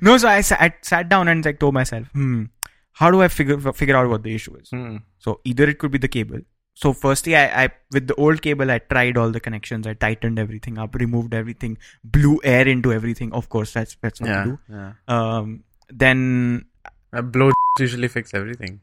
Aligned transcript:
no, 0.00 0.16
so 0.18 0.28
I, 0.28 0.40
sa- 0.40 0.56
I 0.60 0.74
sat 0.82 1.08
down 1.08 1.28
and 1.28 1.44
like 1.44 1.58
told 1.60 1.74
myself, 1.74 2.08
hmm, 2.12 2.44
how 2.92 3.10
do 3.10 3.22
I 3.22 3.28
figure 3.28 3.58
figure 3.72 3.96
out 3.96 4.08
what 4.08 4.22
the 4.22 4.34
issue 4.34 4.54
is? 4.56 4.70
Hmm. 4.70 4.96
So 5.18 5.40
either 5.44 5.68
it 5.68 5.78
could 5.78 5.90
be 5.90 5.98
the 5.98 6.08
cable. 6.08 6.40
So 6.74 6.92
firstly, 6.92 7.34
I, 7.36 7.64
I 7.64 7.68
with 7.92 8.06
the 8.06 8.14
old 8.16 8.42
cable, 8.42 8.70
I 8.70 8.78
tried 8.78 9.16
all 9.16 9.30
the 9.30 9.40
connections. 9.40 9.86
I 9.86 9.94
tightened 9.94 10.38
everything 10.38 10.78
up, 10.78 10.94
removed 10.94 11.32
everything, 11.34 11.78
blew 12.04 12.40
air 12.44 12.68
into 12.68 12.92
everything. 12.92 13.32
Of 13.32 13.48
course, 13.48 13.72
that's 13.72 13.96
that's 14.02 14.20
what 14.20 14.28
Yeah. 14.30 14.44
you 14.44 14.50
do. 14.68 14.74
yeah. 14.74 14.92
Um, 15.08 15.64
then 15.88 16.66
A 17.12 17.22
blow 17.22 17.50
usually 17.78 18.08
fix 18.08 18.34
everything. 18.34 18.80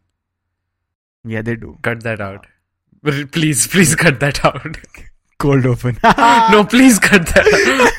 yeah, 1.23 1.41
they 1.41 1.55
do 1.55 1.77
Cut 1.83 2.01
that 2.03 2.19
out. 2.21 2.47
Please, 3.31 3.67
please 3.67 3.95
cut 3.95 4.19
that 4.21 4.43
out. 4.45 4.77
cold 5.39 5.65
open. 5.65 5.97
no, 6.03 6.65
please 6.69 6.99
cut 6.99 7.25
that 7.27 7.93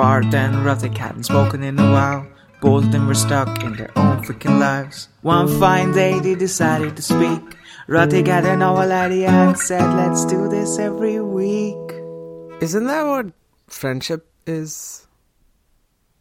Parth 0.00 0.32
and 0.32 0.64
Ratik 0.64 0.96
hadn't 0.96 1.24
spoken 1.24 1.62
in 1.62 1.78
a 1.78 1.92
while. 1.92 2.26
Both 2.62 2.84
of 2.84 2.92
them 2.92 3.06
were 3.06 3.14
stuck 3.14 3.62
in 3.62 3.74
their 3.76 3.92
own 3.98 4.24
freaking 4.24 4.58
lives. 4.58 5.10
One 5.20 5.46
fine 5.60 5.92
day 5.92 6.18
they 6.18 6.34
decided 6.34 6.96
to 6.96 7.02
speak. 7.02 7.42
Ratik 7.86 8.26
had 8.26 8.46
a 8.46 8.56
novel 8.56 8.90
idea 8.90 9.28
and 9.28 9.58
said, 9.58 9.84
Let's 10.00 10.24
do 10.24 10.48
this 10.48 10.78
every 10.78 11.20
week. 11.20 11.76
Isn't 12.62 12.86
that 12.86 13.04
what 13.06 13.26
friendship 13.68 14.26
is? 14.46 15.06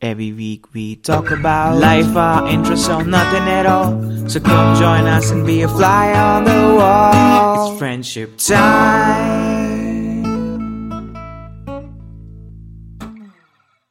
Every 0.01 0.33
week 0.33 0.73
we 0.73 0.97
talk 0.97 1.31
about 1.31 1.77
life, 1.77 2.17
our 2.17 2.49
interests, 2.49 2.89
or 2.89 3.05
nothing 3.05 3.47
at 3.47 3.65
all. 3.65 3.95
So 4.27 4.41
come 4.41 4.75
join 4.75 5.07
us 5.07 5.31
and 5.31 5.47
be 5.47 5.61
a 5.61 5.69
fly 5.69 6.11
on 6.11 6.43
the 6.43 6.75
wall. 6.75 7.71
It's 7.71 7.79
friendship 7.79 8.37
time. 8.37 9.58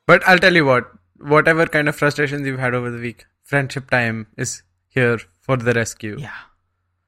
But 0.08 0.26
I'll 0.26 0.38
tell 0.44 0.54
you 0.60 0.64
what, 0.66 0.90
whatever 1.32 1.66
kind 1.76 1.88
of 1.88 1.96
frustrations 2.02 2.46
you've 2.50 2.58
had 2.66 2.74
over 2.74 2.90
the 2.90 3.00
week, 3.06 3.24
friendship 3.54 3.90
time 3.94 4.26
is 4.36 4.62
here 4.98 5.18
for 5.48 5.56
the 5.56 5.72
rescue. 5.80 6.16
yeah. 6.18 6.44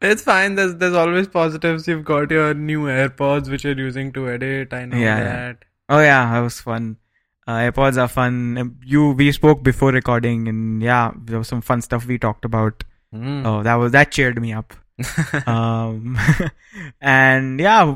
It's 0.08 0.22
fine. 0.26 0.54
There's 0.58 0.76
there's 0.82 0.94
always 1.00 1.26
positives. 1.32 1.86
You've 1.92 2.04
got 2.10 2.30
your 2.34 2.54
new 2.54 2.84
AirPods 2.92 3.50
which 3.54 3.64
you're 3.64 3.76
using 3.80 4.12
to 4.18 4.22
edit. 4.34 4.72
I 4.72 4.84
know 4.86 4.96
Yeah, 4.96 5.18
yeah. 5.18 5.24
that. 5.34 5.64
Oh 5.90 5.98
yeah, 6.00 6.20
that 6.32 6.40
was 6.46 6.60
fun. 6.68 6.86
Uh, 7.46 7.58
AirPods 7.64 7.98
are 8.04 8.08
fun. 8.14 8.38
Um, 8.62 8.70
You 8.94 9.10
we 9.20 9.26
spoke 9.38 9.62
before 9.68 9.90
recording, 9.96 10.48
and 10.54 10.82
yeah, 10.86 11.12
there 11.26 11.36
was 11.42 11.48
some 11.48 11.60
fun 11.72 11.82
stuff 11.88 12.06
we 12.12 12.18
talked 12.24 12.46
about. 12.50 12.82
Mm. 13.14 13.44
Oh, 13.50 13.62
that 13.68 13.74
was 13.84 13.92
that 13.98 14.10
cheered 14.18 14.40
me 14.46 14.54
up. 14.62 14.72
um, 15.56 16.18
and 17.02 17.60
yeah, 17.60 17.94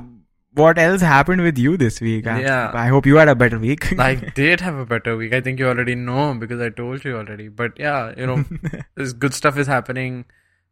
what 0.55 0.79
else 0.79 1.01
happened 1.01 1.43
with 1.43 1.59
you 1.59 1.77
this 1.77 2.01
week? 2.01 2.27
I- 2.27 2.41
Yeah. 2.41 2.71
I 2.75 2.87
hope 2.89 3.07
you 3.07 3.17
had 3.17 3.29
a 3.29 3.35
better 3.35 3.59
week. 3.59 3.99
I 3.99 4.15
did 4.41 4.61
have 4.61 4.77
a 4.77 4.87
better 4.87 5.17
week. 5.17 5.35
I 5.35 5.41
think 5.41 5.59
you 5.59 5.69
already 5.69 5.95
know 5.95 6.35
because 6.35 6.61
I 6.61 6.69
told 6.71 7.05
you 7.05 7.17
already. 7.17 7.49
But 7.49 7.79
yeah, 7.79 8.13
you 8.17 8.27
know, 8.27 8.45
this 8.95 9.13
good 9.13 9.35
stuff 9.35 9.59
is 9.59 9.67
happening 9.67 10.25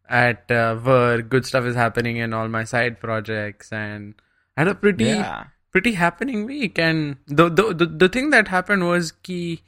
at 0.08 0.50
uh, 0.50 0.78
work. 0.84 1.28
Good 1.28 1.46
stuff 1.46 1.64
is 1.64 1.74
happening 1.74 2.16
in 2.16 2.32
all 2.32 2.48
my 2.48 2.64
side 2.64 3.00
projects, 3.00 3.72
and 3.72 4.14
I 4.56 4.62
had 4.62 4.68
a 4.68 4.74
pretty 4.74 5.04
yeah. 5.04 5.44
pretty 5.70 5.92
happening 5.92 6.46
week. 6.46 6.78
And 6.78 7.16
the 7.26 7.48
the 7.48 7.74
the, 7.74 7.86
the 7.86 8.08
thing 8.08 8.30
that 8.30 8.48
happened 8.48 8.86
was 8.86 9.12
ki 9.12 9.62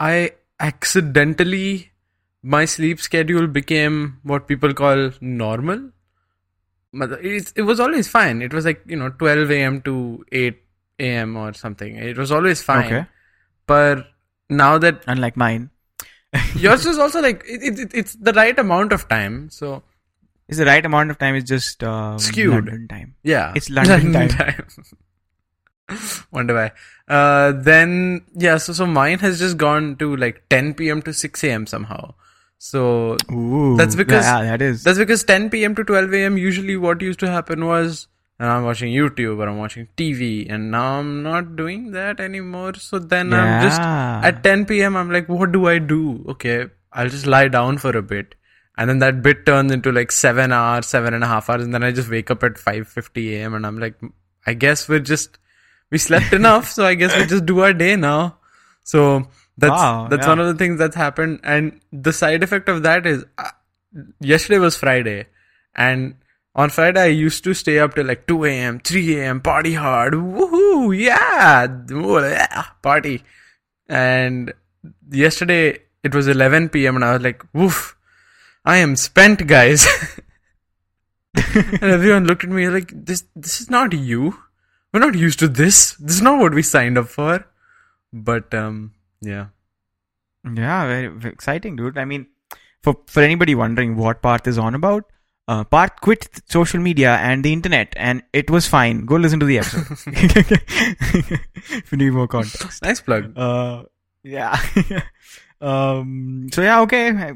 I 0.00 0.32
accidentally 0.60 1.92
my 2.42 2.64
sleep 2.66 3.00
schedule 3.00 3.46
became 3.46 4.18
what 4.22 4.46
people 4.46 4.74
call 4.74 5.10
normal. 5.20 5.90
It's, 7.02 7.52
it 7.52 7.62
was 7.62 7.80
always 7.80 8.08
fine. 8.08 8.42
It 8.42 8.52
was 8.52 8.64
like 8.64 8.82
you 8.86 8.96
know 8.96 9.10
12 9.10 9.50
a.m. 9.50 9.82
to 9.82 10.24
8 10.32 10.62
a.m. 11.00 11.36
or 11.36 11.52
something. 11.52 11.96
It 11.96 12.16
was 12.16 12.30
always 12.30 12.62
fine. 12.62 12.86
Okay. 12.86 13.06
But 13.66 14.06
now 14.48 14.78
that 14.78 15.02
Unlike 15.06 15.36
mine, 15.36 15.70
yours 16.56 16.86
is 16.86 16.98
also 16.98 17.20
like 17.20 17.44
it, 17.46 17.78
it, 17.78 17.90
it's 17.94 18.14
the 18.14 18.32
right 18.32 18.58
amount 18.58 18.92
of 18.92 19.08
time. 19.08 19.50
So 19.50 19.82
it's 20.48 20.58
the 20.58 20.66
right 20.66 20.84
amount 20.84 21.10
of 21.10 21.18
time. 21.18 21.34
It's 21.34 21.48
just 21.48 21.82
um, 21.82 22.18
Skewed. 22.18 22.52
London 22.52 22.88
time. 22.88 23.14
yeah, 23.22 23.52
It's 23.56 23.70
London 23.70 24.28
time. 24.28 24.66
Wonder 26.30 26.54
why. 26.54 26.72
Uh, 27.08 27.52
then 27.52 28.24
yeah, 28.34 28.56
so 28.56 28.72
so 28.72 28.86
mine 28.86 29.18
has 29.18 29.38
just 29.38 29.56
gone 29.56 29.96
to 29.96 30.16
like 30.16 30.48
10 30.48 30.74
p.m. 30.74 31.02
to 31.02 31.12
6 31.12 31.44
a.m. 31.44 31.66
somehow. 31.66 32.14
So 32.64 33.18
Ooh, 33.30 33.76
That's 33.76 33.94
because- 33.94 34.24
yeah, 34.24 34.42
that 34.50 34.62
is. 34.62 34.82
That's 34.84 34.98
because 34.98 35.22
10 35.24 35.50
p.m. 35.50 35.74
to 35.78 35.84
12 35.84 36.14
a.m. 36.14 36.38
usually 36.38 36.76
what 36.84 37.02
used 37.02 37.20
to 37.20 37.30
happen 37.30 37.66
was 37.66 38.08
and 38.38 38.48
I'm 38.50 38.64
watching 38.64 38.92
YouTube 38.92 39.38
or 39.38 39.48
I'm 39.48 39.58
watching 39.58 39.88
TV 39.98 40.50
and 40.50 40.70
now 40.70 40.98
I'm 41.00 41.22
not 41.22 41.56
doing 41.56 41.90
that 41.92 42.20
anymore. 42.20 42.72
So 42.74 42.98
then 42.98 43.34
I'm 43.34 43.62
just 43.66 43.80
at 44.30 44.42
10 44.42 44.64
p.m. 44.70 44.96
I'm 44.96 45.10
like, 45.16 45.28
what 45.28 45.52
do 45.52 45.66
I 45.68 45.78
do? 45.78 46.24
Okay, 46.30 46.66
I'll 46.92 47.08
just 47.08 47.26
lie 47.26 47.48
down 47.48 47.78
for 47.78 47.94
a 47.96 48.02
bit. 48.02 48.34
And 48.78 48.88
then 48.90 48.98
that 49.00 49.22
bit 49.22 49.44
turns 49.46 49.70
into 49.70 49.92
like 49.92 50.10
seven 50.10 50.50
hours, 50.50 50.86
seven 50.86 51.14
and 51.14 51.22
a 51.22 51.26
half 51.28 51.48
hours. 51.50 51.62
And 51.64 51.74
then 51.74 51.84
I 51.84 51.92
just 51.92 52.10
wake 52.10 52.30
up 52.30 52.42
at 52.42 52.54
5.50 52.54 53.30
a.m. 53.34 53.54
and 53.54 53.66
I'm 53.66 53.78
like, 53.78 54.00
I 54.46 54.54
guess 54.54 54.88
we're 54.88 55.00
just, 55.00 55.38
we 55.90 55.98
slept 55.98 56.32
enough. 56.32 56.70
So 56.70 56.84
I 56.84 56.94
guess 56.94 57.16
we 57.16 57.26
just 57.26 57.46
do 57.46 57.60
our 57.60 57.72
day 57.74 57.94
now. 57.94 58.38
So 58.82 59.28
that's, 59.56 59.70
Wow, 59.70 60.08
that's 60.08 60.24
yeah. 60.24 60.28
one 60.28 60.40
of 60.40 60.46
the 60.46 60.54
things 60.54 60.78
that's 60.78 60.96
happened. 60.96 61.40
And 61.42 61.80
the 61.92 62.12
side 62.12 62.42
effect 62.42 62.68
of 62.68 62.82
that 62.82 63.06
is 63.06 63.24
uh, 63.38 63.50
yesterday 64.20 64.58
was 64.58 64.76
Friday, 64.76 65.26
and 65.74 66.16
on 66.54 66.70
Friday 66.70 67.00
I 67.00 67.06
used 67.06 67.44
to 67.44 67.54
stay 67.54 67.78
up 67.78 67.94
till 67.94 68.06
like 68.06 68.26
2 68.26 68.44
a.m., 68.44 68.80
3 68.80 69.20
a.m., 69.20 69.40
party 69.40 69.74
hard, 69.74 70.14
woohoo, 70.14 70.96
yeah, 70.96 71.66
yeah, 71.90 72.64
party. 72.82 73.22
And 73.88 74.52
yesterday 75.10 75.80
it 76.02 76.14
was 76.14 76.28
11 76.28 76.68
p.m. 76.68 76.96
and 76.96 77.04
I 77.04 77.14
was 77.14 77.22
like, 77.22 77.44
woof, 77.52 77.96
I 78.64 78.78
am 78.78 78.96
spent, 78.96 79.46
guys. 79.46 79.86
and 81.34 81.82
everyone 81.82 82.26
looked 82.26 82.44
at 82.44 82.50
me 82.50 82.68
like, 82.68 82.92
this, 82.94 83.24
this 83.34 83.60
is 83.60 83.70
not 83.70 83.92
you. 83.92 84.38
We're 84.92 85.00
not 85.00 85.16
used 85.16 85.40
to 85.40 85.48
this. 85.48 85.94
This 85.94 86.16
is 86.16 86.22
not 86.22 86.38
what 86.38 86.54
we 86.54 86.62
signed 86.62 86.96
up 86.96 87.08
for. 87.08 87.46
But 88.12 88.54
um, 88.54 88.93
yeah. 89.26 89.46
Yeah, 90.44 90.86
very, 90.86 91.08
very 91.08 91.32
exciting, 91.32 91.76
dude. 91.76 91.96
I 91.96 92.04
mean, 92.04 92.26
for 92.82 92.96
for 93.06 93.22
anybody 93.22 93.54
wondering 93.54 93.96
what 93.96 94.20
Parth 94.20 94.46
is 94.46 94.58
on 94.58 94.74
about, 94.74 95.04
uh, 95.48 95.64
Parth 95.64 96.00
quit 96.00 96.28
social 96.48 96.80
media 96.80 97.14
and 97.16 97.44
the 97.44 97.52
internet, 97.52 97.94
and 97.96 98.22
it 98.32 98.50
was 98.50 98.66
fine. 98.66 99.06
Go 99.06 99.16
listen 99.16 99.40
to 99.40 99.46
the 99.46 99.58
episode 99.58 99.86
if 101.70 101.92
you 101.92 101.98
need 101.98 102.10
more 102.10 102.28
context. 102.28 102.82
Nice 102.82 103.00
plug. 103.00 103.32
Uh, 103.36 103.84
yeah. 104.22 104.58
um. 105.60 106.48
So 106.52 106.62
yeah, 106.62 106.80
okay. 106.82 107.08
I, 107.10 107.32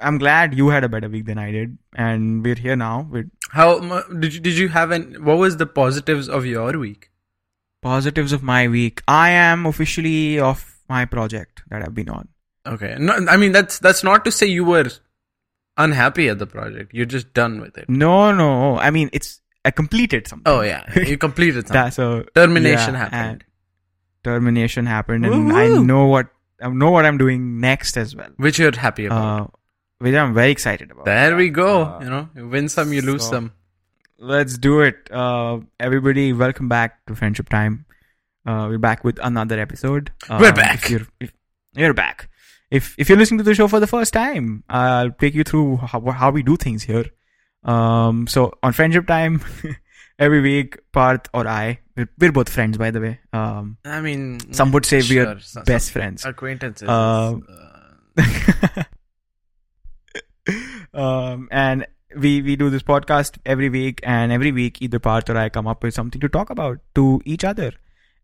I'm 0.00 0.18
glad 0.18 0.54
you 0.54 0.68
had 0.68 0.84
a 0.84 0.88
better 0.88 1.08
week 1.08 1.24
than 1.24 1.38
I 1.38 1.50
did, 1.50 1.78
and 1.94 2.44
we're 2.44 2.56
here 2.56 2.76
now 2.76 3.08
with 3.10 3.30
How 3.50 3.78
did 4.10 4.34
you 4.34 4.40
did 4.40 4.58
you 4.58 4.68
have 4.68 4.90
an? 4.90 5.24
What 5.24 5.38
was 5.38 5.56
the 5.56 5.66
positives 5.66 6.28
of 6.28 6.44
your 6.44 6.78
week? 6.78 7.10
positives 7.84 8.32
of 8.32 8.42
my 8.42 8.66
week. 8.66 9.02
I 9.06 9.28
am 9.30 9.66
officially 9.66 10.40
off 10.40 10.73
my 10.88 11.04
project 11.04 11.62
that 11.70 11.82
I've 11.82 11.94
been 11.94 12.08
on. 12.08 12.28
Okay, 12.66 12.96
no, 12.98 13.12
I 13.28 13.36
mean 13.36 13.52
that's 13.52 13.78
that's 13.78 14.02
not 14.04 14.24
to 14.24 14.32
say 14.32 14.46
you 14.46 14.64
were 14.64 14.90
unhappy 15.76 16.28
at 16.28 16.38
the 16.38 16.46
project. 16.46 16.92
You're 16.94 17.06
just 17.06 17.32
done 17.34 17.60
with 17.60 17.76
it. 17.78 17.88
No, 17.88 18.32
no. 18.32 18.78
I 18.78 18.90
mean, 18.90 19.10
it's 19.12 19.40
I 19.64 19.70
completed 19.70 20.26
something. 20.28 20.50
Oh 20.52 20.60
yeah, 20.62 20.84
you 20.98 21.18
completed 21.26 21.66
something. 21.66 21.74
That's 21.74 21.96
so 21.96 22.24
Termination 22.34 22.94
yeah, 22.94 23.08
happened. 23.08 23.44
termination 24.22 24.86
happened, 24.86 25.26
and 25.26 25.52
I 25.52 25.68
know 25.68 26.06
what 26.06 26.28
I 26.62 26.68
know 26.68 26.90
what 26.90 27.04
I'm 27.04 27.18
doing 27.18 27.60
next 27.60 27.96
as 27.96 28.14
well. 28.16 28.30
which 28.36 28.58
you're 28.58 28.76
happy 28.76 29.06
about. 29.06 29.42
Uh, 29.42 29.46
which 29.98 30.14
I'm 30.14 30.34
very 30.34 30.50
excited 30.50 30.90
about. 30.90 31.04
there 31.04 31.36
we 31.36 31.48
go. 31.50 31.82
Uh, 31.84 32.00
you 32.02 32.10
know, 32.10 32.28
you 32.34 32.48
win 32.48 32.68
some, 32.68 32.92
you 32.92 33.02
lose 33.02 33.24
so- 33.24 33.30
some. 33.30 33.52
Let's 34.18 34.56
do 34.56 34.80
it. 34.80 35.10
Uh, 35.10 35.58
everybody, 35.78 36.32
welcome 36.32 36.68
back 36.68 37.04
to 37.06 37.14
Friendship 37.14 37.48
Time. 37.48 37.84
Uh, 38.46 38.66
we're 38.68 38.78
back 38.78 39.04
with 39.04 39.18
another 39.22 39.58
episode. 39.58 40.12
Uh, 40.28 40.38
We're 40.40 40.52
back. 40.52 40.84
If 40.84 40.90
you're, 40.90 41.06
if, 41.20 41.32
you're 41.74 41.94
back. 41.94 42.28
If 42.70 42.94
if 42.98 43.08
you're 43.08 43.16
listening 43.18 43.38
to 43.38 43.44
the 43.44 43.54
show 43.54 43.68
for 43.68 43.80
the 43.80 43.86
first 43.86 44.12
time, 44.12 44.64
I'll 44.68 45.10
take 45.12 45.34
you 45.34 45.44
through 45.44 45.76
how, 45.78 46.00
how 46.10 46.30
we 46.30 46.42
do 46.42 46.56
things 46.56 46.82
here. 46.82 47.04
Um, 47.62 48.26
so 48.26 48.52
on 48.62 48.72
Friendship 48.72 49.06
Time, 49.06 49.40
every 50.18 50.40
week, 50.40 50.78
Parth 50.92 51.28
or 51.32 51.46
I, 51.46 51.80
we're, 51.96 52.08
we're 52.18 52.32
both 52.32 52.48
friends, 52.50 52.76
by 52.76 52.90
the 52.90 53.00
way. 53.00 53.20
Um, 53.32 53.78
I 53.84 54.00
mean, 54.00 54.52
some 54.52 54.72
would 54.72 54.84
say 54.84 55.00
sure, 55.00 55.24
we're 55.24 55.40
some- 55.40 55.64
best 55.64 55.86
some 55.86 55.92
friends. 55.92 56.24
acquaintances. 56.24 56.88
Uh, 56.88 57.36
uh, 60.46 60.98
um, 60.98 61.48
and 61.50 61.86
we 62.16 62.42
we 62.42 62.56
do 62.56 62.68
this 62.70 62.82
podcast 62.82 63.38
every 63.46 63.68
week, 63.68 64.00
and 64.02 64.32
every 64.32 64.52
week 64.52 64.82
either 64.82 64.98
Parth 64.98 65.30
or 65.30 65.36
I 65.36 65.48
come 65.48 65.66
up 65.66 65.82
with 65.82 65.94
something 65.94 66.20
to 66.20 66.28
talk 66.28 66.50
about 66.50 66.78
to 66.94 67.20
each 67.24 67.44
other, 67.44 67.72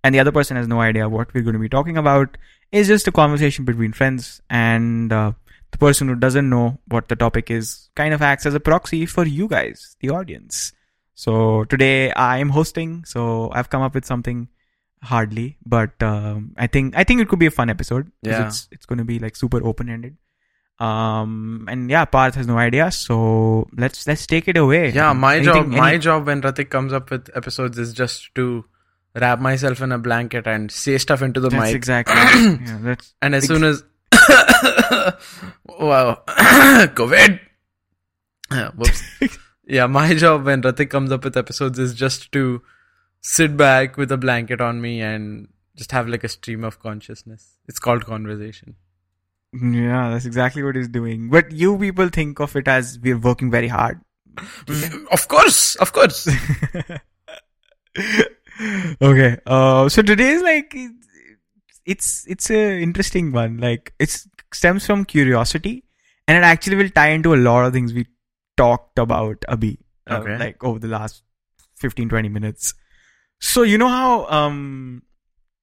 and 0.04 0.14
the 0.14 0.20
other 0.20 0.32
person 0.32 0.56
has 0.56 0.66
no 0.68 0.80
idea 0.80 1.08
what 1.08 1.32
we're 1.34 1.42
going 1.42 1.54
to 1.54 1.60
be 1.60 1.68
talking 1.68 1.96
about. 1.96 2.36
It's 2.72 2.88
just 2.88 3.08
a 3.08 3.12
conversation 3.12 3.64
between 3.64 3.92
friends, 3.92 4.40
and 4.48 5.12
uh, 5.12 5.32
the 5.72 5.78
person 5.78 6.08
who 6.08 6.14
doesn't 6.14 6.48
know 6.48 6.78
what 6.88 7.08
the 7.08 7.16
topic 7.16 7.50
is 7.50 7.88
kind 7.94 8.14
of 8.14 8.22
acts 8.22 8.46
as 8.46 8.54
a 8.54 8.60
proxy 8.60 9.06
for 9.06 9.26
you 9.26 9.48
guys, 9.48 9.96
the 10.00 10.10
audience. 10.10 10.72
So 11.14 11.64
today 11.64 12.12
I 12.12 12.38
am 12.38 12.50
hosting, 12.50 13.04
so 13.04 13.50
I've 13.52 13.68
come 13.70 13.82
up 13.82 13.94
with 13.94 14.04
something 14.06 14.48
hardly, 15.02 15.56
but 15.66 16.02
um, 16.02 16.54
I 16.56 16.66
think 16.66 16.96
I 16.96 17.04
think 17.04 17.20
it 17.20 17.28
could 17.28 17.38
be 17.38 17.46
a 17.46 17.50
fun 17.50 17.68
episode. 17.70 18.10
Yeah. 18.22 18.46
it's 18.46 18.68
it's 18.70 18.86
going 18.86 18.98
to 18.98 19.04
be 19.04 19.18
like 19.18 19.36
super 19.36 19.62
open 19.64 19.90
ended. 19.90 20.16
Um, 20.78 21.66
and 21.68 21.90
yeah, 21.90 22.06
Parth 22.06 22.36
has 22.36 22.46
no 22.46 22.56
idea, 22.56 22.90
so 22.90 23.68
let's 23.76 24.06
let's 24.06 24.26
take 24.26 24.48
it 24.48 24.56
away. 24.56 24.90
Yeah, 24.90 25.12
my 25.12 25.36
Anything- 25.36 25.54
job, 25.54 25.66
my 25.66 25.98
job 25.98 26.26
when 26.26 26.40
Ratik 26.40 26.70
comes 26.70 26.92
up 26.94 27.10
with 27.10 27.28
episodes 27.34 27.78
is 27.78 27.92
just 27.92 28.34
to 28.36 28.64
wrap 29.14 29.40
myself 29.40 29.80
in 29.80 29.92
a 29.92 29.98
blanket 29.98 30.46
and 30.46 30.70
say 30.70 30.98
stuff 30.98 31.22
into 31.22 31.40
the 31.40 31.48
That's 31.50 31.62
mic. 31.64 31.74
exactly. 31.74 32.14
yeah, 32.66 32.78
that's 32.80 33.14
And 33.22 33.34
as 33.34 33.46
soon 33.46 33.64
as 33.64 33.82
wow, 35.66 36.22
COVID. 36.28 37.40
Yeah, 38.52 38.70
whoops. 38.70 39.02
yeah, 39.66 39.86
my 39.86 40.14
job 40.14 40.44
when 40.44 40.62
Ratik 40.62 40.90
comes 40.90 41.12
up 41.12 41.24
with 41.24 41.36
episodes 41.36 41.78
is 41.78 41.94
just 41.94 42.30
to 42.32 42.62
sit 43.20 43.56
back 43.56 43.96
with 43.96 44.10
a 44.12 44.16
blanket 44.16 44.60
on 44.60 44.80
me 44.80 45.00
and 45.00 45.48
just 45.76 45.92
have 45.92 46.08
like 46.08 46.24
a 46.24 46.28
stream 46.28 46.64
of 46.64 46.80
consciousness. 46.80 47.56
It's 47.68 47.78
called 47.78 48.04
conversation. 48.06 48.76
yeah, 49.52 50.10
that's 50.10 50.24
exactly 50.26 50.62
what 50.62 50.76
he's 50.76 50.88
doing. 50.88 51.30
But 51.30 51.52
you 51.52 51.76
people 51.78 52.08
think 52.08 52.40
of 52.40 52.54
it 52.56 52.68
as 52.68 52.98
we're 53.02 53.18
working 53.18 53.50
very 53.50 53.68
hard. 53.68 54.00
Of 55.12 55.26
course, 55.28 55.74
of 55.76 55.92
course. 55.92 56.28
okay. 59.02 59.38
Uh, 59.46 59.88
so 59.88 60.02
today 60.02 60.30
is 60.30 60.42
like 60.42 60.74
it's 61.86 62.24
it's 62.28 62.50
a 62.50 62.82
interesting 62.82 63.32
one. 63.32 63.58
Like 63.58 63.92
it 63.98 64.24
stems 64.52 64.86
from 64.86 65.04
curiosity, 65.04 65.84
and 66.28 66.36
it 66.38 66.44
actually 66.44 66.76
will 66.76 66.90
tie 66.90 67.10
into 67.10 67.34
a 67.34 67.36
lot 67.36 67.64
of 67.64 67.72
things 67.72 67.92
we 67.92 68.06
talked 68.56 68.98
about, 68.98 69.40
Abhi. 69.48 69.78
uh, 70.10 70.18
Okay. 70.18 70.36
like 70.38 70.62
over 70.64 70.78
the 70.78 70.88
last 70.88 71.22
15, 71.76 72.08
20 72.08 72.28
minutes. 72.28 72.74
So 73.40 73.62
you 73.62 73.78
know 73.78 73.88
how 73.88 74.26
um 74.26 75.02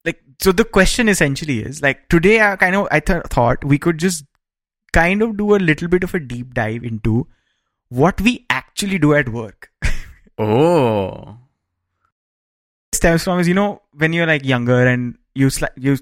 like 0.05 0.21
so 0.39 0.51
the 0.51 0.63
question 0.65 1.09
essentially 1.09 1.59
is 1.59 1.81
like 1.81 2.07
today 2.09 2.41
I 2.41 2.55
kind 2.55 2.75
of 2.75 2.87
I 2.91 2.99
th- 2.99 3.23
thought 3.25 3.63
we 3.63 3.77
could 3.77 3.97
just 3.99 4.25
kind 4.93 5.21
of 5.21 5.37
do 5.37 5.53
a 5.55 5.57
little 5.57 5.87
bit 5.87 6.03
of 6.03 6.15
a 6.15 6.19
deep 6.19 6.53
dive 6.55 6.83
into 6.83 7.27
what 7.89 8.19
we 8.21 8.45
actually 8.49 8.97
do 8.99 9.13
at 9.13 9.29
work. 9.29 9.69
Oh. 10.39 11.37
Stems 12.97 13.23
from 13.29 13.39
is 13.45 13.47
you 13.53 13.57
know 13.61 13.81
when 14.03 14.13
you're 14.19 14.27
like 14.33 14.45
younger 14.51 14.85
and 14.93 15.17
you 15.43 15.47
sli- 15.47 15.75
you 15.87 15.97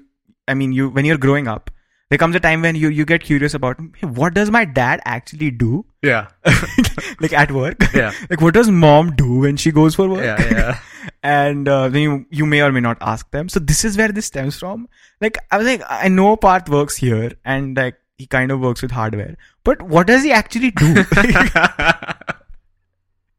I 0.48 0.54
mean 0.54 0.72
you 0.80 0.88
when 0.98 1.04
you're 1.10 1.18
growing 1.26 1.48
up 1.54 1.70
there 2.10 2.18
comes 2.22 2.36
a 2.38 2.40
time 2.42 2.62
when 2.66 2.76
you 2.80 2.88
you 2.96 3.04
get 3.10 3.24
curious 3.28 3.54
about 3.58 3.80
hey, 4.00 4.06
what 4.18 4.34
does 4.34 4.50
my 4.56 4.64
dad 4.80 5.00
actually 5.14 5.50
do 5.62 5.84
Yeah. 6.08 6.28
like 7.26 7.32
at 7.44 7.50
work 7.60 7.86
Yeah. 8.00 8.12
like 8.30 8.40
what 8.46 8.54
does 8.58 8.70
mom 8.84 9.10
do 9.22 9.38
when 9.46 9.56
she 9.64 9.72
goes 9.80 9.96
for 10.00 10.08
work 10.12 10.22
Yeah, 10.28 10.44
yeah. 10.58 10.78
and 11.34 11.68
uh, 11.76 11.88
then 11.88 12.02
you 12.02 12.14
you 12.42 12.46
may 12.54 12.62
or 12.68 12.70
may 12.78 12.84
not 12.86 12.98
ask 13.14 13.30
them 13.38 13.48
so 13.56 13.64
this 13.72 13.84
is 13.90 13.96
where 14.02 14.14
this 14.20 14.26
stems 14.32 14.58
from 14.64 14.88
like 15.26 15.38
i 15.50 15.58
was 15.62 15.66
like 15.72 15.82
i 15.88 16.08
know 16.20 16.30
Parth 16.46 16.68
works 16.76 16.96
here 17.04 17.32
and 17.56 17.76
like 17.82 17.98
he 18.22 18.26
kind 18.36 18.50
of 18.56 18.60
works 18.68 18.82
with 18.86 18.96
hardware 19.00 19.36
but 19.70 19.82
what 19.96 20.06
does 20.12 20.22
he 20.30 20.32
actually 20.40 20.70
do 20.82 20.94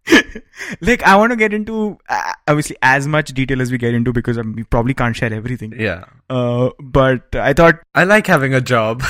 like 0.81 1.03
i 1.03 1.15
want 1.15 1.31
to 1.31 1.35
get 1.35 1.53
into 1.53 1.97
uh, 2.09 2.33
obviously 2.47 2.75
as 2.81 3.07
much 3.07 3.33
detail 3.33 3.61
as 3.61 3.71
we 3.71 3.77
get 3.77 3.93
into 3.93 4.13
because 4.13 4.37
um, 4.37 4.53
we 4.53 4.63
probably 4.63 4.93
can't 4.93 5.15
share 5.15 5.33
everything 5.33 5.73
yeah. 5.77 6.05
uh, 6.29 6.69
but 6.79 7.35
i 7.35 7.53
thought 7.53 7.79
I 7.95 8.03
like 8.03 8.27
having 8.27 8.53
a 8.53 8.61
job. 8.61 9.03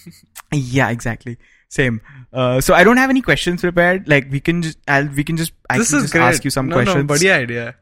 yeah 0.52 0.90
exactly 0.90 1.38
same 1.68 2.00
uh, 2.32 2.60
so 2.60 2.74
i 2.74 2.84
don't 2.84 2.96
have 2.96 3.10
any 3.10 3.22
questions 3.22 3.60
prepared 3.60 4.08
like 4.08 4.30
we 4.30 4.40
can 4.40 4.62
just 4.62 4.78
I'll, 4.86 5.08
we 5.08 5.24
can 5.24 5.36
just 5.36 5.52
i 5.68 5.78
this 5.78 5.90
can 5.90 5.98
is 5.98 6.04
just 6.04 6.12
great. 6.12 6.22
ask 6.22 6.44
you 6.44 6.50
some 6.50 6.68
no, 6.68 6.76
questions 6.76 7.04
No, 7.08 7.14
badhiya 7.14 7.36
idea. 7.38 7.74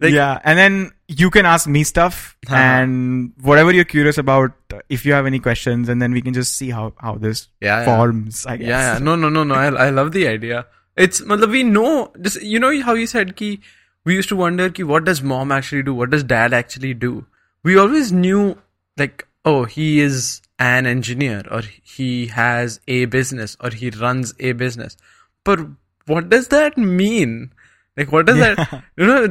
Like- 0.00 0.12
yeah, 0.14 0.38
and 0.44 0.56
then 0.56 0.92
you 1.08 1.28
can 1.28 1.44
ask 1.44 1.66
me 1.66 1.82
stuff 1.82 2.36
Uh-huh. 2.46 2.54
and 2.54 3.32
whatever 3.42 3.72
you're 3.74 3.84
curious 3.84 4.16
about. 4.16 4.52
If 4.88 5.04
you 5.04 5.12
have 5.12 5.26
any 5.26 5.40
questions, 5.40 5.88
and 5.88 6.00
then 6.00 6.12
we 6.12 6.22
can 6.22 6.34
just 6.34 6.54
see 6.54 6.70
how 6.70 6.92
how 6.98 7.16
this 7.16 7.48
Yeah, 7.60 7.80
yeah. 7.80 7.84
forms. 7.84 8.46
I 8.46 8.58
guess. 8.58 8.68
Yeah, 8.68 8.92
yeah. 8.92 8.98
No, 9.00 9.16
no, 9.16 9.28
no, 9.28 9.42
no. 9.42 9.54
I, 9.56 9.86
I 9.86 9.90
love 9.90 10.12
the 10.12 10.28
idea. 10.28 10.66
It's, 10.98 11.20
matlab, 11.20 11.50
we 11.50 11.62
know, 11.62 12.12
just, 12.20 12.42
you 12.42 12.58
know 12.58 12.82
how 12.82 12.94
you 12.94 13.06
said 13.06 13.36
ki, 13.36 13.60
we 14.04 14.14
used 14.14 14.28
to 14.30 14.36
wonder 14.36 14.68
ki, 14.68 14.82
what 14.82 15.04
does 15.04 15.22
mom 15.22 15.52
actually 15.52 15.82
do? 15.82 15.94
What 15.94 16.10
does 16.10 16.24
dad 16.24 16.52
actually 16.52 16.94
do? 16.94 17.26
We 17.62 17.78
always 17.78 18.12
knew, 18.12 18.58
like, 18.96 19.26
oh, 19.44 19.64
he 19.64 20.00
is 20.00 20.42
an 20.58 20.86
engineer 20.86 21.42
or 21.50 21.62
he 21.82 22.26
has 22.28 22.80
a 22.88 23.04
business 23.04 23.56
or 23.60 23.70
he 23.70 23.90
runs 23.90 24.34
a 24.40 24.52
business. 24.52 24.96
But 25.44 25.60
what 26.06 26.28
does 26.28 26.48
that 26.48 26.76
mean? 26.76 27.52
Like, 27.96 28.10
what 28.12 28.26
does 28.26 28.38
that, 28.38 28.82
you 28.96 29.06
know, 29.06 29.28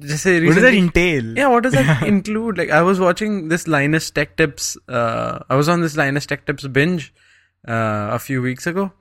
just 0.00 0.22
say 0.22 0.44
What 0.44 0.54
does 0.54 0.62
that 0.62 0.74
entail? 0.74 1.36
yeah, 1.36 1.48
what 1.48 1.62
does 1.62 1.72
that 1.72 2.02
include? 2.06 2.58
Like, 2.58 2.70
I 2.70 2.82
was 2.82 3.00
watching 3.00 3.48
this 3.48 3.66
Linus 3.66 4.10
Tech 4.10 4.36
Tips. 4.36 4.76
Uh, 4.88 5.40
I 5.48 5.56
was 5.56 5.68
on 5.68 5.80
this 5.80 5.96
Linus 5.96 6.26
Tech 6.26 6.44
Tips 6.44 6.66
binge 6.66 7.14
uh, 7.66 8.08
a 8.12 8.18
few 8.18 8.42
weeks 8.42 8.66
ago, 8.66 8.92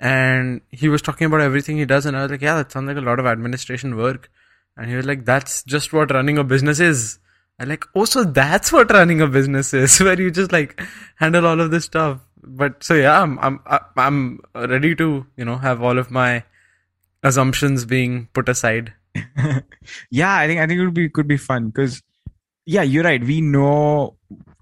and 0.00 0.62
he 0.70 0.88
was 0.88 1.02
talking 1.02 1.26
about 1.26 1.40
everything 1.40 1.76
he 1.76 1.84
does, 1.84 2.06
and 2.06 2.16
I 2.16 2.22
was 2.22 2.30
like, 2.30 2.42
"Yeah, 2.42 2.56
that 2.56 2.72
sounds 2.72 2.88
like 2.88 2.96
a 2.96 3.00
lot 3.00 3.20
of 3.20 3.26
administration 3.26 3.96
work." 3.96 4.30
And 4.76 4.88
he 4.90 4.96
was 4.96 5.06
like, 5.06 5.24
"That's 5.24 5.62
just 5.64 5.92
what 5.92 6.10
running 6.10 6.38
a 6.38 6.44
business 6.44 6.80
is." 6.80 7.18
I 7.60 7.64
like, 7.64 7.84
oh, 7.94 8.06
so 8.06 8.24
that's 8.24 8.72
what 8.72 8.90
running 8.90 9.20
a 9.20 9.26
business 9.26 9.74
is, 9.74 10.00
where 10.00 10.18
you 10.18 10.30
just 10.30 10.50
like 10.50 10.80
handle 11.16 11.46
all 11.46 11.60
of 11.60 11.70
this 11.70 11.84
stuff. 11.84 12.20
But 12.42 12.82
so 12.82 12.94
yeah, 12.94 13.20
I'm 13.20 13.38
I'm 13.38 13.60
I'm 13.96 14.40
ready 14.54 14.96
to 14.96 15.26
you 15.36 15.44
know 15.44 15.56
have 15.56 15.82
all 15.82 15.98
of 15.98 16.10
my 16.10 16.42
assumptions 17.22 17.84
being 17.84 18.28
put 18.32 18.48
aside. 18.48 18.94
yeah, 20.10 20.34
I 20.34 20.46
think 20.46 20.60
I 20.60 20.66
think 20.66 20.80
it 20.80 20.84
would 20.86 20.94
be 20.94 21.10
could 21.10 21.28
be 21.28 21.36
fun 21.36 21.66
because 21.66 22.02
yeah, 22.64 22.82
you're 22.82 23.04
right. 23.04 23.22
We 23.22 23.42
know 23.42 24.16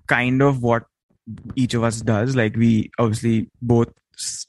kind 0.09 0.43
of 0.43 0.61
what 0.63 0.87
each 1.55 1.75
of 1.75 1.85
us 1.85 2.01
does. 2.01 2.35
Like 2.35 2.57
we 2.57 2.91
obviously 2.99 3.49
both 3.63 3.93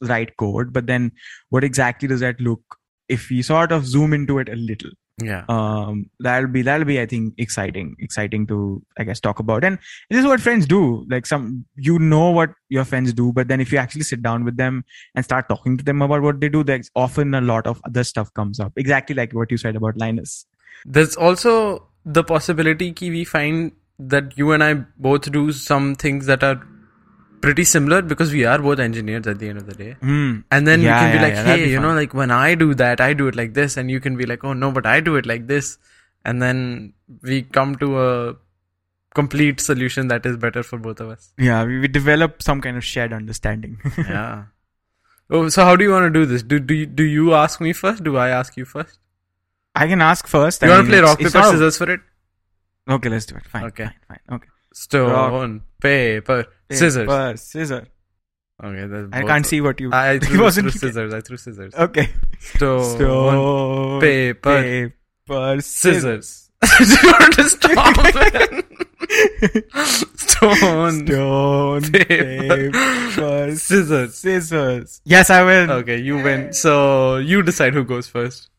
write 0.02 0.36
code, 0.38 0.74
but 0.74 0.88
then 0.88 1.12
what 1.50 1.64
exactly 1.64 2.08
does 2.08 2.20
that 2.22 2.40
look? 2.40 2.62
If 3.08 3.30
we 3.30 3.42
sort 3.42 3.72
of 3.72 3.86
zoom 3.86 4.14
into 4.14 4.40
it 4.40 4.50
a 4.50 4.56
little, 4.56 4.92
Yeah. 5.28 5.44
um 5.54 5.96
that'll 6.26 6.50
be 6.52 6.62
that'll 6.66 6.86
be 6.90 6.98
i 7.02 7.06
think 7.14 7.40
exciting 7.46 7.88
exciting 8.06 8.44
to 8.52 8.58
i 9.02 9.06
guess 9.08 9.20
talk 9.26 9.42
about 9.44 9.66
and 9.70 9.80
this 10.14 10.20
is 10.20 10.28
what 10.32 10.44
friends 10.46 10.68
do 10.74 10.78
like 11.14 11.28
some 11.32 11.48
you 11.88 11.96
know 12.14 12.30
what 12.38 12.54
your 12.76 12.86
friends 12.92 13.12
do 13.18 13.26
but 13.40 13.50
then 13.50 13.64
if 13.66 13.74
you 13.76 13.80
actually 13.82 14.06
sit 14.12 14.22
down 14.28 14.46
with 14.50 14.56
them 14.62 14.78
and 15.16 15.28
start 15.30 15.50
talking 15.50 15.76
to 15.82 15.88
them 15.90 16.06
about 16.08 16.22
what 16.28 16.40
they 16.46 16.52
do 16.56 16.64
there's 16.70 16.92
often 17.04 17.36
a 17.42 17.44
lot 17.50 17.68
of 17.74 17.82
other 17.90 18.06
stuff 18.12 18.32
comes 18.42 18.62
up 18.68 18.72
exactly 18.86 19.18
like 19.20 19.36
what 19.42 19.52
you 19.56 19.60
said 19.66 19.82
about 19.82 20.00
linus 20.06 20.38
There's 20.86 21.20
also 21.30 21.58
the 22.20 22.24
possibility 22.34 22.90
ki 23.04 23.10
we 23.18 23.26
find 23.36 23.72
that 24.16 24.38
you 24.42 24.54
and 24.58 24.64
I 24.70 24.74
both 25.10 25.30
do 25.40 25.42
some 25.52 25.96
things 26.06 26.28
that 26.34 26.46
are 26.52 26.58
pretty 27.42 27.64
similar 27.64 28.02
because 28.02 28.32
we 28.32 28.46
are 28.46 28.58
both 28.60 28.80
engineers 28.80 29.28
at 29.28 29.40
the 29.40 29.50
end 29.50 29.58
of 29.60 29.66
the 29.66 29.74
day. 29.74 29.92
Hmm. 30.02 30.40
And 30.52 30.68
then 30.68 30.82
Yeah, 30.82 30.96
we 30.96 31.00
can 31.00 31.12
be 31.12 31.18
yeah, 31.18 31.24
like, 31.28 31.34
yeah, 31.34 31.56
hey, 31.56 31.70
you 31.70 31.80
know, 31.80 31.94
like 31.94 32.14
when 32.14 32.32
I 32.32 32.56
do 32.56 32.74
that, 32.76 33.02
I 33.02 33.14
do 33.14 33.28
it 33.28 33.36
like 33.36 33.54
this. 33.54 33.78
And 33.78 33.90
you 33.92 34.00
can 34.00 34.18
be 34.18 34.26
like, 34.26 34.44
oh 34.44 34.54
no, 34.54 34.72
but 34.72 34.86
I 34.86 35.00
do 35.00 35.16
it 35.16 35.26
like 35.26 35.48
this. 35.48 35.78
And 36.26 36.42
then 36.42 36.94
we 37.22 37.42
come 37.44 37.76
to 37.78 38.00
a 38.02 38.36
complete 39.16 39.60
solution 39.60 40.08
that 40.10 40.26
is 40.26 40.38
better 40.38 40.62
for 40.64 40.78
both 40.78 41.00
of 41.00 41.10
us. 41.10 41.34
yeah 41.40 41.64
we, 41.64 41.80
we 41.80 41.88
develop 41.88 42.44
some 42.44 42.62
kind 42.62 42.78
of 42.78 42.84
shared 42.84 43.12
understanding 43.12 43.80
yeah. 43.98 44.44
Oh, 45.32 45.50
so 45.50 45.64
how 45.64 45.76
do 45.76 45.84
you 45.84 45.92
want 45.92 46.06
to 46.06 46.10
do 46.20 46.26
this? 46.26 46.44
Do 46.44 46.60
do 46.60 46.74
you, 46.76 46.86
do 46.86 47.04
you 47.04 47.34
ask 47.34 47.60
me 47.62 47.74
first? 47.74 48.04
Do 48.04 48.18
I 48.18 48.30
ask 48.30 48.56
you 48.58 48.66
first? 48.66 49.00
i 49.76 49.88
can 49.88 50.02
ask 50.02 50.28
first 50.28 50.62
You 50.62 50.70
I 50.70 50.76
want 50.76 50.86
to 50.88 50.92
play 50.92 51.00
rock 51.08 51.18
paper 51.20 51.44
scissors 51.48 51.78
for 51.82 51.90
it? 51.96 52.02
okay 52.98 53.10
let's 53.16 53.26
do 53.32 53.36
it 53.42 53.46
fine 53.56 53.64
Okay. 53.72 53.86
fine, 53.86 54.00
fine 54.08 54.38
okay 54.38 54.48
Stone, 54.84 55.62
paper, 55.82 56.46
scissors. 56.72 57.08
Paper, 57.08 57.34
scissors 57.38 57.88
Okay, 58.62 58.88
that's 58.88 59.08
i 59.14 59.24
can't 59.24 59.46
see 59.46 59.62
what 59.62 59.80
you 59.80 59.90
I 59.94 60.20
threw, 60.24 60.42
wasn't- 60.42 60.72
threw 60.72 60.80
scissors. 60.80 61.14
I 61.14 61.22
threw 61.22 61.38
scissors. 61.38 61.74
okay 61.76 62.10
Stone, 62.40 62.96
Stone, 62.96 64.02
paper, 64.02 64.62
paper, 65.28 65.62
scissors. 65.62 66.50
scissors. 66.64 67.00
Do 67.02 67.08
you 67.08 67.14
want 67.14 67.34
to 67.36 67.44
stop? 67.50 67.96
Stone, 70.16 71.06
Stone, 71.06 71.92
paper, 71.92 72.72
paper, 72.72 73.56
scissors. 73.56 74.16
scissors. 74.16 75.02
Yes, 75.06 75.30
I 75.30 75.44
win. 75.44 75.70
Okay, 75.72 75.98
you 76.00 76.16
win. 76.22 76.54
So 76.54 77.18
you 77.18 77.42
decide 77.44 77.74
who 77.74 77.84
goes 77.84 78.08
first. 78.08 78.50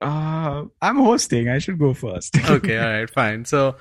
Uh, 0.00 0.64
I'm 0.80 0.96
hosting. 0.96 1.48
I 1.48 1.58
should 1.58 1.78
go 1.78 1.94
first. 1.94 2.36
Okay, 2.48 2.78
all 2.82 2.90
right, 3.00 3.10
fine. 3.10 3.44
So, 3.44 3.76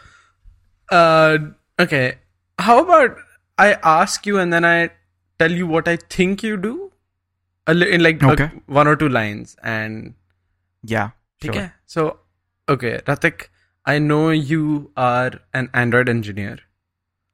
uh, 0.91 1.37
okay. 1.79 2.15
How 2.59 2.79
about 2.83 3.17
I 3.57 3.73
ask 3.91 4.25
you 4.25 4.37
and 4.37 4.53
then 4.53 4.65
I 4.65 4.91
tell 5.39 5.51
you 5.51 5.65
what 5.65 5.87
I 5.87 5.95
think 5.95 6.43
you 6.43 6.57
do, 6.57 6.91
in 7.67 8.03
like 8.03 8.21
Okay. 8.21 8.51
one 8.65 8.87
or 8.87 8.95
two 8.95 9.09
lines, 9.09 9.55
and 9.63 10.13
yeah. 10.83 11.11
Sure. 11.41 11.51
Okay. 11.51 11.71
So, 11.85 12.19
okay, 12.67 12.99
Ratik, 13.07 13.47
I 13.85 13.97
know 13.97 14.29
you 14.29 14.91
are 14.97 15.31
an 15.53 15.69
Android 15.73 16.09
engineer. 16.09 16.57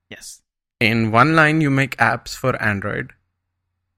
Yes. 0.10 0.42
In 0.80 1.12
one 1.12 1.36
line, 1.36 1.62
you 1.62 1.72
make 1.72 1.98
apps 1.98 2.36
for 2.36 2.62
Android. 2.62 3.14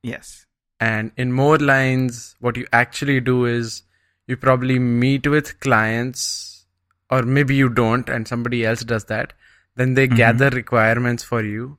Yes. 0.02 0.46
And 0.80 1.12
in 1.18 1.34
more 1.34 1.58
lines, 1.58 2.36
what 2.40 2.56
you 2.56 2.68
actually 2.72 3.20
do 3.20 3.46
is 3.46 3.84
you 4.28 4.38
probably 4.38 4.80
meet 4.80 5.28
with 5.28 5.60
clients 5.60 6.66
or 7.10 7.24
maybe 7.24 7.56
you 7.56 7.68
don't, 7.68 8.08
and 8.10 8.28
somebody 8.28 8.66
else 8.66 8.84
does 8.84 9.06
that. 9.06 9.34
Then 9.78 9.94
they 9.94 10.08
gather 10.08 10.50
requirements 10.50 11.24
for 11.24 11.44
you, 11.44 11.78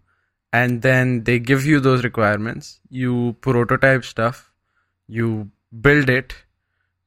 and 0.52 0.82
then 0.82 1.24
they 1.24 1.38
give 1.38 1.66
you 1.66 1.80
those 1.80 2.04
requirements. 2.04 2.80
You 2.88 3.36
prototype 3.40 4.04
stuff, 4.04 4.52
you 5.08 5.50
build 5.88 6.08
it, 6.08 6.34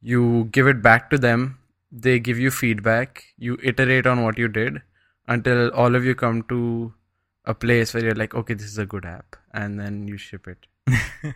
you 0.02 0.50
give 0.52 0.68
it 0.68 0.82
back 0.82 1.10
to 1.12 1.18
them. 1.18 1.58
They 1.92 2.20
give 2.20 2.40
you 2.40 2.52
feedback. 2.52 3.24
You 3.38 3.58
iterate 3.64 4.06
on 4.06 4.24
what 4.24 4.38
you 4.38 4.48
did 4.48 4.82
until 5.28 5.70
all 5.70 5.96
of 5.96 6.06
you 6.06 6.14
come 6.14 6.44
to 6.50 6.94
a 7.46 7.54
place 7.54 7.94
where 7.94 8.04
you're 8.04 8.16
like, 8.16 8.36
okay, 8.36 8.54
this 8.54 8.68
is 8.68 8.78
a 8.78 8.86
good 8.86 9.06
app, 9.06 9.36
and 9.54 9.80
then 9.80 10.08
you 10.08 10.18
ship 10.18 10.48
it. 10.48 10.68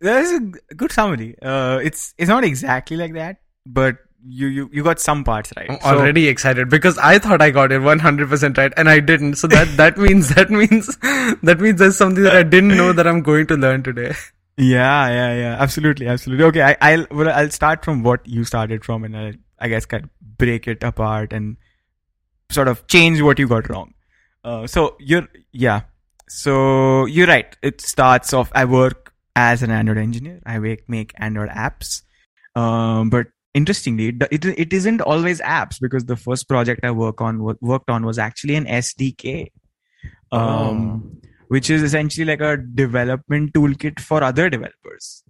That's 0.00 0.32
a 0.32 0.40
good 0.74 0.92
summary. 0.92 1.36
Uh, 1.42 1.78
it's 1.82 2.14
it's 2.16 2.28
not 2.28 2.44
exactly 2.44 2.96
like 2.96 3.14
that, 3.14 3.42
but 3.66 3.98
you 4.26 4.46
you, 4.48 4.70
you 4.72 4.82
got 4.82 4.98
some 5.00 5.24
parts 5.24 5.52
right. 5.56 5.70
I'm 5.70 5.80
So- 5.80 5.98
already 5.98 6.28
excited 6.28 6.68
because 6.68 6.98
I 6.98 7.18
thought 7.18 7.40
I 7.42 7.50
got 7.50 7.72
it 7.72 7.80
100% 7.80 8.56
right 8.58 8.72
and 8.76 8.88
I 8.88 9.00
didn't. 9.00 9.34
So 9.36 9.46
that 9.48 9.76
that 9.76 9.96
means 10.06 10.28
that 10.34 10.50
means 10.50 10.86
that 11.42 11.58
means 11.60 11.78
there's 11.78 11.96
something 11.96 12.22
that 12.24 12.36
I 12.36 12.42
didn't 12.42 12.76
know 12.76 12.92
that 12.92 13.06
I'm 13.06 13.22
going 13.22 13.46
to 13.48 13.56
learn 13.56 13.82
today. 13.82 14.14
Yeah, 14.60 15.08
yeah, 15.08 15.34
yeah. 15.36 15.56
Absolutely, 15.62 16.08
absolutely. 16.08 16.44
Okay, 16.46 16.62
I, 16.62 16.76
I'll 16.80 17.06
well, 17.12 17.28
I'll 17.30 17.48
start 17.50 17.84
from 17.84 18.02
what 18.02 18.26
you 18.26 18.42
started 18.42 18.84
from, 18.84 19.04
and 19.04 19.16
I, 19.16 19.34
I 19.60 19.68
guess 19.68 19.86
kind 19.86 20.02
of 20.02 20.10
break 20.36 20.66
it 20.66 20.82
apart 20.82 21.32
and 21.32 21.56
sort 22.50 22.66
of 22.66 22.84
change 22.88 23.20
what 23.22 23.38
you 23.38 23.46
got 23.46 23.68
wrong. 23.70 23.94
Uh, 24.42 24.66
so 24.66 24.96
you're 24.98 25.28
yeah. 25.52 25.82
So 26.28 27.04
you're 27.04 27.28
right. 27.28 27.56
It 27.62 27.80
starts 27.80 28.32
off. 28.32 28.50
I 28.52 28.64
work 28.64 29.12
as 29.36 29.62
an 29.62 29.70
Android 29.70 29.98
engineer. 29.98 30.40
I 30.44 30.58
make 30.58 30.88
make 30.88 31.12
Android 31.18 31.50
apps. 31.50 32.02
Um, 32.56 33.10
but 33.10 33.28
interestingly, 33.54 34.16
it, 34.30 34.44
it 34.44 34.72
isn't 34.72 35.00
always 35.00 35.40
apps 35.40 35.80
because 35.80 36.04
the 36.04 36.16
first 36.16 36.48
project 36.48 36.84
I 36.84 36.90
work 36.90 37.20
on 37.20 37.42
worked 37.60 37.90
on 37.90 38.04
was 38.04 38.18
actually 38.18 38.54
an 38.56 38.66
SDK. 38.66 39.48
Um, 40.30 41.20
which 41.48 41.70
is 41.70 41.82
essentially 41.82 42.26
like 42.26 42.40
a 42.40 42.56
development 42.56 43.52
toolkit 43.52 44.00
for 44.00 44.22
other 44.22 44.48
developers. 44.50 45.24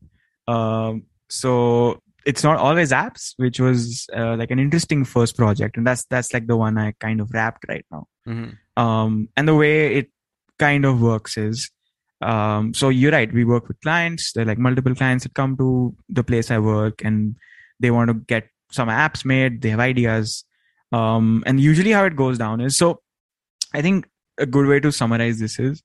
Um, 0.46 1.04
so 1.28 2.02
it's 2.26 2.42
not 2.42 2.58
always 2.58 2.90
apps, 2.90 3.34
which 3.36 3.60
was 3.60 4.06
uh, 4.14 4.36
like 4.36 4.50
an 4.50 4.58
interesting 4.58 5.04
first 5.04 5.36
project, 5.36 5.76
and 5.76 5.86
that's 5.86 6.04
that's 6.06 6.34
like 6.34 6.46
the 6.46 6.56
one 6.56 6.76
I 6.76 6.92
kind 7.00 7.20
of 7.20 7.30
wrapped 7.32 7.64
right 7.68 7.86
now. 7.90 8.06
Mhm. 8.26 8.58
Um, 8.76 9.28
and 9.36 9.48
the 9.48 9.54
way 9.54 9.94
it 9.96 10.10
kind 10.58 10.84
of 10.84 11.00
works 11.00 11.36
is, 11.36 11.70
um, 12.20 12.74
so 12.74 12.88
you're 12.88 13.12
right. 13.12 13.32
We 13.32 13.44
work 13.44 13.68
with 13.68 13.80
clients. 13.80 14.32
There 14.32 14.42
are 14.42 14.46
like 14.46 14.58
multiple 14.58 14.94
clients 14.94 15.24
that 15.24 15.34
come 15.34 15.56
to 15.56 15.94
the 16.08 16.24
place 16.24 16.50
I 16.50 16.58
work, 16.58 17.04
and 17.04 17.36
they 17.80 17.90
want 17.90 18.08
to 18.08 18.14
get 18.14 18.48
some 18.72 18.88
apps 18.88 19.24
made. 19.24 19.62
They 19.62 19.70
have 19.70 19.80
ideas, 19.80 20.44
um, 20.92 21.42
and 21.46 21.60
usually 21.60 21.92
how 21.92 22.04
it 22.04 22.16
goes 22.16 22.38
down 22.38 22.60
is 22.60 22.76
so. 22.76 23.00
I 23.74 23.82
think 23.82 24.08
a 24.38 24.46
good 24.46 24.66
way 24.66 24.80
to 24.80 24.90
summarize 24.90 25.38
this 25.38 25.58
is 25.58 25.82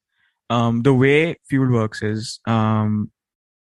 um, 0.50 0.83
the 0.83 0.93
way 0.93 1.38
Fueled 1.50 1.71
works 1.71 2.01
is 2.01 2.39
um, 2.47 3.12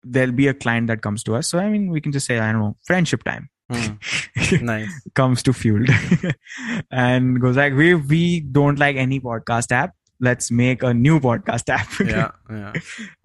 there'll 0.04 0.32
be 0.32 0.48
a 0.48 0.54
client 0.54 0.88
that 0.88 1.02
comes 1.02 1.24
to 1.24 1.36
us. 1.36 1.48
So 1.48 1.58
I 1.60 1.70
mean, 1.70 1.90
we 1.92 2.02
can 2.02 2.12
just 2.12 2.28
say 2.28 2.38
I 2.40 2.52
don't 2.52 2.62
know, 2.62 2.78
friendship 2.86 3.24
time 3.24 3.50
Hmm. 3.72 3.94
Nice. 4.66 4.92
comes 5.16 5.42
to 5.44 5.54
Fueled 5.54 5.90
and 6.92 7.40
goes 7.40 7.56
like, 7.58 7.74
we 7.74 7.96
we 7.96 8.42
don't 8.42 8.78
like 8.78 8.96
any 8.98 9.20
podcast 9.20 9.72
app. 9.72 9.94
Let's 10.20 10.52
make 10.52 10.84
a 10.84 10.94
new 10.94 11.20
podcast 11.20 11.70
app. 11.70 11.88
Yeah, 12.06 12.32
yeah. 12.50 12.74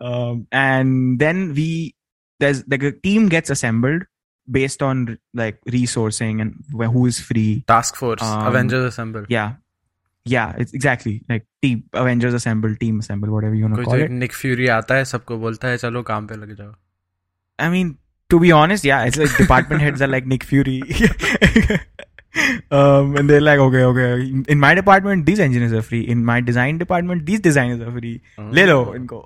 um, 0.01 0.47
and 0.53 1.19
then 1.19 1.53
we 1.55 1.95
there's 2.41 2.63
like 2.69 2.83
a 2.85 2.93
team 2.93 3.29
gets 3.29 3.51
assembled 3.51 4.05
based 4.60 4.82
on 4.92 5.02
like 5.42 5.60
resourcing 5.78 6.42
and 6.46 6.56
wh- 6.80 6.92
who 6.94 7.06
is 7.14 7.20
free 7.32 7.64
Task 7.74 7.96
Force, 8.04 8.24
Um, 8.30 8.48
Avengers 8.54 8.86
Assemble. 8.94 9.26
yeah 9.38 9.52
yeah 10.32 10.54
it's 10.64 10.74
exactly 10.78 11.12
like 11.34 11.46
team 11.66 11.78
avengers 12.00 12.34
assemble 12.40 12.74
team 12.82 12.98
assemble 13.04 13.30
whatever 13.36 13.56
you 13.60 13.64
want 13.68 13.76
to 13.78 13.82
कोई 13.82 13.86
call 13.92 14.02
तो 14.02 14.06
it 14.08 14.12
Nick 14.24 14.34
Fury 14.40 14.68
आता 14.80 14.96
है 14.96 15.06
सबको 15.12 15.38
बोलता 15.46 15.68
है 15.68 15.78
चलो 15.84 16.02
काम 16.10 16.28
पे 16.32 16.36
लग 16.42 16.52
जाओ 16.58 16.74
i 17.60 17.70
mean 17.76 17.90
to 18.34 18.40
be 18.44 18.52
honest 18.58 18.86
yeah 18.90 19.08
it's 19.12 19.22
like 19.22 19.34
department 19.40 19.82
heads 19.88 20.04
are 20.08 20.12
like 20.12 20.28
nick 20.34 20.46
fury 20.52 20.76
um 22.80 23.16
and 23.18 23.30
they're 23.30 23.42
like 23.48 23.60
okay 23.60 23.84
okay 23.84 24.10
in, 24.26 24.46
in 24.48 24.60
my 24.60 24.74
department 24.82 25.26
these 25.26 25.40
engineers 25.46 25.74
are 25.80 25.82
free 25.90 26.02
in 26.16 26.24
my 26.30 26.40
design 26.52 26.78
department 26.78 27.26
these 27.26 27.42
designers 27.50 27.82
are 27.88 27.92
free 27.98 28.14
le 28.60 28.66
lo 28.72 28.78
inko 29.00 29.20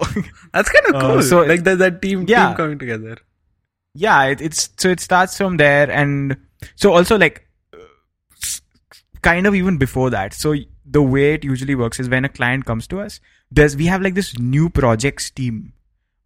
That's 0.53 0.71
kind 0.77 0.87
of 0.89 0.95
Uh, 0.95 1.01
cool. 1.07 1.21
so- 1.31 1.43
like 1.53 1.63
that, 1.69 1.77
that 1.83 2.01
team, 2.01 2.25
Yeah. 2.27 2.47
team 2.47 2.55
coming 2.61 2.79
together. 2.83 3.17
yeah 3.94 4.24
it, 4.24 4.40
it's 4.40 4.68
so 4.78 4.88
it 4.90 5.00
starts 5.00 5.36
from 5.36 5.56
there 5.56 5.90
and 5.90 6.36
so 6.76 6.92
also 6.92 7.18
like 7.18 7.46
uh, 7.74 7.78
kind 9.22 9.46
of 9.46 9.54
even 9.54 9.76
before 9.78 10.10
that 10.10 10.32
so 10.32 10.54
the 10.84 11.02
way 11.02 11.34
it 11.34 11.44
usually 11.44 11.74
works 11.74 12.00
is 12.00 12.08
when 12.08 12.24
a 12.24 12.28
client 12.28 12.64
comes 12.64 12.86
to 12.86 13.00
us 13.00 13.20
there's 13.50 13.76
we 13.76 13.86
have 13.86 14.02
like 14.02 14.14
this 14.14 14.38
new 14.38 14.68
projects 14.70 15.30
team 15.30 15.72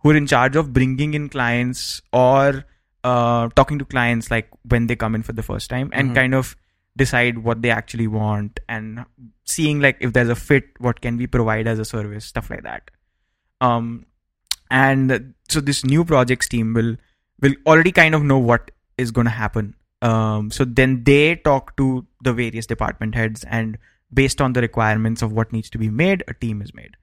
who 0.01 0.11
are 0.11 0.17
in 0.17 0.27
charge 0.27 0.57
of 0.57 0.73
bringing 0.73 1.15
in 1.15 1.29
clients 1.29 2.03
or 2.13 2.65
uh, 3.03 3.49
talking 3.51 3.79
to 3.79 3.85
clients 3.85 4.31
like 4.31 4.49
when 4.69 4.87
they 4.87 4.97
come 4.97 5.15
in 5.15 5.23
for 5.23 5.33
the 5.33 5.43
first 5.43 5.69
time 5.71 5.91
and 5.93 6.11
Mhm. 6.11 6.15
kind 6.15 6.35
of 6.35 6.57
decide 6.97 7.39
what 7.39 7.61
they 7.63 7.71
actually 7.71 8.07
want 8.07 8.61
and 8.69 9.05
seeing 9.45 9.81
like 9.81 9.97
if 10.01 10.13
there's 10.13 10.29
a 10.29 10.37
fit 10.37 10.65
what 10.79 11.01
can 11.01 11.17
we 11.17 11.27
provide 11.27 11.67
as 11.67 11.79
a 11.79 11.85
service 11.85 12.25
stuff 12.25 12.49
like 12.51 12.63
that 12.63 12.91
um 13.61 14.07
and 14.71 15.35
so 15.49 15.61
this 15.61 15.85
new 15.85 16.05
projects 16.05 16.49
team 16.49 16.73
will 16.73 16.97
will 17.41 17.55
already 17.67 17.93
kind 17.93 18.15
of 18.15 18.23
know 18.23 18.39
what 18.39 18.71
is 18.99 19.11
going 19.11 19.25
to 19.27 19.31
happen. 19.31 19.75
Um, 20.03 20.51
so 20.51 20.65
then 20.65 21.05
they 21.05 21.37
talk 21.37 21.77
to 21.77 22.07
the 22.23 22.33
various 22.33 22.67
department 22.67 23.15
heads, 23.15 23.45
and 23.45 23.79
based 24.13 24.41
on 24.41 24.53
the 24.53 24.61
requirements 24.61 25.23
of 25.23 25.33
what 25.33 25.53
needs 25.53 25.71
to 25.71 25.79
be 25.79 25.89
made, 25.91 26.23
a 26.29 26.35
team 26.35 26.61
is 26.63 26.75
made. 26.75 26.97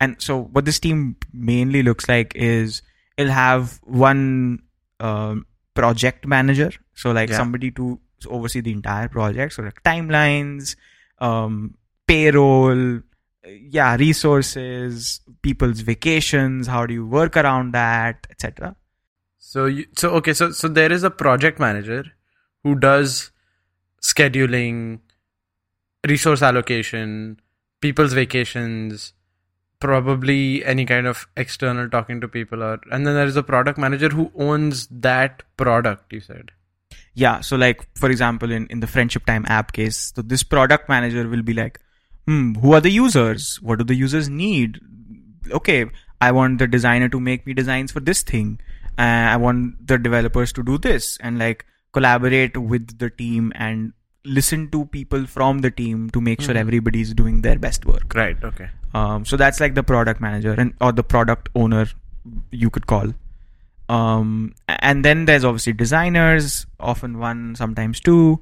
And 0.00 0.20
so 0.20 0.42
what 0.42 0.64
this 0.64 0.78
team 0.80 1.16
mainly 1.32 1.82
looks 1.82 2.08
like 2.08 2.32
is 2.34 2.82
it'll 3.16 3.32
have 3.32 3.80
one 3.84 4.62
um, 5.00 5.46
project 5.74 6.26
manager, 6.26 6.70
so 6.94 7.12
like 7.12 7.30
Yeah. 7.30 7.36
somebody 7.38 7.70
to 7.72 7.98
oversee 8.26 8.60
the 8.60 8.72
entire 8.72 9.08
project, 9.08 9.54
so 9.54 9.62
like 9.62 9.82
timelines, 9.82 10.76
um, 11.18 11.74
payroll, 12.06 13.00
yeah, 13.46 13.96
resources, 13.96 15.20
people's 15.42 15.80
vacations, 15.80 16.66
how 16.66 16.86
do 16.86 16.94
you 16.94 17.06
work 17.06 17.36
around 17.36 17.72
that, 17.72 18.26
etc. 18.30 18.76
So 19.52 19.66
you, 19.66 19.84
so 19.98 20.08
okay, 20.18 20.32
so 20.32 20.50
so 20.50 20.66
there 20.66 20.90
is 20.90 21.02
a 21.02 21.10
project 21.10 21.58
manager 21.60 22.04
who 22.64 22.74
does 22.74 23.32
scheduling, 24.00 25.00
resource 26.08 26.40
allocation, 26.40 27.38
people's 27.82 28.14
vacations, 28.14 29.12
probably 29.78 30.64
any 30.64 30.86
kind 30.86 31.06
of 31.06 31.26
external 31.36 31.90
talking 31.90 32.18
to 32.22 32.28
people 32.28 32.62
or 32.62 32.80
and 32.90 33.06
then 33.06 33.14
there 33.14 33.26
is 33.26 33.36
a 33.36 33.42
product 33.42 33.78
manager 33.78 34.08
who 34.08 34.32
owns 34.36 34.86
that 34.86 35.42
product, 35.64 36.10
you 36.18 36.20
said. 36.30 36.52
yeah 37.22 37.40
so 37.46 37.56
like 37.60 37.80
for 38.00 38.08
example 38.12 38.52
in, 38.56 38.66
in 38.74 38.80
the 38.82 38.88
friendship 38.92 39.26
time 39.30 39.46
app 39.54 39.72
case 39.78 39.98
so 40.16 40.22
this 40.32 40.44
product 40.54 40.88
manager 40.92 41.24
will 41.32 41.42
be 41.48 41.56
like 41.58 41.80
hmm 42.26 42.54
who 42.62 42.72
are 42.78 42.80
the 42.80 42.94
users? 42.96 43.60
What 43.60 43.80
do 43.80 43.84
the 43.92 43.98
users 44.06 44.30
need? 44.44 44.80
Okay 45.60 45.80
i 46.26 46.30
want 46.36 46.60
the 46.62 46.66
designer 46.72 47.08
to 47.12 47.20
make 47.28 47.46
me 47.46 47.54
designs 47.60 47.92
for 47.94 48.00
this 48.08 48.22
thing 48.34 48.50
i 48.98 49.36
want 49.36 49.86
the 49.86 49.98
developers 49.98 50.52
to 50.52 50.62
do 50.62 50.78
this 50.78 51.16
and 51.20 51.38
like 51.38 51.64
collaborate 51.92 52.56
with 52.56 52.98
the 52.98 53.08
team 53.10 53.52
and 53.54 53.92
listen 54.24 54.70
to 54.70 54.84
people 54.86 55.26
from 55.26 55.60
the 55.60 55.70
team 55.70 56.08
to 56.10 56.20
make 56.20 56.40
sure 56.40 56.54
Mhm. 56.54 56.58
everybody's 56.60 57.12
doing 57.14 57.42
their 57.42 57.58
best 57.58 57.84
work 57.86 58.14
Right, 58.14 58.36
okay. 58.44 58.68
um, 58.94 59.24
so 59.24 59.36
that's 59.36 59.58
like 59.60 59.74
the 59.74 59.82
product 59.82 60.20
manager 60.20 60.52
and 60.52 60.74
or 60.80 60.92
the 60.92 61.02
product 61.02 61.48
owner 61.54 61.86
you 62.50 62.70
could 62.70 62.86
call 62.86 63.12
um, 63.88 64.54
and 64.68 65.04
then 65.04 65.24
there's 65.24 65.44
obviously 65.44 65.72
designers 65.72 66.66
often 66.78 67.18
one 67.18 67.54
sometimes 67.56 68.00
two 68.00 68.40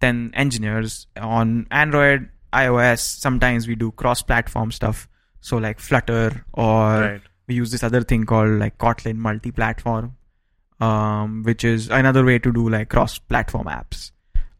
then 0.00 0.30
engineers 0.34 1.06
on 1.20 1.66
android 1.70 2.28
ios 2.52 2.98
sometimes 3.00 3.68
we 3.68 3.74
do 3.76 3.92
cross 3.92 4.22
platform 4.22 4.72
stuff 4.72 5.08
so 5.40 5.56
like 5.58 5.78
flutter 5.78 6.44
or 6.54 7.00
right. 7.00 7.22
We 7.50 7.56
use 7.58 7.70
this 7.74 7.82
other 7.90 8.02
thing 8.14 8.24
called 8.32 8.56
like 8.62 8.78
kotlin 8.86 9.16
multi-platform 9.26 10.10
um, 10.80 11.42
which 11.42 11.64
is 11.64 11.88
another 11.90 12.24
way 12.24 12.38
to 12.38 12.52
do 12.52 12.68
like 12.68 12.88
cross-platform 12.88 13.66
apps. 13.66 14.12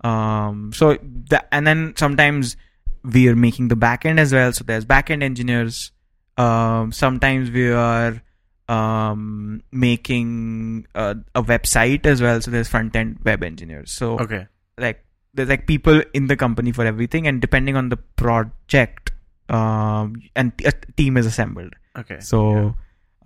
Um, 0.05 0.73
so 0.73 0.99
that 1.31 1.49
and 1.51 1.67
then 1.67 1.95
sometimes 1.97 2.57
we 3.03 3.29
are 3.29 3.37
making 3.37 3.69
the 3.69 3.75
backend 3.75 4.19
as 4.19 4.33
well. 4.33 4.53
So 4.53 4.65
there's 4.65 4.85
backend 4.85 5.23
engineers. 5.23 5.93
Um, 6.37 6.93
sometimes 6.93 7.51
we 7.51 7.71
are 7.73 8.21
um, 8.69 9.63
making 9.73 10.87
a, 10.95 11.17
a 11.35 11.43
website 11.43 12.07
as 12.07 12.21
well. 12.23 12.41
So 12.41 12.51
there's 12.51 12.69
front-end 12.69 13.21
web 13.25 13.43
engineers. 13.43 13.91
So 13.93 14.19
Okay. 14.19 14.47
like 14.79 15.05
there's 15.35 15.49
like 15.49 15.67
people 15.67 16.03
in 16.13 16.27
the 16.27 16.37
company 16.37 16.73
for 16.73 16.85
everything. 16.85 17.27
And 17.27 17.41
depending 17.41 17.77
on 17.77 17.89
the 17.89 17.97
project 17.97 19.13
um, 19.50 20.14
and 20.37 20.52
a 20.64 20.73
team 20.97 21.16
is 21.16 21.26
assembled 21.26 21.75
Okay. 21.97 22.19
so, 22.21 22.75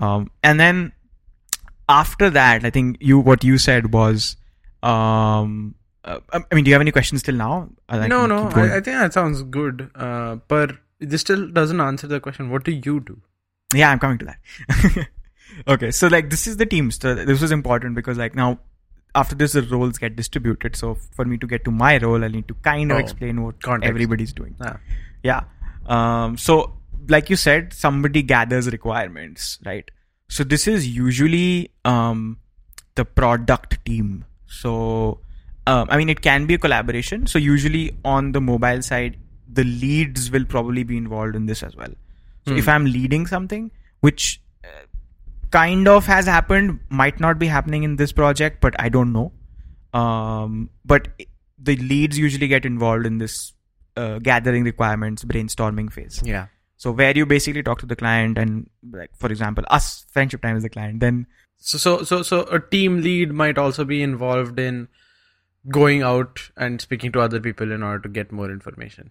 um, 0.00 0.30
and 0.42 0.58
then 0.58 0.92
after 1.88 2.30
that, 2.30 2.64
I 2.64 2.70
think 2.70 2.96
you 3.00 3.18
what 3.18 3.44
you 3.44 3.58
said 3.58 3.92
was, 3.92 4.36
um, 4.82 5.74
uh, 6.04 6.18
I 6.32 6.54
mean, 6.54 6.64
do 6.64 6.70
you 6.70 6.74
have 6.74 6.80
any 6.80 6.92
questions 6.92 7.22
till 7.22 7.34
now? 7.34 7.68
Like 7.90 8.08
no, 8.08 8.26
no. 8.26 8.48
I, 8.48 8.76
I 8.76 8.80
think 8.80 8.96
that 9.02 9.12
sounds 9.12 9.42
good. 9.42 9.90
Uh, 9.94 10.36
but 10.48 10.72
this 10.98 11.20
still 11.20 11.46
doesn't 11.48 11.80
answer 11.80 12.06
the 12.06 12.20
question. 12.20 12.48
What 12.50 12.64
do 12.64 12.72
you 12.72 13.00
do? 13.00 13.20
yeah, 13.74 13.90
I'm 13.90 13.98
coming 13.98 14.18
to 14.18 14.26
that. 14.26 15.08
okay, 15.68 15.90
so 15.90 16.06
like 16.08 16.30
this 16.30 16.46
is 16.46 16.56
the 16.58 16.66
team. 16.66 16.90
So 16.90 17.14
this 17.14 17.40
was 17.40 17.50
important 17.52 17.94
because 17.96 18.16
like 18.18 18.34
now 18.34 18.58
after 19.14 19.34
this 19.34 19.52
the 19.52 19.62
roles 19.62 19.98
get 19.98 20.16
distributed. 20.16 20.76
So 20.76 20.94
for 20.94 21.24
me 21.24 21.36
to 21.38 21.46
get 21.46 21.64
to 21.64 21.70
my 21.70 21.98
role, 21.98 22.24
I 22.24 22.28
need 22.28 22.48
to 22.48 22.54
kind 22.54 22.90
of 22.92 22.96
Oh, 22.96 23.00
explain 23.00 23.42
what 23.42 23.62
context. 23.62 23.88
everybody's 23.90 24.32
doing. 24.32 24.54
Ah. 24.60 24.78
Yeah. 25.22 25.44
Um, 25.86 26.36
so, 26.36 26.74
like 27.08 27.30
you 27.30 27.36
said, 27.36 27.72
somebody 27.72 28.22
gathers 28.22 28.70
requirements, 28.70 29.58
right? 29.64 29.90
So 30.28 30.44
this 30.44 30.66
is 30.66 30.88
usually 30.88 31.70
um, 31.84 32.38
the 32.94 33.04
product 33.04 33.84
team. 33.84 34.24
So, 34.46 35.20
um, 35.66 35.86
I 35.90 35.96
mean, 35.96 36.08
it 36.08 36.22
can 36.22 36.46
be 36.46 36.54
a 36.54 36.58
collaboration. 36.58 37.26
So 37.26 37.38
usually 37.38 37.96
on 38.04 38.32
the 38.32 38.40
mobile 38.40 38.82
side, 38.82 39.18
the 39.52 39.64
leads 39.64 40.30
will 40.30 40.44
probably 40.44 40.82
be 40.82 40.96
involved 40.96 41.36
in 41.36 41.46
this 41.46 41.62
as 41.62 41.76
well. 41.76 41.92
So 42.46 42.54
if 42.54 42.68
I'm 42.68 42.84
leading 42.84 43.26
something, 43.26 43.70
which 44.00 44.42
uh, 44.62 44.68
kind 45.50 45.88
of 45.88 46.04
has 46.04 46.26
happened, 46.26 46.78
might 46.90 47.18
not 47.18 47.38
be 47.38 47.46
happening 47.46 47.82
in 47.82 47.96
this 47.96 48.12
project, 48.12 48.60
but 48.60 48.74
I 48.78 48.90
don't 48.90 49.14
know. 49.14 49.32
Um, 49.98 50.68
but 50.84 51.08
the 51.58 51.76
leads 51.76 52.18
usually 52.18 52.48
get 52.48 52.66
involved 52.66 53.06
in 53.06 53.16
this 53.16 53.53
uh, 53.96 54.18
gathering 54.18 54.64
requirements, 54.64 55.24
brainstorming 55.24 55.92
phase. 55.92 56.22
Yeah. 56.24 56.46
So 56.76 56.90
where 56.90 57.16
you 57.16 57.24
basically 57.26 57.62
talk 57.62 57.78
to 57.80 57.86
the 57.86 57.96
client 57.96 58.36
and 58.36 58.68
like, 58.90 59.10
for 59.16 59.30
example, 59.30 59.64
us, 59.68 60.04
friendship 60.10 60.42
time 60.42 60.56
is 60.56 60.62
the 60.62 60.68
client. 60.68 61.00
Then 61.00 61.26
So, 61.58 61.78
so, 61.78 62.04
so, 62.04 62.22
so 62.22 62.42
a 62.42 62.60
team 62.60 63.00
lead 63.00 63.32
might 63.32 63.56
also 63.56 63.84
be 63.84 64.02
involved 64.02 64.58
in 64.58 64.88
going 65.70 66.02
out 66.02 66.50
and 66.56 66.80
speaking 66.80 67.10
to 67.12 67.20
other 67.20 67.40
people 67.40 67.72
in 67.72 67.82
order 67.82 68.00
to 68.00 68.08
get 68.08 68.32
more 68.32 68.50
information. 68.50 69.10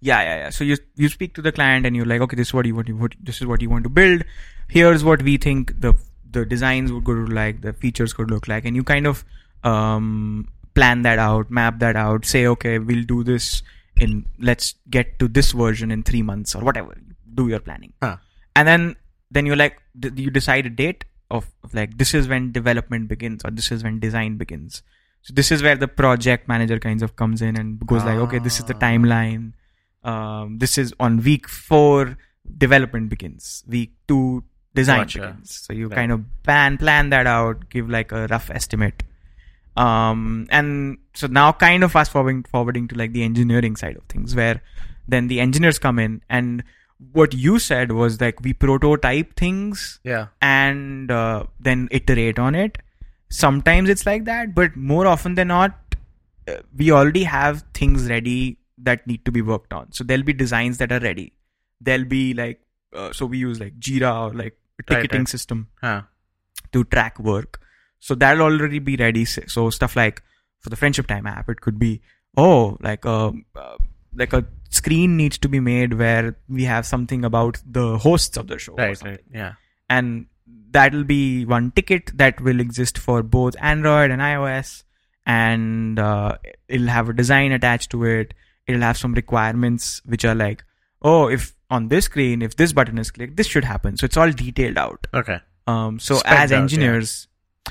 yeah, 0.00 0.22
yeah, 0.22 0.36
yeah. 0.36 0.50
So 0.50 0.64
you 0.64 0.76
you 0.96 1.08
speak 1.08 1.34
to 1.34 1.42
the 1.42 1.52
client 1.52 1.86
and 1.86 1.94
you're 1.94 2.06
like, 2.06 2.20
okay, 2.22 2.36
this 2.36 2.48
is 2.48 2.54
what 2.54 2.66
you 2.66 2.74
want. 2.74 2.88
You, 2.88 2.96
what, 2.96 3.14
this 3.20 3.40
is 3.40 3.46
what 3.46 3.62
you 3.62 3.70
want 3.70 3.84
to 3.84 3.90
build. 3.90 4.24
Here's 4.68 5.04
what 5.04 5.22
we 5.22 5.36
think 5.36 5.80
the 5.80 5.94
the 6.28 6.44
designs 6.44 6.92
would 6.92 7.04
go 7.04 7.14
to 7.14 7.26
like, 7.26 7.60
the 7.60 7.72
features 7.72 8.12
could 8.12 8.30
look 8.30 8.48
like, 8.48 8.64
and 8.64 8.76
you 8.76 8.84
kind 8.84 9.06
of 9.06 9.24
um, 9.64 10.48
plan 10.74 11.02
that 11.02 11.18
out, 11.18 11.50
map 11.50 11.78
that 11.80 11.96
out. 11.96 12.24
Say, 12.24 12.46
okay, 12.46 12.78
we'll 12.78 13.04
do 13.04 13.22
this 13.24 13.62
in. 14.00 14.26
Let's 14.38 14.74
get 14.88 15.18
to 15.20 15.28
this 15.28 15.52
version 15.52 15.90
in 15.90 16.02
three 16.02 16.22
months 16.22 16.54
or 16.54 16.62
whatever. 16.62 16.96
Do 17.34 17.48
your 17.48 17.60
planning. 17.60 17.92
Huh. 18.02 18.16
and 18.56 18.66
then 18.68 18.96
then 19.30 19.46
you're 19.46 19.56
like 19.56 19.76
d- 19.98 20.10
you 20.22 20.30
decide 20.30 20.66
a 20.66 20.70
date 20.70 21.04
of, 21.30 21.44
of 21.64 21.72
like 21.72 21.96
this 21.98 22.12
is 22.14 22.26
when 22.32 22.50
development 22.52 23.06
begins 23.12 23.44
or 23.44 23.50
this 23.58 23.70
is 23.74 23.84
when 23.84 24.00
design 24.00 24.36
begins 24.40 24.82
so 25.22 25.32
this 25.38 25.52
is 25.56 25.62
where 25.66 25.76
the 25.82 25.86
project 26.00 26.48
manager 26.52 26.78
kinds 26.86 27.04
of 27.06 27.14
comes 27.20 27.40
in 27.48 27.56
and 27.60 27.78
goes 27.92 28.02
like 28.08 28.18
okay 28.24 28.40
this 28.46 28.58
is 28.58 28.64
the 28.70 28.74
Ah. 28.74 28.80
timeline 28.86 29.44
um, 30.12 30.58
this 30.64 30.76
is 30.82 30.92
on 30.98 31.22
week 31.28 31.48
four 31.48 32.16
development 32.64 33.08
begins 33.14 33.62
week 33.68 33.92
two 34.08 34.42
design 34.74 35.00
Gotcha. 35.04 35.20
begins 35.20 35.54
so 35.68 35.72
you 35.72 35.86
Right. 35.88 35.96
kind 36.00 36.12
of 36.12 36.24
plan 36.42 36.78
plan 36.78 37.10
that 37.10 37.26
out 37.36 37.68
give 37.70 37.88
like 37.98 38.10
a 38.12 38.26
rough 38.34 38.50
estimate 38.50 39.04
um, 39.76 40.46
and 40.50 40.98
so 41.14 41.26
now 41.26 41.52
kind 41.52 41.84
of 41.84 41.92
fast 41.92 42.10
forwarding 42.12 42.42
forwarding 42.44 42.88
to 42.88 42.94
like 42.96 43.12
the 43.12 43.22
engineering 43.22 43.76
side 43.76 43.96
of 43.96 44.02
things 44.04 44.34
where 44.34 44.62
then 45.08 45.28
the 45.28 45.40
engineers 45.40 45.78
come 45.78 45.98
in 45.98 46.22
and 46.28 46.62
what 47.12 47.32
you 47.32 47.58
said 47.58 47.92
was 47.92 48.20
like 48.20 48.40
we 48.42 48.52
prototype 48.52 49.34
things 49.36 50.00
Yeah. 50.04 50.26
and 50.42 51.10
uh, 51.10 51.44
then 51.58 51.88
iterate 51.90 52.38
on 52.38 52.54
it 52.54 52.78
sometimes 53.30 53.88
it's 53.88 54.04
like 54.06 54.24
that 54.24 54.54
but 54.54 54.76
more 54.76 55.06
often 55.06 55.34
than 55.34 55.48
not 55.48 55.96
uh, 56.48 56.56
we 56.76 56.90
already 56.90 57.22
have 57.24 57.64
things 57.74 58.08
ready 58.10 58.58
that 58.78 59.06
need 59.06 59.24
to 59.24 59.32
be 59.32 59.40
worked 59.42 59.72
on 59.72 59.90
so 59.92 60.04
there'll 60.04 60.22
be 60.24 60.32
designs 60.32 60.78
that 60.78 60.90
are 60.92 61.00
ready 61.00 61.32
there'll 61.80 62.04
be 62.04 62.34
like 62.34 62.60
uh, 62.94 63.12
so 63.12 63.24
we 63.26 63.38
use 63.38 63.60
like 63.60 63.78
jira 63.78 64.12
or 64.28 64.34
like 64.34 64.56
a 64.78 64.82
Right, 64.92 65.02
ticketing 65.02 65.20
right. 65.20 65.28
system 65.28 65.68
Huh. 65.82 66.02
to 66.72 66.84
track 66.84 67.18
work. 67.18 67.60
So 68.00 68.14
that'll 68.14 68.42
already 68.42 68.78
be 68.80 68.96
ready. 68.96 69.24
So 69.24 69.70
stuff 69.70 69.94
like 69.96 70.22
for 70.60 70.70
the 70.70 70.76
friendship 70.76 71.06
time 71.06 71.26
app, 71.26 71.48
it 71.48 71.60
could 71.60 71.78
be 71.78 72.00
oh 72.36 72.76
like 72.80 73.04
a 73.04 73.32
uh, 73.56 73.76
like 74.14 74.32
a 74.32 74.44
screen 74.70 75.16
needs 75.16 75.38
to 75.38 75.48
be 75.48 75.60
made 75.60 75.94
where 75.94 76.36
we 76.48 76.64
have 76.64 76.84
something 76.86 77.24
about 77.24 77.58
the 77.64 77.98
hosts 77.98 78.36
of 78.36 78.46
the 78.48 78.58
show, 78.58 78.72
or 78.72 78.76
Right. 78.78 78.98
something. 78.98 79.12
Right. 79.12 79.24
Yeah. 79.32 79.52
and 79.88 80.26
that'll 80.72 81.02
be 81.04 81.44
one 81.44 81.70
ticket 81.72 82.10
that 82.16 82.40
will 82.40 82.60
exist 82.60 82.96
for 82.98 83.22
both 83.22 83.56
Android 83.60 84.10
and 84.12 84.22
iOS, 84.22 84.84
and 85.26 85.98
uh, 85.98 86.36
it'll 86.68 86.86
have 86.88 87.08
a 87.08 87.12
design 87.12 87.52
attached 87.52 87.90
to 87.90 88.04
it. 88.04 88.34
It'll 88.66 88.82
have 88.82 88.96
some 88.96 89.14
requirements 89.14 90.00
which 90.04 90.24
are 90.24 90.34
like, 90.34 90.62
oh, 91.02 91.28
if 91.28 91.54
on 91.70 91.88
this 91.88 92.04
screen, 92.04 92.40
if 92.42 92.54
this 92.56 92.72
button 92.72 92.98
is 92.98 93.10
clicked, 93.10 93.36
this 93.36 93.46
should 93.48 93.64
happen. 93.64 93.96
So 93.96 94.04
it's 94.04 94.16
all 94.16 94.30
detailed 94.30 94.78
out. 94.78 95.06
Okay. 95.12 95.38
Um, 95.66 95.98
so 95.98 96.20
as 96.24 96.52
engineers, 96.52 97.26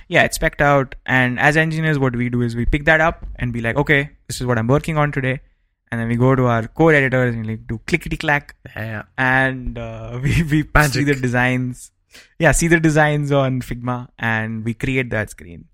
yeah. 0.08 0.24
it's 0.24 0.36
spec'd 0.36 0.62
out. 0.62 0.96
And 1.06 1.40
as 1.40 1.58
engineers, 1.58 2.00
what 2.00 2.16
we 2.16 2.30
do 2.30 2.42
is 2.42 2.56
we 2.56 2.66
pick 2.66 2.86
that 2.86 3.02
up 3.02 3.26
and 3.36 3.52
be 3.54 3.62
like, 3.62 3.76
okay, 3.76 4.10
this 4.28 4.40
is 4.42 4.48
what 4.48 4.58
I'm 4.58 4.68
working 4.68 4.98
on 4.98 5.12
today. 5.12 5.42
And 5.92 6.00
then 6.00 6.08
we 6.08 6.16
go 6.16 6.36
to 6.36 6.46
our 6.46 6.68
code 6.68 6.94
editors 6.96 7.34
and 7.34 7.48
like 7.48 7.66
do 7.68 7.80
clickety 7.88 8.16
clack, 8.16 8.56
Yeah. 8.76 9.04
and 9.18 9.78
uh, 9.78 10.20
we 10.24 10.44
we 10.44 10.64
see 10.88 11.04
the 11.04 11.16
designs. 11.16 11.92
Yeah, 12.38 12.52
see 12.52 12.68
the 12.68 12.80
designs 12.80 13.32
on 13.32 13.62
Figma, 13.62 14.08
and 14.20 14.64
we 14.64 14.74
create 14.76 15.10
that 15.10 15.32
screen. 15.32 15.66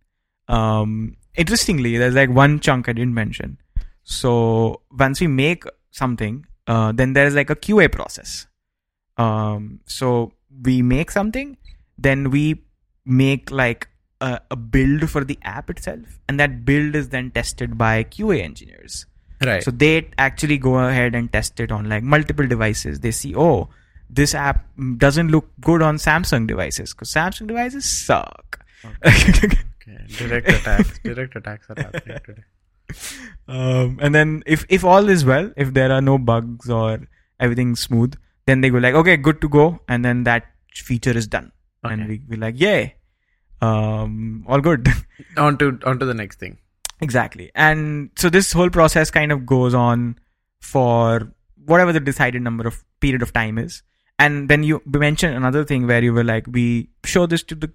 Um, 0.47 1.17
interestingly, 1.35 1.97
there's 1.97 2.15
like 2.15 2.29
one 2.29 2.59
chunk 2.61 2.87
I 2.87 2.93
didn't 2.93 3.13
mention. 3.13 3.57
So 4.03 4.81
once 4.97 5.19
we 5.19 5.27
make 5.27 5.63
something, 5.91 6.45
uh, 6.67 6.91
then 6.93 7.13
there's 7.13 7.35
like 7.35 7.49
a 7.49 7.55
QA 7.55 7.91
process. 7.91 8.47
Um, 9.17 9.79
so 9.85 10.33
we 10.63 10.81
make 10.81 11.11
something, 11.11 11.57
then 11.97 12.29
we 12.31 12.63
make 13.05 13.51
like 13.51 13.89
a, 14.21 14.39
a 14.51 14.55
build 14.55 15.09
for 15.09 15.23
the 15.23 15.37
app 15.43 15.69
itself, 15.69 16.19
and 16.29 16.39
that 16.39 16.65
build 16.65 16.95
is 16.95 17.09
then 17.09 17.31
tested 17.31 17.77
by 17.77 18.03
QA 18.03 18.41
engineers. 18.43 19.05
Right. 19.43 19.61
So 19.63 19.71
they 19.71 20.09
actually 20.17 20.57
go 20.57 20.75
ahead 20.79 21.13
and 21.15 21.31
test 21.31 21.59
it 21.59 21.71
on 21.71 21.89
like 21.89 22.03
multiple 22.03 22.47
devices. 22.47 23.01
They 23.01 23.11
see, 23.11 23.35
oh, 23.35 23.69
this 24.09 24.33
app 24.33 24.65
doesn't 24.97 25.29
look 25.29 25.49
good 25.61 25.81
on 25.81 25.97
Samsung 25.97 26.47
devices 26.47 26.93
because 26.93 27.11
Samsung 27.13 27.47
devices 27.47 27.85
suck. 27.85 28.63
okay. 29.05 29.49
Direct 30.17 30.47
attacks. 30.59 30.99
Direct 31.03 31.35
attacks 31.35 31.67
are 31.69 31.75
happening 31.81 32.17
today. 32.25 32.43
um, 33.47 33.99
and 34.01 34.13
then 34.13 34.43
if 34.45 34.65
if 34.69 34.83
all 34.83 35.09
is 35.09 35.25
well, 35.25 35.51
if 35.57 35.73
there 35.73 35.91
are 35.91 36.01
no 36.01 36.17
bugs 36.17 36.69
or 36.69 37.07
everything's 37.39 37.79
smooth, 37.81 38.15
then 38.45 38.61
they 38.61 38.69
go 38.69 38.77
like, 38.77 38.93
okay, 38.95 39.17
good 39.17 39.41
to 39.41 39.49
go, 39.49 39.79
and 39.87 40.05
then 40.05 40.23
that 40.23 40.45
feature 40.73 41.11
is 41.17 41.27
done, 41.27 41.51
and 41.83 42.01
Okay. 42.03 42.07
we 42.09 42.21
we 42.29 42.37
like, 42.37 42.59
yay, 42.59 42.95
um, 43.61 44.45
all 44.47 44.61
good. 44.61 44.87
On 45.37 45.57
to 45.57 45.79
on 45.85 45.99
to 45.99 46.05
the 46.05 46.13
next 46.13 46.39
thing. 46.39 46.57
Exactly. 47.01 47.51
And 47.55 48.09
so 48.17 48.29
this 48.29 48.53
whole 48.53 48.69
process 48.69 49.11
kind 49.11 49.31
of 49.31 49.45
goes 49.45 49.73
on 49.73 50.17
for 50.61 51.29
whatever 51.65 51.91
the 51.91 51.99
decided 51.99 52.41
number 52.41 52.65
of 52.67 52.83
period 53.01 53.21
of 53.21 53.33
time 53.33 53.57
is. 53.57 53.83
And 54.17 54.47
then 54.47 54.63
you 54.63 54.81
mentioned 54.85 55.35
another 55.35 55.65
thing 55.65 55.87
where 55.87 56.01
you 56.01 56.13
were 56.13 56.23
like, 56.23 56.45
we 56.47 56.89
show 57.03 57.25
this 57.25 57.43
to 57.43 57.55
the 57.55 57.71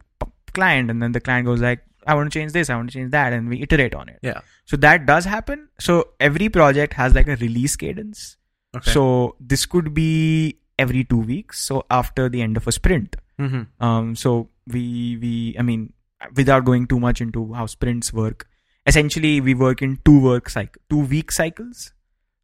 client, 0.54 0.90
and 0.90 1.02
then 1.02 1.12
the 1.12 1.20
client 1.20 1.44
goes 1.46 1.60
like, 1.60 1.82
I 2.06 2.14
want 2.14 2.32
to 2.32 2.38
change 2.38 2.52
this, 2.52 2.70
I 2.70 2.76
want 2.76 2.90
to 2.90 2.94
change 2.94 3.10
that, 3.10 3.34
and 3.34 3.48
we 3.48 3.60
iterate 3.60 3.94
on 3.94 4.08
it. 4.08 4.20
Yeah. 4.22 4.40
So 4.64 4.78
that 4.78 5.04
does 5.04 5.26
happen. 5.26 5.68
So 5.78 6.08
every 6.18 6.48
project 6.48 6.94
has 6.94 7.14
like 7.14 7.28
a 7.28 7.36
release 7.36 7.76
cadence. 7.76 8.38
Okay. 8.74 8.90
So 8.90 9.36
this 9.38 9.66
could 9.66 9.92
be 9.92 10.60
every 10.78 11.04
two 11.04 11.18
weeks. 11.18 11.62
So 11.62 11.84
after 11.90 12.28
the 12.30 12.40
end 12.40 12.56
of 12.56 12.66
a 12.66 12.72
sprint. 12.72 13.16
hmm 13.38 13.62
Um, 13.80 14.16
so 14.16 14.48
we 14.66 15.16
we 15.20 15.56
I 15.58 15.62
mean, 15.62 15.92
without 16.34 16.64
going 16.64 16.86
too 16.86 17.00
much 17.00 17.20
into 17.20 17.52
how 17.54 17.66
sprints 17.66 18.12
work, 18.12 18.46
essentially 18.86 19.40
we 19.40 19.54
work 19.54 19.82
in 19.82 19.98
two 20.04 20.20
work 20.20 20.48
cycle, 20.48 20.80
two 20.88 21.00
week 21.04 21.32
cycles. 21.32 21.92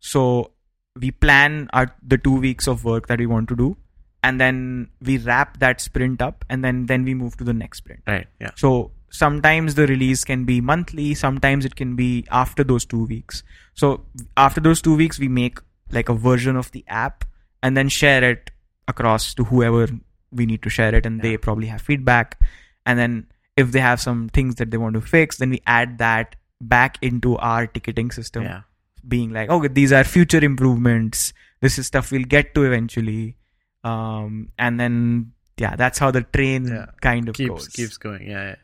So 0.01 0.53
we 0.99 1.11
plan 1.11 1.69
our 1.73 1.95
the 2.03 2.19
two 2.19 2.39
weeks 2.41 2.67
of 2.67 2.85
work 2.85 3.07
that 3.09 3.19
we 3.19 3.27
want 3.27 3.49
to 3.49 3.57
do, 3.57 3.77
and 4.23 4.41
then 4.41 4.89
we 5.01 5.19
wrap 5.19 5.59
that 5.59 5.81
sprint 5.81 6.23
up, 6.23 6.45
and 6.49 6.65
then 6.65 6.87
then 6.87 7.05
we 7.05 7.15
move 7.15 7.37
to 7.39 7.45
the 7.45 7.53
next 7.53 7.79
sprint. 7.79 8.03
Right. 8.07 8.27
Yeah. 8.41 8.51
So 8.57 8.93
sometimes 9.11 9.75
the 9.75 9.87
release 9.87 10.25
can 10.25 10.45
be 10.45 10.61
monthly, 10.61 11.15
sometimes 11.15 11.65
it 11.65 11.77
can 11.77 11.97
be 11.97 12.25
after 12.31 12.65
those 12.65 12.85
two 12.85 13.05
weeks. 13.07 13.43
So 13.75 14.05
after 14.37 14.61
those 14.61 14.83
two 14.83 14.97
weeks, 14.97 15.19
we 15.19 15.29
make 15.29 15.59
like 15.91 16.09
a 16.09 16.15
version 16.15 16.57
of 16.57 16.71
the 16.73 16.85
app 16.89 17.25
and 17.63 17.77
then 17.77 17.89
share 17.89 18.23
it 18.25 18.51
across 18.89 19.35
to 19.35 19.45
whoever 19.45 19.89
we 20.33 20.47
need 20.47 20.63
to 20.63 20.71
share 20.71 20.95
it, 20.95 21.07
and 21.07 21.21
they 21.23 21.37
probably 21.37 21.67
have 21.67 21.81
feedback. 21.83 22.41
And 22.85 22.99
then 22.99 23.27
if 23.57 23.73
they 23.73 23.81
have 23.81 24.01
some 24.01 24.29
things 24.29 24.57
that 24.57 24.71
they 24.71 24.77
want 24.77 24.95
to 24.95 25.01
fix, 25.01 25.39
then 25.39 25.51
we 25.51 25.63
add 25.67 25.99
that 25.99 26.37
back 26.61 26.99
into 27.03 27.37
our 27.39 27.67
ticketing 27.67 28.11
system 28.11 28.43
Yeah. 28.45 28.63
being 29.07 29.31
like, 29.33 29.49
okay, 29.51 29.69
these 29.69 29.93
are 29.93 30.05
future 30.05 30.43
improvements. 30.45 31.33
This 31.61 31.79
is 31.79 31.87
stuff 31.87 32.11
we'll 32.13 32.25
get 32.25 32.55
to 32.55 32.65
eventually. 32.65 33.37
Um, 33.85 34.51
and 34.59 34.79
then 34.81 35.33
yeah, 35.59 35.75
that's 35.77 35.99
how 35.99 36.11
the 36.11 36.23
train 36.23 36.67
Yeah. 36.69 36.87
kind 37.01 37.29
of 37.29 37.35
Keeps 37.35 37.49
goes. 37.49 37.69
keeps 37.69 37.97
going. 37.97 38.23
Yeah. 38.27 38.45
Yeah. 38.45 38.55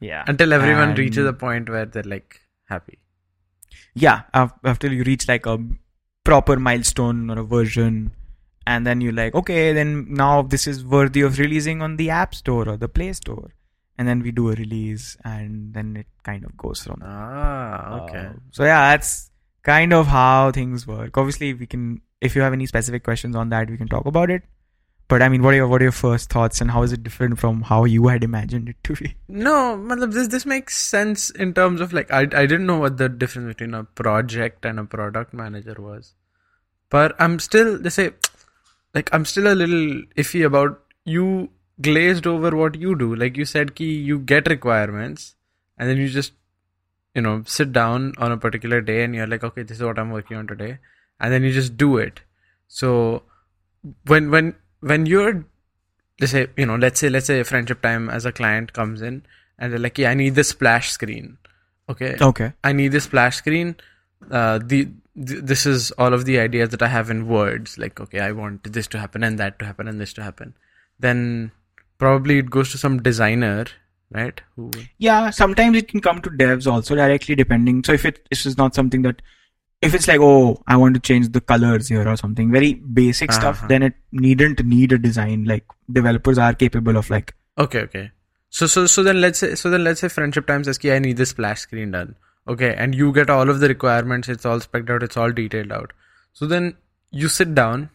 yeah. 0.00 0.08
yeah. 0.08 0.24
Until 0.28 0.52
everyone 0.52 0.94
reaches 0.94 1.18
And- 1.18 1.28
a 1.28 1.32
point 1.32 1.68
where 1.68 1.86
they're 1.86 2.02
like 2.04 2.40
happy. 2.68 2.98
yeah 3.94 4.22
after 4.64 4.88
you 4.92 5.02
reach 5.04 5.26
like 5.28 5.46
a 5.46 5.58
proper 6.24 6.56
milestone 6.58 7.30
or 7.30 7.38
a 7.38 7.44
version 7.44 8.12
and 8.66 8.86
then 8.86 9.00
you're 9.00 9.12
like 9.12 9.34
okay 9.34 9.72
then 9.72 10.06
now 10.12 10.42
this 10.42 10.66
is 10.66 10.84
worthy 10.84 11.20
of 11.20 11.38
releasing 11.38 11.82
on 11.82 11.96
the 11.96 12.10
app 12.10 12.34
store 12.34 12.68
or 12.68 12.76
the 12.76 12.88
play 12.88 13.12
store. 13.12 13.52
And 13.98 14.06
then 14.06 14.20
we 14.20 14.30
do 14.30 14.50
a 14.50 14.54
release 14.54 15.16
and 15.24 15.72
then 15.72 15.96
it 15.96 16.06
kind 16.22 16.44
of 16.44 16.54
goes 16.54 16.82
from 16.82 17.00
there. 17.00 17.08
Ah, 17.08 18.00
okay. 18.00 18.26
Uh, 18.26 18.32
so 18.50 18.64
yeah 18.64 18.90
that's 18.90 19.30
kind 19.62 19.94
of 19.94 20.06
how 20.06 20.50
things 20.52 20.86
work. 20.86 21.16
Obviously 21.16 21.54
we 21.54 21.66
can 21.66 22.02
if 22.20 22.36
you 22.36 22.42
have 22.42 22.52
any 22.52 22.66
specific 22.66 23.04
questions 23.04 23.34
on 23.34 23.48
that 23.50 23.70
we 23.70 23.78
can 23.78 23.88
talk 23.88 24.04
about 24.04 24.30
it. 24.30 24.42
But 25.08 25.22
i 25.22 25.28
mean 25.28 25.42
what 25.42 25.54
are 25.54 25.56
your 25.56 25.68
what 25.68 25.80
are 25.80 25.84
your 25.84 25.92
first 25.92 26.30
thoughts 26.30 26.60
and 26.60 26.70
how 26.72 26.82
is 26.82 26.92
it 26.92 27.02
different 27.04 27.38
from 27.38 27.62
how 27.62 27.84
you 27.84 28.08
had 28.08 28.24
imagined 28.24 28.68
it 28.68 28.76
to 28.84 28.94
be? 28.94 29.14
No, 29.28 29.56
matlab, 29.78 30.12
this 30.12 30.28
this 30.28 30.44
makes 30.44 30.76
sense 30.76 31.30
in 31.30 31.54
terms 31.54 31.80
of 31.80 31.92
like 31.92 32.10
I 32.12 32.22
I 32.22 32.46
didn't 32.46 32.66
know 32.66 32.78
what 32.78 32.96
the 32.98 33.08
difference 33.08 33.46
between 33.54 33.74
a 33.80 33.84
project 33.84 34.66
and 34.66 34.80
a 34.80 34.84
product 34.84 35.32
manager 35.32 35.76
was, 35.78 36.14
but 36.90 37.14
I'm 37.20 37.38
still 37.38 37.78
they 37.78 37.90
say 37.90 38.10
like 38.96 39.12
I'm 39.12 39.24
still 39.24 39.52
a 39.52 39.54
little 39.62 40.02
iffy 40.24 40.44
about 40.46 40.82
you 41.04 41.50
glazed 41.80 42.26
over 42.26 42.56
what 42.56 42.74
you 42.74 42.96
do. 42.96 43.14
Like 43.14 43.36
you 43.36 43.44
said, 43.44 43.74
ki 43.74 43.92
you 44.10 44.18
get 44.18 44.48
requirements 44.48 45.34
and 45.78 45.88
then 45.90 45.98
you 45.98 46.08
just 46.08 46.32
you 47.14 47.22
know 47.26 47.42
sit 47.46 47.72
down 47.72 48.12
on 48.18 48.32
a 48.32 48.38
particular 48.44 48.80
day 48.80 49.02
and 49.04 49.14
you're 49.14 49.26
like 49.26 49.44
okay 49.50 49.62
this 49.62 49.78
is 49.78 49.84
what 49.88 49.98
I'm 49.98 50.10
working 50.18 50.36
on 50.36 50.46
today. 50.46 50.78
And 51.20 51.32
then 51.32 51.42
you 51.42 51.52
just 51.52 51.76
do 51.76 51.96
it. 51.98 52.20
So 52.68 53.22
when 54.06 54.30
when 54.30 54.54
when 54.80 55.06
you're 55.06 55.44
let's 56.20 56.32
say 56.32 56.46
you 56.56 56.66
know 56.66 56.76
let's 56.76 57.00
say 57.00 57.10
let's 57.10 57.26
say 57.26 57.40
a 57.40 57.44
friendship 57.44 57.82
time 57.82 58.08
as 58.18 58.24
a 58.24 58.32
client 58.32 58.72
comes 58.72 59.02
in 59.02 59.22
and 59.58 59.72
they're 59.72 59.84
like 59.86 59.98
yeah 59.98 60.10
i 60.10 60.14
need 60.14 60.34
this 60.34 60.48
splash 60.48 60.90
screen. 60.90 61.36
Okay? 61.88 62.16
Okay. 62.20 62.52
I 62.64 62.72
need 62.72 62.92
this 62.92 63.04
splash 63.04 63.36
screen. 63.36 63.76
Uh 64.30 64.58
the 64.62 64.88
th- 65.26 65.42
this 65.42 65.66
is 65.66 65.90
all 65.92 66.12
of 66.14 66.24
the 66.24 66.38
ideas 66.38 66.70
that 66.70 66.82
i 66.82 66.88
have 66.88 67.10
in 67.10 67.26
words 67.28 67.78
like 67.78 68.00
okay 68.00 68.20
i 68.20 68.30
want 68.32 68.72
this 68.72 68.86
to 68.86 68.98
happen 68.98 69.22
and 69.22 69.38
that 69.38 69.58
to 69.58 69.64
happen 69.64 69.88
and 69.88 70.00
this 70.00 70.12
to 70.12 70.22
happen 70.22 70.54
then 70.98 71.50
probably 71.98 72.38
it 72.38 72.50
goes 72.50 72.70
to 72.72 72.78
some 72.78 73.02
designer 73.02 73.66
right 74.12 74.40
who 74.54 74.70
Yeah, 74.98 75.30
sometimes 75.30 75.76
it 75.78 75.88
can 75.88 76.00
come 76.00 76.20
to 76.22 76.30
devs 76.30 76.66
also 76.70 76.94
directly, 76.94 77.34
depending. 77.34 77.82
So 77.84 77.92
if 77.92 78.04
it 78.04 78.20
this 78.30 78.46
is 78.46 78.56
not 78.56 78.74
something 78.74 79.02
that, 79.02 79.20
if 79.82 79.94
it's 79.94 80.06
like, 80.06 80.20
oh, 80.20 80.62
I 80.68 80.76
want 80.76 80.94
to 80.94 81.00
change 81.00 81.30
the 81.30 81.40
colors 81.40 81.88
here 81.88 82.06
or 82.08 82.16
something, 82.16 82.52
very 82.52 82.74
basic 82.74 83.32
stuff, 83.32 83.56
Uh-huh. 83.58 83.66
then 83.72 83.82
it 83.82 83.94
needn't 84.12 84.64
need 84.64 84.92
a 84.92 84.98
design. 84.98 85.42
Like 85.44 85.64
developers 85.90 86.38
are 86.38 86.54
capable 86.54 86.96
of 86.96 87.10
like, 87.10 87.34
okay 87.58 87.80
okay 87.80 88.10
so 88.50 88.66
so 88.66 88.86
so 88.86 89.02
then 89.02 89.20
let's 89.20 89.38
say 89.40 89.54
so 89.56 89.70
then 89.70 89.82
let's 89.82 90.00
say 90.00 90.08
friendship 90.08 90.46
time 90.46 90.62
says 90.62 90.78
i 90.84 90.98
need 90.98 91.16
this 91.16 91.30
splash 91.30 91.60
screen 91.60 91.90
done 91.90 92.14
okay 92.48 92.74
and 92.76 92.94
you 92.94 93.12
get 93.12 93.30
all 93.30 93.50
of 93.50 93.60
the 93.60 93.68
requirements 93.68 94.28
it's 94.28 94.46
all 94.46 94.60
spec'd 94.60 94.90
out 94.90 95.02
it's 95.02 95.16
all 95.16 95.32
detailed 95.32 95.72
out 95.72 95.92
so 96.32 96.46
then 96.46 96.74
you 97.10 97.28
sit 97.28 97.54
down 97.54 97.88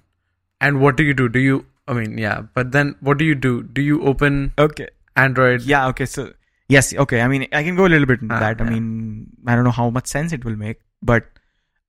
and 0.60 0.80
what 0.82 0.96
do 0.98 1.04
you 1.04 1.14
do 1.14 1.28
do 1.30 1.40
you 1.40 1.66
i 1.88 1.94
mean 1.94 2.18
yeah 2.18 2.42
but 2.60 2.72
then 2.72 2.96
what 3.00 3.18
do 3.18 3.26
you 3.26 3.36
do 3.36 3.64
do 3.64 3.82
you 3.82 4.04
open 4.04 4.52
okay, 4.58 4.88
android 5.16 5.62
yeah, 5.62 5.88
okay, 5.88 6.06
so 6.06 6.32
yes, 6.70 6.94
okay. 6.94 7.20
I 7.20 7.28
mean, 7.28 7.48
I 7.52 7.64
can 7.64 7.76
go 7.76 7.86
a 7.86 7.92
little 7.94 8.06
bit 8.06 8.22
into 8.22 8.34
Ah, 8.34 8.40
that. 8.40 8.62
I 8.62 8.64
mean, 8.64 9.28
I 9.46 9.56
don't 9.56 9.66
know 9.66 9.72
how 9.72 9.90
much 9.90 10.08
sense 10.08 10.32
it 10.32 10.46
will 10.46 10.56
make, 10.56 10.80
but 11.02 11.26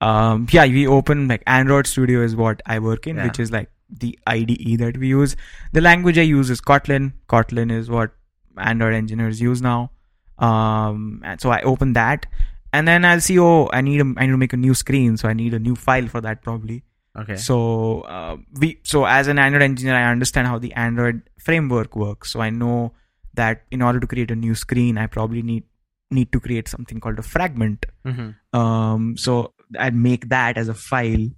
um, 0.01 0.48
yeah, 0.51 0.64
we 0.66 0.88
open 0.88 1.29
like 1.29 1.44
Android 1.46 1.87
Studio 1.87 2.20
is 2.22 2.35
what 2.35 2.61
I 2.66 2.81
work 2.81 3.07
in, 3.07 3.14
Yeah. 3.16 3.27
which 3.29 3.38
is 3.38 3.53
like 3.53 3.70
the 3.88 4.18
IDE 4.27 4.79
that 4.81 4.96
we 4.96 5.07
use. 5.07 5.37
The 5.72 5.81
language 5.81 6.18
I 6.18 6.22
use 6.22 6.51
is 6.51 6.61
Kotlin. 6.61 7.12
Kotlin 7.29 7.70
is 7.70 7.88
what 7.90 8.11
Android 8.59 8.94
engineers 8.94 9.40
use 9.40 9.62
now. 9.62 9.92
Um, 10.38 11.22
and 11.25 11.40
so 11.40 11.51
I 11.51 11.61
open 11.62 11.92
that, 11.92 12.27
and 12.72 12.88
then 12.88 13.04
I'll 13.04 13.20
see. 13.20 13.38
Oh, 13.38 13.68
I 13.72 13.80
need 13.80 14.00
a, 14.00 14.14
I 14.16 14.26
need 14.26 14.32
to 14.32 14.37
make 14.37 14.52
a 14.52 14.56
new 14.56 14.74
screen, 14.74 15.16
so 15.16 15.28
I 15.28 15.32
need 15.32 15.54
a 15.54 15.58
new 15.58 15.74
file 15.76 16.08
for 16.08 16.20
that 16.20 16.42
probably. 16.42 16.82
okay 17.20 17.37
So 17.37 18.00
uh, 18.02 18.37
we 18.61 18.80
so 18.85 19.04
as 19.04 19.28
an 19.28 19.38
Android 19.38 19.62
engineer, 19.62 19.94
I 19.96 20.11
understand 20.11 20.46
how 20.46 20.58
the 20.58 20.72
Android 20.72 21.22
framework 21.38 21.96
works. 21.96 22.32
So 22.32 22.40
I 22.40 22.50
know 22.50 22.92
that 23.35 23.62
in 23.70 23.82
order 23.82 24.00
to 24.00 24.06
create 24.06 24.30
a 24.30 24.37
new 24.37 24.54
screen, 24.54 24.98
I 24.98 25.06
probably 25.06 25.42
need 25.42 25.64
need 26.11 26.32
to 26.32 26.40
create 26.40 26.68
something 26.68 27.00
called 27.00 27.18
a 27.18 27.22
fragment. 27.22 27.87
hmm 28.04 28.30
Um, 28.52 29.16
so 29.16 29.54
I'd 29.78 29.94
make 29.94 30.28
that 30.28 30.58
as 30.58 30.68
a 30.68 30.74
file, 30.74 31.28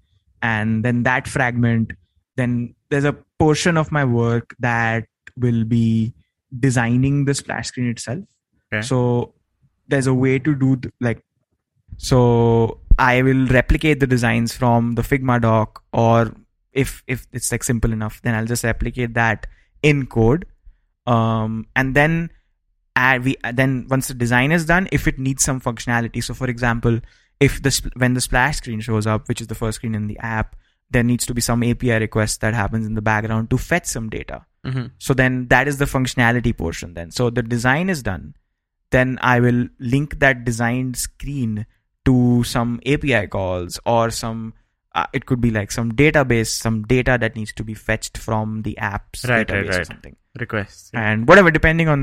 and 0.43 0.85
then 0.85 1.03
that 1.05 1.29
fragment. 1.29 1.93
Then 2.37 2.75
there's 2.91 3.05
a 3.05 3.17
portion 3.39 3.77
of 3.77 3.93
my 3.93 4.05
work 4.05 4.57
that 4.59 5.05
will 5.37 5.65
be 5.65 6.15
designing 6.59 7.25
the 7.25 7.35
splash 7.35 7.69
screen 7.69 7.89
itself. 7.91 8.25
Okay. 8.73 8.83
So 8.83 9.34
there's 9.89 10.07
a 10.07 10.15
way 10.15 10.39
to 10.39 10.55
do 10.55 10.77
th- 10.77 10.95
like 11.01 11.23
so 11.97 12.81
I 12.99 13.23
will 13.23 13.47
replicate 13.47 14.01
the 14.01 14.07
designs 14.07 14.55
from 14.55 14.93
the 14.95 15.03
Figma 15.03 15.41
doc, 15.41 15.83
or 15.93 16.35
if 16.73 17.03
if 17.07 17.27
it's 17.33 17.51
like 17.53 17.65
simple 17.65 17.93
enough, 17.93 18.21
then 18.23 18.35
I'll 18.35 18.47
just 18.47 18.65
replicate 18.65 19.15
that 19.15 19.47
in 19.83 20.07
code. 20.07 20.47
Um, 21.07 21.67
and 21.77 21.95
then 21.95 22.31
add 22.97 23.25
we 23.25 23.37
then 23.53 23.87
once 23.89 24.09
the 24.09 24.15
design 24.15 24.53
is 24.53 24.65
done, 24.65 24.89
if 24.93 25.07
it 25.07 25.19
needs 25.19 25.45
some 25.45 25.61
functionality. 25.61 26.23
So 26.23 26.35
for 26.35 26.47
example, 26.47 27.01
if 27.41 27.63
the 27.63 27.69
spl- 27.71 27.97
when 27.97 28.15
the 28.15 28.21
splash 28.21 28.57
screen 28.59 28.81
shows 28.81 29.07
up, 29.07 29.29
which 29.29 29.41
is 29.41 29.49
the 29.49 29.55
first 29.55 29.77
screen 29.77 29.95
in 29.95 30.07
the 30.07 30.19
app, 30.19 30.57
there 30.91 31.03
needs 31.03 31.27
to 31.27 31.35
be 31.35 31.41
some 31.41 31.63
API 31.63 31.99
request 31.99 32.41
that 32.41 32.55
happens 32.55 32.87
in 32.87 32.95
the 32.95 33.03
background 33.03 33.51
to 33.51 33.59
fetch 33.59 33.87
some 33.87 34.09
data. 34.09 34.47
hmm 34.65 34.87
So 34.99 35.15
then 35.15 35.49
that 35.49 35.69
is 35.69 35.79
the 35.79 35.85
functionality 35.85 36.57
portion 36.57 36.95
then. 36.95 37.11
So 37.11 37.31
the 37.31 37.43
design 37.43 37.91
is 37.91 38.03
done. 38.03 38.35
Then 38.97 39.15
I 39.35 39.39
will 39.47 39.63
link 39.95 40.19
that 40.25 40.45
designed 40.51 40.97
screen 41.05 41.65
to 42.09 42.19
some 42.45 42.81
API 42.97 43.27
calls 43.39 43.81
or 43.95 44.11
some 44.11 44.53
uh, 44.95 45.07
it 45.13 45.25
could 45.29 45.41
be 45.45 45.51
like 45.55 45.73
some 45.77 45.91
database, 46.01 46.51
some 46.65 46.83
data 46.91 47.17
that 47.21 47.35
needs 47.39 47.53
to 47.61 47.65
be 47.71 47.75
fetched 47.75 48.19
from 48.25 48.61
the 48.67 48.75
app's 48.89 49.25
Right, 49.31 49.47
database 49.49 49.69
right, 49.69 49.75
or 49.75 49.79
right. 49.79 49.87
something. 49.89 50.17
requests 50.43 50.91
And 50.95 51.27
whatever, 51.31 51.51
depending 51.57 51.89
on 51.89 52.03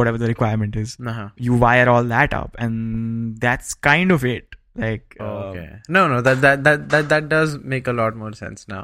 whatever 0.00 0.18
the 0.18 0.26
requirement 0.32 0.76
is, 0.82 0.96
uh-huh. 1.12 1.28
you 1.46 1.54
wire 1.62 1.88
all 1.94 2.04
that 2.12 2.34
up, 2.40 2.56
and 2.58 3.40
that's 3.46 3.72
kind 3.88 4.12
of 4.18 4.24
it. 4.32 4.52
Like, 4.82 5.16
um, 5.20 5.26
okay 5.26 5.68
no 5.88 6.00
no 6.12 6.20
that, 6.24 6.42
that 6.42 6.64
that 6.64 6.82
that 6.94 7.08
that 7.12 7.28
does 7.30 7.52
make 7.74 7.86
a 7.92 7.94
lot 7.98 8.14
more 8.22 8.32
sense 8.40 8.66
now 8.72 8.82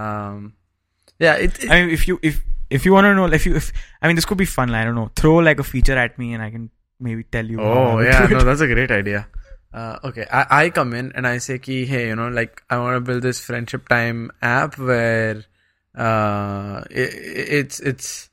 um 0.00 0.52
yeah 1.26 1.36
it, 1.44 1.56
it- 1.64 1.70
I 1.70 1.80
mean, 1.80 1.90
if 1.94 2.06
you 2.08 2.18
if 2.32 2.42
if 2.70 2.84
you 2.84 2.92
want 2.92 3.04
to 3.04 3.14
know, 3.14 3.26
if 3.26 3.46
you 3.46 3.56
if 3.56 3.72
I 4.02 4.06
mean, 4.06 4.16
this 4.16 4.24
could 4.24 4.38
be 4.38 4.44
fun. 4.46 4.74
I 4.74 4.84
don't 4.84 4.94
know. 4.94 5.10
Throw 5.16 5.36
like 5.36 5.58
a 5.60 5.64
feature 5.64 5.96
at 5.96 6.18
me, 6.18 6.34
and 6.34 6.42
I 6.42 6.50
can 6.50 6.70
maybe 7.00 7.24
tell 7.24 7.44
you. 7.44 7.60
Oh 7.60 8.00
yeah, 8.00 8.26
no, 8.26 8.44
that's 8.44 8.60
a 8.60 8.66
great 8.66 8.90
idea. 8.90 9.28
Uh, 9.72 9.98
okay, 10.04 10.26
I, 10.32 10.64
I 10.64 10.70
come 10.70 10.94
in 10.94 11.12
and 11.14 11.26
I 11.26 11.38
say, 11.38 11.58
"Ki 11.58 11.84
hey, 11.84 12.08
you 12.08 12.16
know, 12.16 12.28
like 12.28 12.62
I 12.70 12.78
want 12.78 12.96
to 12.96 13.00
build 13.00 13.22
this 13.22 13.40
friendship 13.40 13.88
time 13.88 14.30
app 14.40 14.78
where, 14.78 15.44
uh, 15.94 16.82
it, 16.90 17.10
it's 17.12 17.80
it's, 17.80 18.30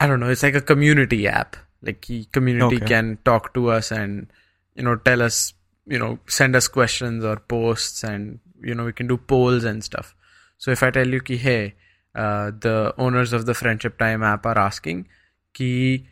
I 0.00 0.06
don't 0.06 0.20
know, 0.20 0.30
it's 0.30 0.42
like 0.42 0.54
a 0.54 0.60
community 0.62 1.28
app. 1.28 1.56
Like 1.82 2.06
community 2.32 2.76
Okay. 2.76 2.86
can 2.86 3.18
talk 3.24 3.52
to 3.54 3.70
us 3.70 3.90
and, 3.90 4.32
you 4.76 4.84
know, 4.84 4.96
tell 4.96 5.20
us, 5.20 5.52
you 5.86 5.98
know, 5.98 6.20
send 6.26 6.54
us 6.56 6.68
questions 6.68 7.24
or 7.24 7.36
posts, 7.36 8.04
and 8.04 8.38
you 8.62 8.74
know, 8.74 8.84
we 8.84 8.92
can 8.92 9.08
do 9.08 9.16
polls 9.18 9.64
and 9.64 9.84
stuff. 9.84 10.14
So 10.58 10.70
if 10.70 10.82
I 10.82 10.90
tell 10.90 11.06
you, 11.08 11.20
ki 11.20 11.36
hey, 11.36 11.74
the 12.14 12.94
owners 12.98 13.32
of 13.32 13.46
the 13.46 13.54
friendship 13.54 13.98
time 13.98 14.22
app 14.22 14.44
are 14.46 14.58
asking, 14.58 15.08
ki 15.54 16.06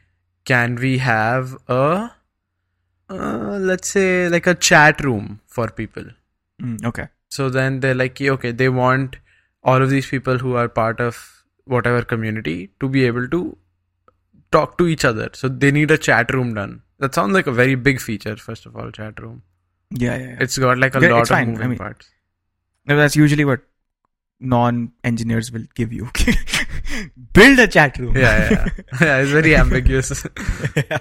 can 0.45 0.75
we 0.77 0.99
have 0.99 1.57
a 1.69 2.11
uh, 3.11 3.59
let's 3.61 3.89
say 3.91 4.29
like 4.29 4.47
a 4.47 4.55
chat 4.55 5.03
room 5.05 5.41
for 5.47 5.69
people 5.69 6.05
Mm, 6.63 6.85
okay. 6.85 7.09
so 7.31 7.49
then 7.49 7.81
they're 7.81 7.95
like 7.95 8.21
okay 8.21 8.51
they 8.53 8.69
want 8.69 9.17
all 9.65 9.81
of 9.83 9.89
these 9.89 10.07
people 10.07 10.37
who 10.39 10.57
are 10.57 10.69
part 10.69 11.01
of 11.01 11.45
whatever 11.65 12.03
community 12.03 12.71
to 12.81 12.89
be 12.89 13.05
able 13.07 13.27
to 13.29 13.57
talk 14.53 14.77
to 14.77 14.87
each 14.87 15.05
other 15.05 15.31
so 15.33 15.49
they 15.49 15.71
need 15.71 15.91
a 15.91 15.97
chat 15.97 16.35
room 16.35 16.53
done 16.53 16.83
that 16.99 17.15
sounds 17.15 17.33
like 17.33 17.47
a 17.47 17.53
very 17.53 17.75
big 17.77 17.99
feature 17.99 18.37
first 18.37 18.67
of 18.67 18.77
all 18.77 18.91
chat 18.91 19.19
room 19.21 19.43
Yeah, 19.91 20.17
yeah. 20.17 20.27
yeah. 20.29 20.37
it's 20.41 20.59
got 20.59 20.77
like 20.77 20.95
a 20.95 21.01
Yeah, 21.01 21.09
lot 21.15 21.23
of 21.23 21.29
fine. 21.29 21.49
I 21.49 21.51
moving 21.53 21.71
mean- 21.71 21.79
parts 21.79 22.11
No, 22.87 22.97
that's 22.97 23.17
usually 23.17 23.45
what 23.47 23.61
non-engineers 24.41 25.53
will 25.53 25.65
give 25.75 25.93
you. 25.93 26.09
Build 27.33 27.59
a 27.59 27.69
chat 27.69 27.99
room. 27.99 28.17
yeah 28.17 28.51
yeah 28.51 28.69
yeah 29.01 29.17
it's 29.23 29.31
very 29.31 29.55
ambiguous 29.57 30.27
Yeah. 30.77 30.99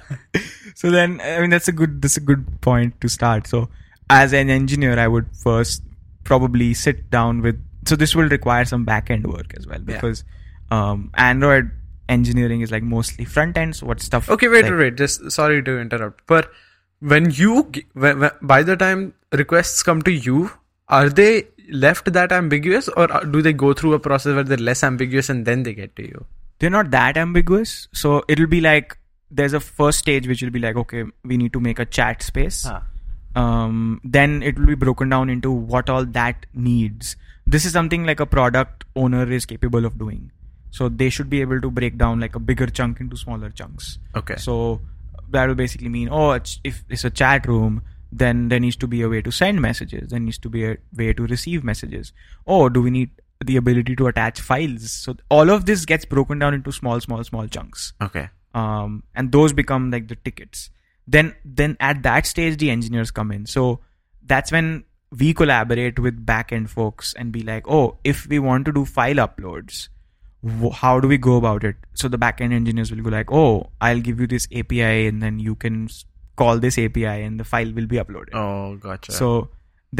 So 0.76 0.92
then, 0.92 1.20
I 1.22 1.40
mean, 1.42 1.50
that's 1.50 1.68
a 1.68 1.72
good 1.72 2.02
that's 2.02 2.18
a 2.18 2.22
good 2.22 2.62
point 2.62 3.00
to 3.02 3.10
start. 3.10 3.48
So, 3.48 3.70
as 4.10 4.34
an 4.34 4.50
engineer, 4.50 4.98
I 5.00 5.08
would 5.08 5.26
first 5.44 5.84
probably 6.24 6.74
sit 6.74 7.10
down 7.10 7.42
with. 7.42 7.60
So 7.88 7.96
this 7.96 8.16
will 8.16 8.30
require 8.30 8.66
some 8.66 8.86
back 8.86 9.10
end 9.10 9.26
work 9.28 9.54
as 9.58 9.66
well 9.68 9.80
Yeah. 9.80 9.96
because 9.96 10.24
um, 10.72 11.10
Android 11.16 11.72
engineering 12.08 12.62
is 12.62 12.72
like 12.72 12.84
mostly 12.84 13.26
front 13.26 13.58
end. 13.58 13.76
So 13.76 13.88
what 13.88 14.00
stuff? 14.02 14.30
Okay, 14.30 14.48
wait, 14.48 14.64
like- 14.64 14.72
wait, 14.74 14.80
wait. 14.80 14.96
Just 14.96 15.32
sorry 15.32 15.64
to 15.64 15.80
interrupt, 15.80 16.26
but 16.28 16.52
when 17.00 17.30
you 17.32 17.72
when, 17.94 18.20
when, 18.20 18.32
by 18.42 18.62
the 18.64 18.76
time 18.78 19.14
requests 19.34 19.82
come 19.84 20.02
to 20.04 20.12
you, 20.12 20.52
are 20.90 21.10
they 21.10 21.48
left 21.70 22.12
that 22.14 22.32
ambiguous, 22.32 22.88
or 22.90 23.08
do 23.26 23.42
they 23.42 23.54
go 23.54 23.74
through 23.74 23.94
a 23.94 24.00
process 24.00 24.34
where 24.36 24.44
they're 24.44 24.58
less 24.58 24.84
ambiguous 24.84 25.30
and 25.30 25.46
then 25.46 25.64
they 25.64 25.74
get 25.74 25.96
to 25.96 26.04
you? 26.04 26.26
they're 26.60 26.70
not 26.70 26.92
that 26.92 27.18
ambiguous. 27.18 27.88
So 27.94 28.24
it'll 28.28 28.48
be 28.48 28.62
like 28.62 28.98
there's 29.32 29.54
a 29.54 29.60
first 29.60 30.00
stage 30.00 30.28
which 30.28 30.42
will 30.42 30.50
be 30.50 30.60
like, 30.60 30.76
okay, 30.76 31.04
we 31.24 31.38
need 31.38 31.54
to 31.54 31.60
make 31.60 31.80
a 31.80 31.86
chat 31.86 32.22
space. 32.22 32.66
um, 33.36 34.02
then 34.04 34.42
it 34.44 34.58
will 34.58 34.66
be 34.66 34.76
broken 34.76 35.10
down 35.10 35.30
into 35.30 35.52
what 35.52 35.90
all 35.90 36.06
that 36.06 36.46
needs. 36.54 37.16
This 37.46 37.66
is 37.66 37.72
something 37.72 38.04
like 38.04 38.20
a 38.20 38.26
product 38.26 38.86
owner 38.96 39.32
is 39.32 39.46
capable 39.46 39.86
of 39.86 39.98
doing. 39.98 40.32
So 40.72 40.90
they 40.90 41.10
should 41.10 41.30
be 41.30 41.42
able 41.42 41.62
to 41.62 41.72
break 41.72 41.98
down 41.98 42.20
like 42.20 42.36
a 42.36 42.40
bigger 42.40 42.68
chunk 42.68 43.00
into 43.00 43.18
smaller 43.18 43.50
chunks. 43.50 43.98
Okay. 44.16 44.36
So 44.36 44.82
that 45.30 45.48
will 45.48 45.56
basically 45.56 45.90
mean, 45.90 46.10
oh, 46.12 46.32
it's, 46.32 46.60
if 46.64 46.84
it's 46.90 47.06
a 47.06 47.10
chat 47.10 47.48
room, 47.48 47.82
then 48.12 48.50
there 48.50 48.60
needs 48.60 48.76
to 48.78 48.88
be 48.88 49.02
a 49.02 49.10
way 49.10 49.22
to 49.22 49.32
send 49.32 49.62
messages. 49.62 50.10
There 50.10 50.20
needs 50.20 50.38
to 50.40 50.50
be 50.50 50.66
a 50.66 50.78
way 50.96 51.14
to 51.14 51.26
receive 51.28 51.64
messages. 51.64 52.12
Or 52.46 52.70
do 52.70 52.82
we 52.82 52.90
need 52.90 53.12
the 53.46 53.56
ability 53.58 53.96
to 53.98 54.08
attach 54.08 54.42
files? 54.42 54.92
So 54.92 55.16
all 55.30 55.50
of 55.50 55.66
this 55.66 55.86
gets 55.86 56.06
broken 56.06 56.40
down 56.40 56.54
into 56.54 56.72
small, 56.72 57.00
small, 57.00 57.24
small 57.24 57.48
chunks 57.48 57.94
Okay. 58.02 58.30
um, 58.54 59.04
and 59.16 59.32
those 59.32 59.54
become 59.54 59.92
like 59.92 60.08
the 60.08 60.16
tickets 60.16 60.70
then 61.08 61.34
then 61.44 61.76
at 61.80 62.04
that 62.04 62.26
stage 62.26 62.58
the 62.58 62.70
engineers 62.70 63.10
come 63.10 63.32
in 63.32 63.46
so 63.46 63.80
that's 64.26 64.52
when 64.52 64.84
we 65.18 65.34
collaborate 65.34 65.98
with 65.98 66.24
backend 66.24 66.70
folks 66.70 67.14
and 67.16 67.32
be 67.32 67.42
like 67.42 67.68
oh 67.68 67.98
if 68.04 68.28
we 68.28 68.38
want 68.38 68.64
to 68.66 68.72
do 68.72 68.86
file 68.86 69.16
uploads 69.16 69.88
how 70.74 71.00
do 71.00 71.08
we 71.08 71.18
go 71.18 71.36
about 71.38 71.64
it 71.64 71.76
so 71.96 72.08
the 72.08 72.18
backend 72.18 72.54
engineers 72.54 72.92
will 72.92 73.02
go 73.02 73.10
like 73.10 73.32
oh 73.32 73.70
i'll 73.82 74.00
give 74.00 74.20
you 74.20 74.28
this 74.28 74.48
api 74.56 74.82
and 75.08 75.22
then 75.24 75.40
you 75.40 75.56
can 75.56 75.88
call 76.42 76.60
this 76.66 76.78
api 76.84 77.06
and 77.06 77.40
the 77.44 77.48
file 77.54 77.72
will 77.80 77.88
be 77.94 77.98
uploaded 78.04 78.34
Oh, 78.44 78.76
gotcha. 78.88 79.12
so 79.22 79.32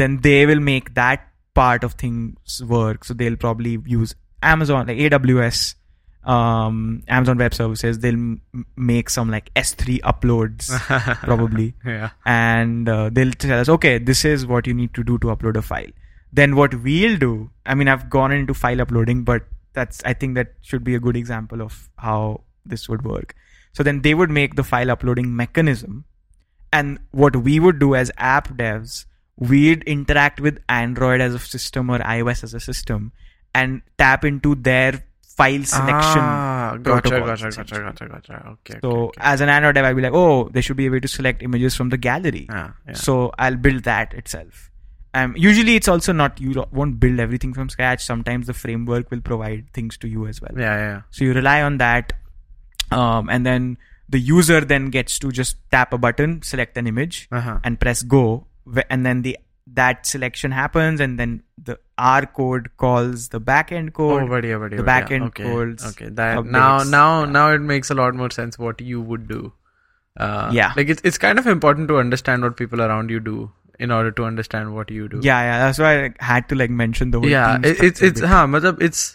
then 0.02 0.18
they 0.28 0.38
will 0.52 0.60
make 0.70 0.94
that 0.94 1.26
part 1.54 1.82
of 1.86 1.94
things 1.94 2.62
work. 2.72 3.04
So 3.04 3.14
they'll 3.20 3.36
probably 3.44 3.72
use 3.84 4.14
Amazon, 4.50 4.86
like 4.90 4.98
AWS, 4.98 5.74
um, 6.24 7.02
Amazon 7.08 7.38
Web 7.38 7.54
Services. 7.54 7.98
They'll 7.98 8.14
m- 8.14 8.66
make 8.76 9.10
some 9.10 9.30
like 9.30 9.52
S3 9.54 10.00
uploads 10.02 10.70
probably, 11.24 11.74
yeah. 11.84 12.10
and 12.24 12.88
uh, 12.88 13.10
they'll 13.12 13.32
tell 13.32 13.58
us, 13.60 13.68
okay, 13.68 13.98
this 13.98 14.24
is 14.24 14.46
what 14.46 14.66
you 14.66 14.74
need 14.74 14.94
to 14.94 15.02
do 15.02 15.18
to 15.18 15.28
upload 15.28 15.56
a 15.56 15.62
file. 15.62 15.90
Then 16.32 16.54
what 16.56 16.74
we'll 16.82 17.16
do, 17.18 17.50
I 17.66 17.74
mean, 17.74 17.88
I've 17.88 18.08
gone 18.08 18.32
into 18.32 18.54
file 18.54 18.80
uploading, 18.80 19.24
but 19.24 19.42
that's 19.72 20.00
I 20.04 20.12
think 20.12 20.34
that 20.36 20.54
should 20.62 20.84
be 20.84 20.94
a 20.94 21.00
good 21.00 21.16
example 21.16 21.62
of 21.62 21.88
how 21.96 22.44
this 22.64 22.88
would 22.88 23.04
work. 23.04 23.34
So 23.72 23.82
then 23.82 24.02
they 24.02 24.14
would 24.14 24.30
make 24.30 24.54
the 24.56 24.64
file 24.64 24.90
uploading 24.90 25.34
mechanism 25.34 26.04
and 26.72 26.98
what 27.10 27.36
we 27.36 27.58
would 27.60 27.78
do 27.78 27.94
as 27.94 28.10
app 28.16 28.48
devs 28.56 29.04
we'd 29.36 29.82
interact 29.84 30.40
with 30.40 30.58
android 30.68 31.20
as 31.20 31.34
a 31.34 31.38
system 31.38 31.90
or 31.90 31.98
ios 32.00 32.44
as 32.44 32.54
a 32.54 32.60
system 32.60 33.12
and 33.54 33.80
tap 33.98 34.24
into 34.24 34.54
their 34.54 35.04
file 35.36 35.64
selection 35.64 36.20
Ah, 36.22 36.76
gotcha, 36.82 37.10
gotcha, 37.20 37.50
gotcha, 37.50 37.80
gotcha, 37.80 38.08
gotcha. 38.08 38.46
Okay. 38.48 38.78
so 38.82 38.88
okay, 38.90 38.98
okay. 39.06 39.20
as 39.20 39.40
an 39.40 39.48
android 39.48 39.74
dev 39.74 39.84
i'd 39.86 39.96
be 39.96 40.02
like 40.02 40.12
oh 40.12 40.48
there 40.50 40.60
should 40.62 40.76
be 40.76 40.86
a 40.86 40.90
way 40.90 41.00
to 41.00 41.08
select 41.08 41.42
images 41.42 41.74
from 41.74 41.88
the 41.88 41.96
gallery 41.96 42.46
Ah, 42.50 42.74
yeah. 42.86 42.92
so 42.92 43.32
i'll 43.38 43.56
build 43.56 43.84
that 43.84 44.12
itself 44.14 44.66
um, 45.12 45.34
usually 45.36 45.74
it's 45.74 45.88
also 45.88 46.12
not 46.12 46.40
you 46.40 46.64
won't 46.70 47.00
build 47.00 47.18
everything 47.18 47.52
from 47.52 47.68
scratch 47.68 48.04
sometimes 48.04 48.46
the 48.46 48.54
framework 48.54 49.10
will 49.10 49.20
provide 49.20 49.64
things 49.72 49.96
to 49.96 50.06
you 50.08 50.26
as 50.28 50.40
well 50.40 50.52
yeah, 50.56 50.76
yeah. 50.76 51.00
so 51.10 51.24
you 51.24 51.32
rely 51.32 51.62
on 51.62 51.78
that, 51.78 52.12
um, 52.92 53.28
and 53.28 53.44
then 53.44 53.76
the 54.16 54.18
user 54.28 54.60
then 54.72 54.86
gets 54.96 55.18
to 55.24 55.30
just 55.40 55.56
tap 55.70 55.92
a 55.92 55.98
button, 56.08 56.40
select 56.42 56.76
an 56.82 56.86
image, 56.94 57.28
Uh-huh. 57.40 57.58
and 57.64 57.78
press 57.84 58.02
go, 58.16 58.24
and 58.88 59.06
then 59.06 59.22
the 59.28 59.36
that 59.78 60.06
selection 60.10 60.50
happens, 60.56 61.00
and 61.04 61.18
then 61.22 61.32
the 61.70 61.74
R 62.06 62.26
code 62.38 62.70
calls 62.84 63.28
the 63.34 63.40
backend 63.50 63.92
code. 63.98 64.22
Oh, 64.22 64.26
buddy, 64.32 64.52
buddy, 64.62 64.76
the 64.78 64.82
buddy. 64.82 65.04
backend 65.14 65.26
okay. 65.28 65.44
codes 65.44 65.84
Okay, 65.90 66.08
that 66.20 66.38
updates. 66.38 66.50
now, 66.56 66.82
now, 66.94 67.24
now 67.36 67.44
it 67.58 67.60
makes 67.60 67.90
a 67.90 67.94
lot 68.00 68.16
more 68.22 68.30
sense 68.38 68.58
what 68.58 68.80
you 68.80 69.00
would 69.12 69.28
do. 69.28 69.52
Uh, 70.16 70.50
Yeah. 70.52 70.72
like 70.80 70.88
it's 70.96 71.02
it's 71.10 71.18
kind 71.26 71.38
of 71.44 71.46
important 71.46 71.86
to 71.92 71.98
understand 71.98 72.42
what 72.48 72.56
people 72.56 72.82
around 72.88 73.10
you 73.16 73.20
do 73.20 73.36
in 73.78 73.92
order 73.98 74.10
to 74.22 74.24
understand 74.30 74.74
what 74.78 74.90
you 74.90 75.08
do. 75.14 75.20
Yeah, 75.22 75.40
yeah. 75.50 75.58
That's 75.66 75.78
why 75.78 75.92
I 76.06 76.10
had 76.32 76.48
to 76.48 76.58
like 76.64 76.70
mention 76.82 77.12
the 77.12 77.20
whole. 77.20 77.28
yeah. 77.36 77.58
It, 77.62 77.80
it's 77.90 78.02
it's 78.10 78.20
huh, 78.34 78.42
matlab 78.56 78.82
it's 78.88 79.06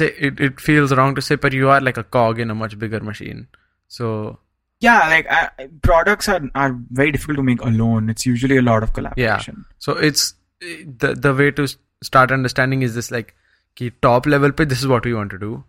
say 0.00 0.10
it, 0.30 0.40
it 0.48 0.60
feels 0.60 0.92
wrong 1.00 1.14
to 1.14 1.22
say, 1.30 1.36
but 1.36 1.52
you 1.52 1.68
are 1.76 1.80
like 1.80 1.96
a 1.96 2.04
cog 2.18 2.40
in 2.40 2.50
a 2.50 2.54
much 2.66 2.78
bigger 2.78 3.00
machine. 3.00 3.46
So 3.87 4.39
yeah. 4.79 5.07
Like 5.09 5.29
I, 5.31 5.49
I- 5.59 5.67
products 5.81 6.29
are 6.29 6.41
are 6.55 6.75
very 6.91 7.11
difficult 7.11 7.37
to 7.37 7.43
make 7.43 7.61
alone. 7.61 8.09
It's 8.09 8.25
usually 8.25 8.57
a 8.57 8.61
lot 8.61 8.83
of 8.83 8.93
collaboration. 8.93 9.65
So 9.79 9.93
it's 9.93 10.33
the 10.61 11.13
the 11.27 11.33
way 11.33 11.51
to 11.51 11.63
s- 11.63 11.77
start 12.01 12.31
understanding 12.31 12.81
is 12.81 12.95
this 12.95 13.11
like 13.11 13.35
कि 13.77 13.91
top 14.01 14.25
level 14.25 14.51
पे 14.51 14.67
this 14.73 14.79
is 14.79 14.87
what 14.87 15.05
we 15.05 15.13
want 15.13 15.31
to 15.31 15.39
do. 15.45 15.63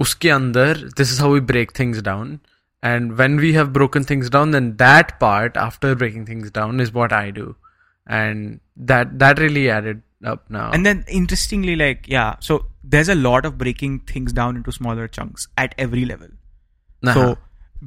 उसके 0.00 0.28
अंदर 0.30 0.82
this 0.96 1.10
is 1.12 1.18
how 1.18 1.30
we 1.30 1.40
break 1.40 1.72
things 1.78 2.02
down. 2.02 2.40
And 2.88 3.16
when 3.18 3.36
we 3.44 3.52
have 3.54 3.72
broken 3.72 4.04
things 4.04 4.28
down, 4.34 4.52
then 4.52 4.66
that 4.82 5.08
part 5.22 5.56
after 5.56 5.94
breaking 6.02 6.26
things 6.26 6.52
down 6.58 6.78
is 6.84 6.92
what 6.92 7.12
I 7.12 7.30
do. 7.38 7.46
And 8.06 8.60
that 8.90 9.18
that 9.22 9.40
really 9.44 9.64
added 9.78 10.02
up 10.24 10.44
now. 10.48 10.70
And 10.76 10.86
then 10.86 11.04
interestingly, 11.08 11.74
like 11.80 12.06
yeah, 12.06 12.36
so 12.40 12.66
there's 12.84 13.08
a 13.08 13.16
lot 13.16 13.44
of 13.44 13.58
breaking 13.58 13.98
things 14.12 14.32
down 14.32 14.56
into 14.60 14.72
smaller 14.72 15.08
chunks 15.08 15.48
at 15.56 15.74
every 15.86 16.04
level. 16.04 16.28
Uh-huh. 17.02 17.14
So 17.14 17.38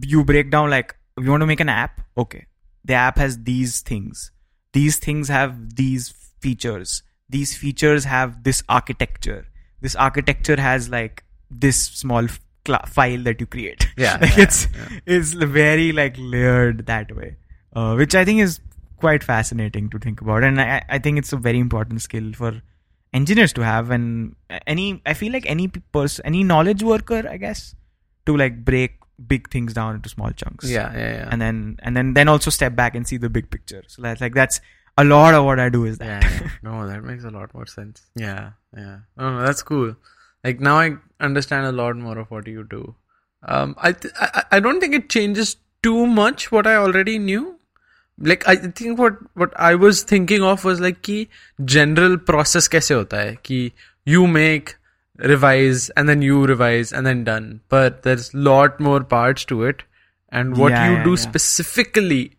you 0.03 0.25
break 0.25 0.51
down 0.51 0.71
like 0.71 0.95
you 1.19 1.31
want 1.31 1.41
to 1.41 1.47
make 1.47 1.61
an 1.61 1.69
app. 1.69 2.01
Okay, 2.17 2.47
the 2.85 2.95
app 2.95 3.19
has 3.19 3.43
these 3.43 3.81
things. 3.81 4.31
These 4.73 4.99
things 4.99 5.29
have 5.29 5.77
these 5.77 6.11
features. 6.41 7.03
These 7.29 7.57
features 7.57 8.05
have 8.05 8.45
this 8.45 8.63
architecture. 8.69 9.47
This 9.81 9.97
architecture 9.97 10.61
has 10.61 10.89
like 10.89 11.25
this 11.51 11.81
small 11.81 12.27
cla 12.65 12.85
file 12.87 13.23
that 13.23 13.41
you 13.41 13.47
create. 13.47 13.89
Yeah, 13.97 14.19
like 14.21 14.37
yeah, 14.37 14.43
it's 14.45 14.69
it's 15.07 15.33
very 15.33 15.93
like 15.93 16.15
layered 16.19 16.87
that 16.87 17.15
way, 17.17 17.37
uh, 17.75 17.95
which 17.95 18.15
I 18.15 18.25
think 18.25 18.41
is 18.41 18.61
quite 18.97 19.23
fascinating 19.23 19.91
to 19.91 19.99
think 19.99 20.21
about, 20.21 20.45
and 20.45 20.61
I 20.61 20.85
I 20.89 20.99
think 20.99 21.19
it's 21.19 21.33
a 21.33 21.37
very 21.37 21.59
important 21.59 22.03
skill 22.03 22.33
for 22.33 22.63
engineers 23.13 23.53
to 23.53 23.65
have 23.65 23.91
and 23.91 24.35
any 24.67 25.01
i 25.07 25.15
feel 25.15 25.33
like 25.33 25.47
any 25.55 25.69
person 25.97 26.27
any 26.31 26.43
knowledge 26.45 26.83
worker 26.83 27.23
i 27.31 27.37
guess 27.37 27.75
to 28.27 28.37
like 28.37 28.65
break 28.65 28.99
big 29.28 29.50
things 29.52 29.74
down 29.74 29.96
into 29.96 30.10
small 30.10 30.32
chunks 30.32 30.70
yeah, 30.70 30.92
yeah, 30.98 31.14
yeah. 31.14 31.28
and 31.32 31.42
then 31.42 31.78
and 31.84 31.96
then 31.96 32.14
then 32.14 32.28
also 32.28 32.50
step 32.50 32.76
back 32.76 32.96
and 32.96 33.08
see 33.08 33.18
the 33.18 33.30
big 33.30 33.50
picture 33.52 33.84
so 33.88 34.02
that's 34.02 34.20
like 34.22 34.34
that's 34.34 34.60
a 34.98 35.04
lot 35.04 35.34
of 35.34 35.46
what 35.46 35.60
i 35.60 35.70
do 35.70 35.86
is 35.86 35.98
that 36.00 36.24
yeah, 36.24 36.40
yeah. 36.42 36.50
No, 36.64 36.88
that 36.88 37.04
makes 37.04 37.24
a 37.24 37.30
lot 37.32 37.54
more 37.54 37.66
sense. 37.66 38.02
Yeah, 38.16 38.52
yeah. 38.76 38.98
Oh, 39.18 39.30
no, 39.32 39.42
that's 39.46 39.64
cool. 39.64 39.96
Like 40.44 40.60
now 40.60 40.78
I 40.80 40.92
understand 41.20 41.66
a 41.66 41.72
lot 41.72 41.96
more 41.96 42.18
of 42.18 42.30
what 42.30 42.48
you 42.48 42.64
do. 42.64 42.96
Um, 43.44 43.76
I, 43.78 43.92
th- 43.94 44.14
I 44.20 44.44
I 44.52 44.60
don't 44.60 44.80
think 44.80 44.94
it 44.94 45.10
changes 45.10 45.56
too 45.82 46.06
much 46.06 46.52
what 46.52 46.68
I 46.68 46.76
already 46.76 47.18
knew. 47.20 47.56
Like 48.20 48.48
I 48.48 48.56
think 48.56 49.00
what 49.00 49.18
what 49.34 49.54
I 49.70 49.74
was 49.76 50.04
thinking 50.04 50.44
of 50.44 50.66
was 50.66 50.80
like 50.80 51.02
कि 51.02 51.28
general 51.78 52.18
process 52.32 52.68
कैसे 52.68 52.94
होता 52.94 53.22
है 53.22 53.36
कि 53.46 53.72
you 54.06 54.28
make 54.28 54.76
revise 55.19 55.91
and 55.91 56.09
then 56.09 56.23
you 56.23 56.45
revise 56.47 56.93
and 56.93 57.07
then 57.07 57.25
done. 57.25 57.61
But 57.69 58.03
there's 58.03 58.33
lot 58.35 58.79
more 58.81 59.03
parts 59.05 59.45
to 59.47 59.65
it, 59.65 59.83
and 60.31 60.57
what 60.57 60.73
Yeah, 60.73 60.91
you 60.91 60.97
yeah, 60.99 61.05
do 61.05 61.11
yeah. 61.11 61.17
specifically 61.17 62.33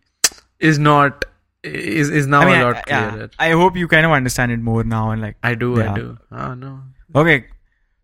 is 0.60 0.78
not 0.78 1.24
is 1.64 2.08
is 2.08 2.26
now 2.26 2.40
I 2.40 2.44
mean, 2.46 2.60
a 2.60 2.64
lot 2.64 2.86
clearer. 2.86 3.30
I 3.38 3.50
hope 3.50 3.76
you 3.76 3.88
kind 3.88 4.06
of 4.06 4.12
understand 4.12 4.52
it 4.52 4.60
more 4.60 4.84
now 4.84 5.10
and 5.10 5.20
like 5.20 5.36
I 5.42 5.54
do. 5.54 5.80
I 5.82 5.94
do. 5.94 6.18
Oh 6.32 6.54
no. 6.54 6.80
okay 7.14 7.46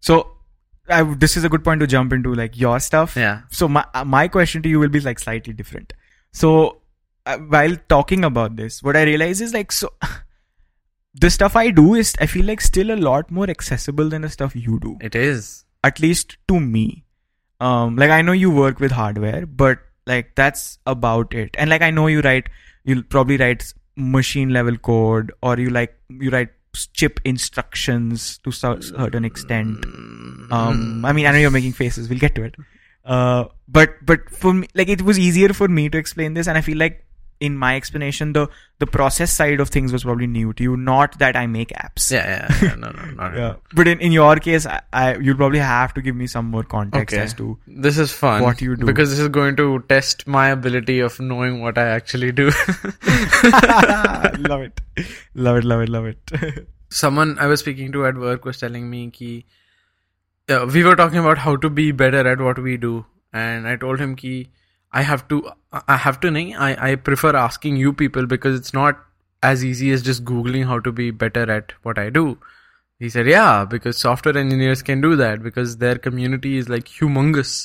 so 0.01 0.17
I, 0.89 1.03
this 1.25 1.37
is 1.37 1.45
a 1.45 1.49
good 1.49 1.63
point 1.65 1.81
to 1.81 1.87
jump 1.87 2.13
into 2.13 2.35
like 2.35 2.59
your 2.59 2.79
stuff 2.81 3.17
Yeah. 3.17 3.43
so 3.51 3.69
my 3.69 3.85
uh, 3.95 4.05
my 4.05 4.29
question 4.29 4.63
to 4.65 4.69
you 4.69 4.79
will 4.81 4.89
be 4.97 5.01
like 5.01 5.19
slightly 5.19 5.53
different 5.53 5.93
so 6.33 6.81
uh, 7.27 7.39
while 7.55 7.77
talking 7.89 8.25
about 8.25 8.57
this 8.57 8.83
what 8.83 8.97
i 8.97 9.03
realize 9.11 9.41
is 9.41 9.55
like 9.55 9.73
so 9.73 9.91
the 11.23 11.31
stuff 11.31 11.57
i 11.57 11.71
do 11.71 11.95
is 11.95 12.13
i 12.21 12.27
feel 12.27 12.45
like 12.45 12.61
still 12.61 12.91
a 12.91 12.97
lot 13.07 13.31
more 13.31 13.49
accessible 13.49 14.09
than 14.09 14.23
the 14.23 14.29
stuff 14.29 14.55
you 14.57 14.79
do. 14.81 14.97
It 15.01 15.15
is. 15.15 15.65
at 15.85 16.01
least 16.01 16.37
to 16.49 16.59
me. 16.61 17.05
Um 17.61 17.97
like 17.97 18.11
i 18.11 18.21
know 18.23 18.33
you 18.33 18.51
work 18.51 18.81
with 18.81 18.91
hardware 18.93 19.47
but 19.47 19.79
like 20.07 20.35
that's 20.35 20.79
about 20.87 21.35
it. 21.35 21.55
And 21.59 21.71
like 21.71 21.83
i 21.83 21.91
know 21.91 22.07
you 22.09 22.21
write 22.21 22.49
you'll 22.85 23.03
probably 23.05 23.37
write 23.37 23.73
machine 23.97 24.51
level 24.51 24.77
code 24.77 25.33
or 25.43 25.59
you 25.59 25.71
like 25.71 25.95
you 26.09 26.31
write 26.31 26.51
chip 26.93 27.21
instructions 27.25 28.39
to 28.39 28.51
a 28.51 28.83
certain 28.83 29.25
extent. 29.25 29.85
Um 30.51 31.05
i 31.05 31.13
mean 31.13 31.27
i 31.27 31.33
know 31.33 31.39
you're 31.39 31.51
making 31.51 31.73
faces. 31.73 32.09
We'll 32.09 32.19
get 32.19 32.35
to 32.35 32.43
it. 32.43 32.57
Uh 33.05 33.45
but 33.69 33.91
but 34.05 34.29
for 34.31 34.53
me 34.53 34.67
like 34.75 34.89
it 34.89 35.03
was 35.03 35.19
easier 35.19 35.51
for 35.51 35.69
me 35.69 35.89
to 35.91 35.99
explain 35.99 36.35
this 36.35 36.49
and 36.49 36.59
i 36.59 36.63
feel 36.63 36.79
like 36.79 37.05
in 37.47 37.57
my 37.63 37.71
explanation 37.77 38.33
the 38.37 38.43
the 38.83 38.87
process 38.97 39.33
side 39.41 39.61
of 39.65 39.69
things 39.77 39.93
was 39.97 40.05
probably 40.09 40.27
new 40.37 40.53
to 40.61 40.63
you 40.69 40.77
not 40.89 41.19
that 41.23 41.37
i 41.41 41.47
make 41.57 41.75
apps 41.83 42.11
Yeah, 42.17 42.27
yeah. 42.33 42.59
yeah. 42.67 42.75
No, 42.85 42.91
no, 42.97 43.05
not 43.21 43.33
at 43.35 43.39
yeah 43.43 43.55
but 43.81 43.89
in, 43.93 44.01
in 44.09 44.13
your 44.17 44.37
case 44.49 44.67
I, 44.67 44.81
I 44.93 45.17
you'll 45.17 45.37
probably 45.43 45.61
have 45.61 45.95
to 45.95 46.03
give 46.09 46.17
me 46.23 46.27
some 46.35 46.47
more 46.57 46.65
context 46.75 47.15
Okay. 47.15 47.23
as 47.25 47.35
to 47.43 47.49
This 47.87 47.99
is 48.07 48.13
fun. 48.13 48.43
What 48.43 48.61
you 48.61 48.77
do. 48.77 48.87
Because 48.87 49.11
this 49.11 49.19
is 49.27 49.29
going 49.29 49.57
to 49.57 49.67
test 49.89 50.27
my 50.27 50.49
ability 50.57 50.99
of 51.09 51.19
knowing 51.21 51.61
what 51.63 51.79
I 51.79 51.87
actually 51.99 52.33
do. 52.33 52.51
love 54.51 54.63
it 54.63 54.81
love 55.35 55.57
it 55.59 55.65
love 55.65 55.81
it 55.83 55.89
love 55.89 56.07
it 56.07 56.69
Someone 56.91 57.39
I 57.39 57.47
was 57.47 57.61
speaking 57.61 57.91
to 57.93 58.07
at 58.07 58.17
work 58.17 58.45
was 58.45 58.59
telling 58.59 58.89
me 58.89 59.11
ki, 59.11 59.47
uh, 60.49 60.67
we 60.73 60.85
were 60.85 60.95
talking 60.95 61.19
about 61.19 61.39
how 61.39 61.57
to 61.57 61.69
be 61.69 61.91
better 61.91 62.21
at 62.33 62.41
what 62.41 62.59
we 62.67 62.77
do. 62.77 63.05
And 63.33 63.67
I 63.67 63.75
told 63.75 63.99
him 63.99 64.15
ki, 64.15 64.51
I 64.95 65.03
have 65.03 65.27
to 65.29 65.51
I 65.73 65.97
have 65.97 66.21
to 66.21 66.29
nahi, 66.29 66.57
I 66.57 66.91
I 66.91 66.95
prefer 66.95 67.35
asking 67.37 67.77
you 67.85 67.93
people 67.93 68.27
because 68.33 68.59
it's 68.59 68.73
not 68.73 69.01
as 69.43 69.65
easy 69.69 69.91
as 69.95 70.05
just 70.09 70.25
googling 70.25 70.67
how 70.73 70.79
to 70.89 70.93
be 71.01 71.11
better 71.23 71.51
at 71.55 71.73
what 71.83 71.99
I 71.99 72.11
do. 72.19 72.27
He 73.01 73.11
said, 73.15 73.27
"Yeah, 73.27 73.65
because 73.65 73.99
software 74.05 74.39
engineers 74.43 74.85
can 74.91 75.01
do 75.07 75.17
that 75.17 75.43
because 75.43 75.79
their 75.79 75.99
community 76.05 76.57
is 76.59 76.69
like 76.75 76.85
humongous 76.99 77.57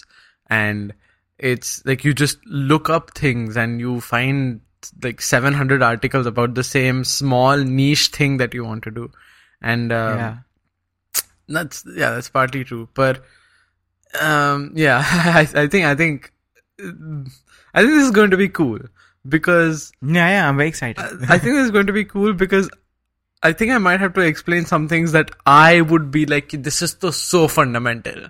and 0.48 0.94
it's 1.38 1.86
like 1.86 2.04
you 2.04 2.16
just 2.24 2.40
look 2.48 2.90
up 2.90 3.14
things 3.20 3.62
and 3.66 3.80
you 3.80 4.02
find 4.02 4.62
like 5.04 5.22
700 5.22 5.84
articles 5.84 6.26
about 6.26 6.56
the 6.56 6.64
same 6.64 7.04
small 7.04 7.58
niche 7.58 8.08
thing 8.08 8.38
that 8.38 8.54
you 8.56 8.66
want 8.66 8.84
to 8.90 8.92
do." 8.98 9.12
And 9.62 9.92
um, 9.92 10.18
yeah. 10.18 10.38
that's 11.48 11.86
yeah, 11.86 12.10
that's 12.10 12.30
partly 12.40 12.64
true. 12.64 12.90
But 12.96 13.24
um, 14.20 14.72
yeah, 14.74 15.04
I, 15.06 15.48
I 15.64 15.68
think 15.68 15.86
I 15.86 15.96
think 15.96 16.34
I 16.80 17.82
think 17.82 17.94
this 17.94 18.06
is 18.06 18.12
going 18.12 18.32
to 18.32 18.38
be 18.38 18.50
cool 18.50 18.80
because 19.28 19.92
Yeah, 20.02 20.28
yeah, 20.30 20.50
I'm 20.50 20.58
very 20.58 20.70
excited. 20.70 21.04
I 21.30 21.38
think 21.38 21.56
this 21.56 21.66
is 21.66 21.72
going 21.72 21.88
to 21.88 21.94
be 21.94 22.06
cool 22.06 22.34
because 22.34 22.70
I 23.42 23.54
think 23.54 23.72
I 23.72 23.78
might 23.78 24.00
have 24.00 24.14
to 24.16 24.22
explain 24.22 24.66
some 24.66 24.88
things 24.88 25.12
that 25.14 25.32
I 25.46 25.82
would 25.82 26.12
be 26.12 26.26
like, 26.26 26.50
this 26.52 26.82
is 26.82 26.96
so, 27.16 27.48
fundamental. 27.48 28.30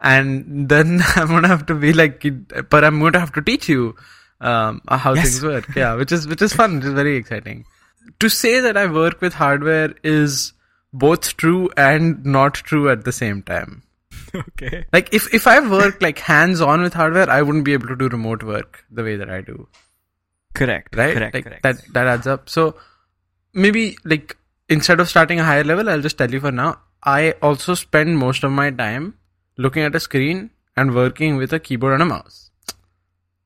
And 0.00 0.68
then 0.68 1.00
I'm 1.16 1.28
gonna 1.28 1.48
have 1.48 1.66
to 1.66 1.74
be 1.74 1.92
like, 1.92 2.24
but 2.70 2.84
I'm 2.84 2.98
going 3.00 3.12
to 3.12 3.20
have 3.20 3.32
to 3.34 3.42
teach 3.42 3.68
you 3.68 3.96
um, 4.40 4.80
how 4.88 5.14
Yes. 5.14 5.24
things 5.24 5.44
work. 5.44 5.68
Yeah, 5.76 5.94
which 5.94 6.12
is 6.12 6.26
which 6.26 6.42
is 6.42 6.52
fun. 6.52 6.78
It 6.78 6.84
is 6.84 6.92
very 6.92 7.16
exciting. 7.16 7.64
To 8.20 8.28
say 8.28 8.60
that 8.60 8.76
I 8.76 8.86
work 8.86 9.20
with 9.20 9.34
hardware 9.34 9.94
is 10.02 10.52
both 10.92 11.36
true 11.36 11.70
and 11.76 12.24
not 12.24 12.54
true 12.54 12.88
at 12.90 13.04
the 13.04 13.12
same 13.12 13.42
time. 13.42 13.82
Okay. 14.38 14.84
Like 14.92 15.12
if 15.12 15.32
if 15.34 15.46
I 15.46 15.60
work 15.68 16.00
like 16.02 16.18
hands 16.18 16.60
on 16.60 16.82
with 16.82 16.94
hardware, 16.94 17.28
I 17.30 17.42
wouldn't 17.42 17.64
be 17.64 17.72
able 17.72 17.88
to 17.88 17.96
do 17.96 18.08
remote 18.08 18.42
work 18.42 18.84
the 18.90 19.02
way 19.02 19.16
that 19.16 19.30
I 19.30 19.40
do 19.40 19.68
Correct. 20.54 20.96
right 20.96 21.14
Correct. 21.16 21.34
like 21.34 21.44
correct. 21.44 21.62
that 21.62 21.82
that 21.94 22.06
adds 22.06 22.26
up 22.26 22.48
so 22.48 22.74
maybe 23.54 23.96
like 24.04 24.36
instead 24.68 24.98
of 25.00 25.08
starting 25.08 25.38
a 25.40 25.44
higher 25.44 25.62
level 25.64 25.88
i'll 25.88 26.00
just 26.06 26.18
tell 26.18 26.30
you 26.36 26.40
for 26.40 26.50
now 26.50 26.80
i 27.04 27.30
also 27.42 27.74
spend 27.74 28.18
most 28.18 28.42
of 28.48 28.50
my 28.50 28.70
time 28.70 29.14
looking 29.56 29.82
at 29.88 29.94
a 29.94 30.00
screen 30.00 30.50
and 30.76 30.94
working 30.94 31.36
with 31.36 31.52
a 31.52 31.60
keyboard 31.60 31.92
and 31.94 32.02
a 32.02 32.06
mouse 32.06 32.50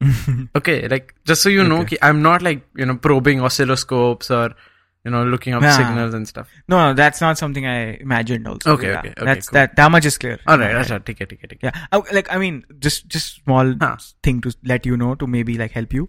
okay 0.56 0.88
like 0.88 1.14
just 1.24 1.42
so 1.42 1.48
you 1.48 1.62
know 1.64 1.80
Okay. 1.82 1.98
i'm 2.02 2.22
not 2.22 2.42
like 2.42 2.64
you 2.76 2.86
know 2.86 2.96
probing 2.96 3.40
oscilloscopes 3.40 4.30
or 4.30 4.54
you 5.04 5.10
know 5.10 5.24
looking 5.24 5.52
up 5.54 5.62
Nah. 5.62 5.76
signals 5.76 6.14
and 6.14 6.28
stuff 6.28 6.48
No, 6.68 6.76
no, 6.88 6.94
that's 6.94 7.20
not 7.20 7.38
something 7.38 7.66
I 7.66 7.94
imagined. 8.06 8.46
Also. 8.46 8.72
Okay, 8.74 8.90
Yeah, 8.90 8.98
okay, 9.00 9.08
okay, 9.10 9.24
That's 9.24 9.48
cool. 9.48 9.54
that. 9.54 9.76
That 9.76 9.90
much 9.90 10.04
is 10.06 10.16
clear. 10.18 10.38
all 10.46 10.58
right 10.58 10.72
that's 10.72 10.90
right 10.90 11.04
take 11.04 11.20
it 11.20 11.28
take 11.30 11.42
it 11.44 11.50
take 11.50 11.62
it 11.64 11.66
Yeah. 11.74 11.86
Oh, 11.92 12.04
like 12.12 12.32
I 12.32 12.38
mean, 12.38 12.64
just 12.78 13.08
just 13.08 13.34
small 13.44 13.74
Huh. 13.80 13.96
thing 14.22 14.40
to 14.42 14.52
let 14.64 14.86
you 14.86 14.96
know 14.96 15.14
to 15.16 15.26
maybe 15.26 15.56
like 15.58 15.72
help 15.72 15.92
you. 15.92 16.08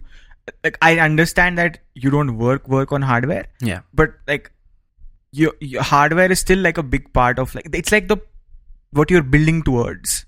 Like 0.62 0.78
I 0.82 0.98
understand 0.98 1.58
that 1.58 1.78
you 1.94 2.10
don't 2.10 2.36
work 2.38 2.68
work 2.68 2.92
on 2.92 3.02
hardware, 3.02 3.46
yeah 3.60 3.80
but 3.94 4.14
like 4.28 4.52
your, 5.32 5.52
your 5.60 5.82
hardware 5.82 6.30
is 6.30 6.38
still 6.38 6.58
like 6.58 6.78
a 6.78 6.82
big 6.82 7.12
part 7.12 7.38
of 7.40 7.54
like 7.56 7.68
it's 7.72 7.90
like 7.90 8.06
the 8.08 8.18
what 8.92 9.10
you're 9.10 9.22
building 9.36 9.62
towards. 9.64 10.24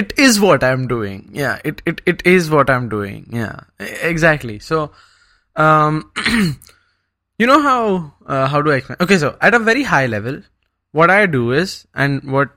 it 0.00 0.12
is 0.18 0.38
what 0.42 0.64
I'm 0.68 0.86
doing. 0.92 1.18
Yeah, 1.40 1.58
it, 1.64 1.82
it, 1.90 2.00
it 2.12 2.22
is 2.26 2.48
what 2.50 2.70
I'm 2.70 2.88
doing. 2.88 3.28
Yeah, 3.40 3.60
exactly. 4.12 4.58
So, 4.58 4.92
um, 5.56 6.10
you 7.38 7.46
know 7.46 7.60
how, 7.60 8.12
uh, 8.26 8.46
how 8.46 8.62
do 8.62 8.70
I 8.72 8.76
explain? 8.76 8.96
Okay, 9.00 9.18
so 9.18 9.36
at 9.40 9.54
a 9.54 9.58
very 9.58 9.82
high 9.82 10.06
level, 10.06 10.42
what 10.92 11.10
I 11.10 11.26
do 11.26 11.52
is, 11.52 11.86
and 11.94 12.22
what 12.30 12.50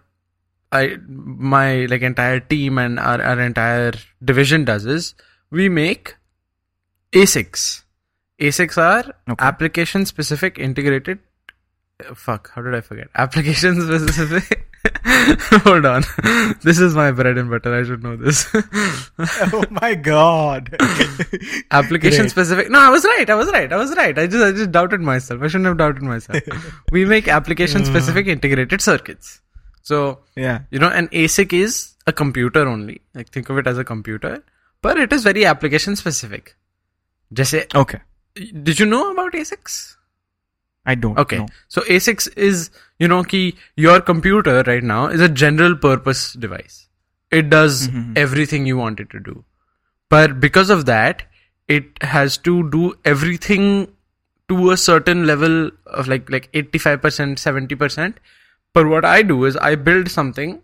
I, 0.72 0.98
my 1.08 1.86
like 1.86 2.02
entire 2.02 2.40
team 2.40 2.78
and 2.78 3.00
our, 3.00 3.22
our 3.22 3.40
entire 3.40 3.94
division 4.24 4.66
does 4.66 4.86
is, 4.86 5.16
we 5.50 5.70
make 5.70 6.16
ASICs. 7.14 7.84
ASICs 8.40 8.78
are 8.78 9.16
Okay. 9.30 9.46
application 9.46 10.06
specific 10.06 10.60
integrated. 10.60 11.20
Fuck, 12.14 12.52
how 12.54 12.62
did 12.62 12.76
I 12.76 12.82
forget? 12.82 13.08
Application 13.16 13.82
specific. 13.82 14.67
Hold 15.64 15.86
on. 15.86 16.04
This 16.64 16.80
is 16.80 16.96
my 16.96 17.12
bread 17.12 17.38
and 17.38 17.50
butter. 17.50 17.74
I 17.74 17.84
should 17.84 18.04
know 18.04 18.16
this. 18.16 18.48
oh 18.54 19.64
my 19.70 19.96
god. 19.96 20.76
application 21.72 22.24
Great. 22.24 22.32
specific. 22.32 22.70
No, 22.70 22.80
I 22.80 22.90
was 22.90 23.04
right. 23.04 23.30
I 23.30 23.36
was 23.36 23.52
right. 23.52 23.72
I 23.72 23.76
was 23.76 23.96
right. 23.96 24.18
I 24.18 24.28
just 24.28 24.44
I 24.44 24.52
just 24.52 24.72
doubted 24.72 25.02
myself. 25.02 25.42
I 25.42 25.48
shouldn't 25.48 25.66
have 25.66 25.78
doubted 25.78 26.04
myself. 26.04 26.42
we 26.92 27.06
make 27.06 27.28
application 27.28 27.82
mm. 27.82 27.86
specific 27.86 28.28
integrated 28.28 28.82
circuits. 28.82 29.42
So 29.82 30.20
yeah. 30.36 30.62
you 30.72 30.80
know, 30.80 30.90
an 30.90 31.08
ASIC 31.10 31.54
is 31.54 31.96
a 32.06 32.14
computer 32.14 32.68
only. 32.68 33.02
Like 33.14 33.30
think 33.30 33.50
of 33.50 33.58
it 33.58 33.68
as 33.68 33.78
a 33.78 33.84
computer, 33.84 34.44
but 34.82 34.98
it 34.98 35.12
is 35.12 35.24
very 35.24 35.46
application 35.46 35.96
specific. 35.96 36.56
Jesse, 37.34 37.66
Okay. 37.76 38.00
did 38.64 38.80
you 38.80 38.86
know 38.86 39.12
about 39.12 39.34
ASICs? 39.34 39.97
I 40.88 40.96
don't. 40.96 41.20
Okay. 41.20 41.40
know. 41.40 41.48
So 41.68 41.82
ASICs 41.82 42.30
is, 42.38 42.72
you 42.98 43.08
know, 43.08 43.24
ki 43.24 43.56
your 43.76 44.00
computer 44.02 44.64
right 44.66 44.84
now 44.84 45.08
is 45.08 45.22
a 45.22 45.30
general 45.30 45.76
purpose 45.76 46.34
device. 46.34 46.88
It 47.30 47.50
does 47.50 47.88
mm-hmm, 47.88 48.00
mm-hmm. 48.00 48.14
everything 48.16 48.66
you 48.66 48.78
want 48.78 49.02
it 49.02 49.10
to 49.10 49.20
do. 49.20 49.44
But 50.10 50.40
because 50.40 50.70
of 50.70 50.86
that, 50.86 51.24
it 51.68 52.02
has 52.02 52.38
to 52.50 52.70
do 52.70 52.96
everything 53.04 53.92
to 54.48 54.72
a 54.72 54.78
certain 54.78 55.28
level 55.28 55.70
of 55.86 56.08
like 56.08 56.30
like 56.30 56.50
85%, 56.54 57.36
70%. 57.36 58.16
But 58.74 58.88
what 58.88 59.04
I 59.04 59.22
do 59.24 59.44
is 59.44 59.58
I 59.58 59.76
build 59.76 60.10
something 60.10 60.62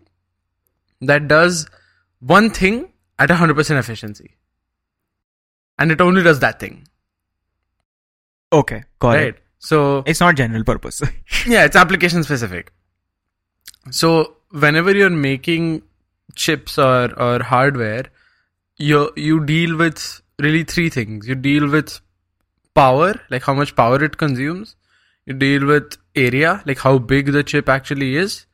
that 1.02 1.28
does 1.28 1.68
one 2.20 2.48
thing 2.48 2.88
at 3.18 3.28
100% 3.28 3.78
efficiency. 3.78 4.36
And 5.78 5.92
it 5.92 6.00
only 6.00 6.22
does 6.22 6.40
that 6.40 6.60
thing. 6.60 6.86
Okay. 8.52 8.84
Got 9.00 9.08
right? 9.10 9.26
it. 9.28 9.43
So 9.64 10.02
It's 10.06 10.20
not 10.20 10.36
general 10.36 10.64
purpose. 10.64 11.02
yeah, 11.46 11.64
it's 11.64 11.76
application 11.82 12.22
specific. 12.22 12.72
So 13.90 14.36
whenever 14.50 14.94
you're 14.94 15.10
making 15.10 15.82
chips 16.34 16.78
or, 16.78 17.18
or 17.20 17.42
hardware, 17.42 18.04
you 18.76 19.10
you 19.16 19.44
deal 19.44 19.76
with 19.76 20.22
really 20.38 20.64
three 20.64 20.88
things. 20.90 21.28
You 21.28 21.34
deal 21.34 21.68
with 21.76 22.00
power, 22.74 23.14
like 23.30 23.42
how 23.42 23.54
much 23.54 23.74
power 23.76 24.02
it 24.04 24.18
consumes. 24.18 24.76
You 25.26 25.34
deal 25.34 25.64
with 25.66 25.96
area, 26.14 26.62
like 26.66 26.78
how 26.78 26.98
big 26.98 27.32
the 27.32 27.42
chip 27.42 27.68
actually 27.68 28.16
is. 28.16 28.46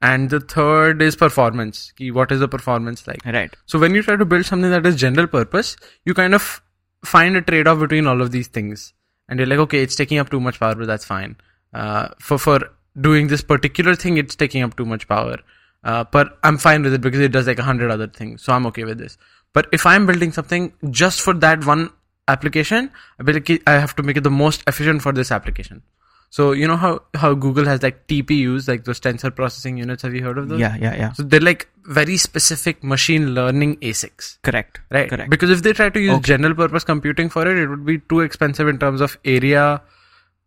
And 0.00 0.30
the 0.30 0.40
third 0.40 1.00
is 1.02 1.16
performance. 1.16 1.92
Ki 1.96 2.10
What 2.10 2.30
is 2.30 2.40
the 2.40 2.48
performance 2.48 3.06
like? 3.06 3.24
right. 3.24 3.56
So 3.66 3.78
when 3.78 3.94
you 3.94 4.02
try 4.02 4.16
to 4.16 4.24
build 4.24 4.46
something 4.46 4.70
that 4.70 4.86
is 4.86 4.96
general 4.96 5.26
purpose, 5.26 5.76
you 6.04 6.14
kind 6.14 6.34
of 6.34 6.62
find 7.04 7.36
a 7.36 7.42
trade-off 7.42 7.80
between 7.80 8.06
all 8.06 8.20
of 8.20 8.30
these 8.30 8.48
things, 8.48 8.92
and 9.28 9.38
you're 9.38 9.46
like, 9.46 9.58
okay, 9.58 9.82
it's 9.82 9.96
taking 9.96 10.18
up 10.18 10.30
too 10.30 10.40
much 10.40 10.58
power, 10.60 10.74
but 10.74 10.86
that's 10.86 11.04
fine. 11.04 11.36
Uh, 11.74 12.08
for 12.18 12.38
for 12.38 12.60
doing 13.00 13.28
this 13.28 13.42
particular 13.42 13.94
thing, 13.94 14.16
it's 14.16 14.34
taking 14.34 14.62
up 14.62 14.76
too 14.76 14.84
much 14.84 15.06
power, 15.08 15.38
uh, 15.84 16.04
but 16.04 16.38
I'm 16.42 16.58
fine 16.58 16.82
with 16.82 16.94
it 16.94 17.00
because 17.00 17.20
it 17.20 17.32
does 17.32 17.46
like 17.46 17.58
a 17.58 17.62
hundred 17.62 17.90
other 17.90 18.06
things, 18.06 18.42
so 18.42 18.52
I'm 18.52 18.66
okay 18.66 18.84
with 18.84 18.98
this. 18.98 19.18
But 19.52 19.68
if 19.72 19.86
I'm 19.86 20.06
building 20.06 20.32
something 20.32 20.72
just 20.90 21.20
for 21.20 21.34
that 21.34 21.64
one 21.64 21.90
application, 22.26 22.90
I 23.18 23.72
have 23.72 23.96
to 23.96 24.02
make 24.02 24.16
it 24.16 24.24
the 24.24 24.30
most 24.30 24.62
efficient 24.66 25.02
for 25.02 25.12
this 25.12 25.32
application. 25.32 25.82
So 26.30 26.52
you 26.52 26.68
know 26.68 26.76
how 26.76 27.00
how 27.14 27.32
Google 27.34 27.64
has 27.64 27.82
like 27.82 28.06
TPUs, 28.06 28.68
like 28.68 28.84
those 28.84 29.00
tensor 29.00 29.34
processing 29.34 29.78
units. 29.78 30.02
Have 30.02 30.14
you 30.14 30.22
heard 30.22 30.36
of 30.38 30.48
those? 30.48 30.60
Yeah. 30.60 30.76
Yeah. 30.76 30.94
Yeah. 30.94 31.12
So 31.12 31.22
they're 31.22 31.40
like 31.40 31.68
very 31.84 32.16
specific 32.18 32.84
machine 32.84 33.34
learning 33.34 33.76
ASICs. 33.76 34.38
Correct. 34.42 34.80
Right. 34.90 35.08
Correct. 35.08 35.30
Because 35.30 35.50
if 35.50 35.62
they 35.62 35.72
try 35.72 35.88
to 35.88 36.00
use 36.00 36.14
Okay. 36.16 36.26
general 36.34 36.54
purpose 36.54 36.84
computing 36.84 37.30
for 37.30 37.46
it, 37.48 37.56
it 37.56 37.66
would 37.68 37.86
be 37.86 37.98
too 37.98 38.20
expensive 38.20 38.68
in 38.68 38.78
terms 38.78 39.00
of 39.00 39.16
area, 39.24 39.80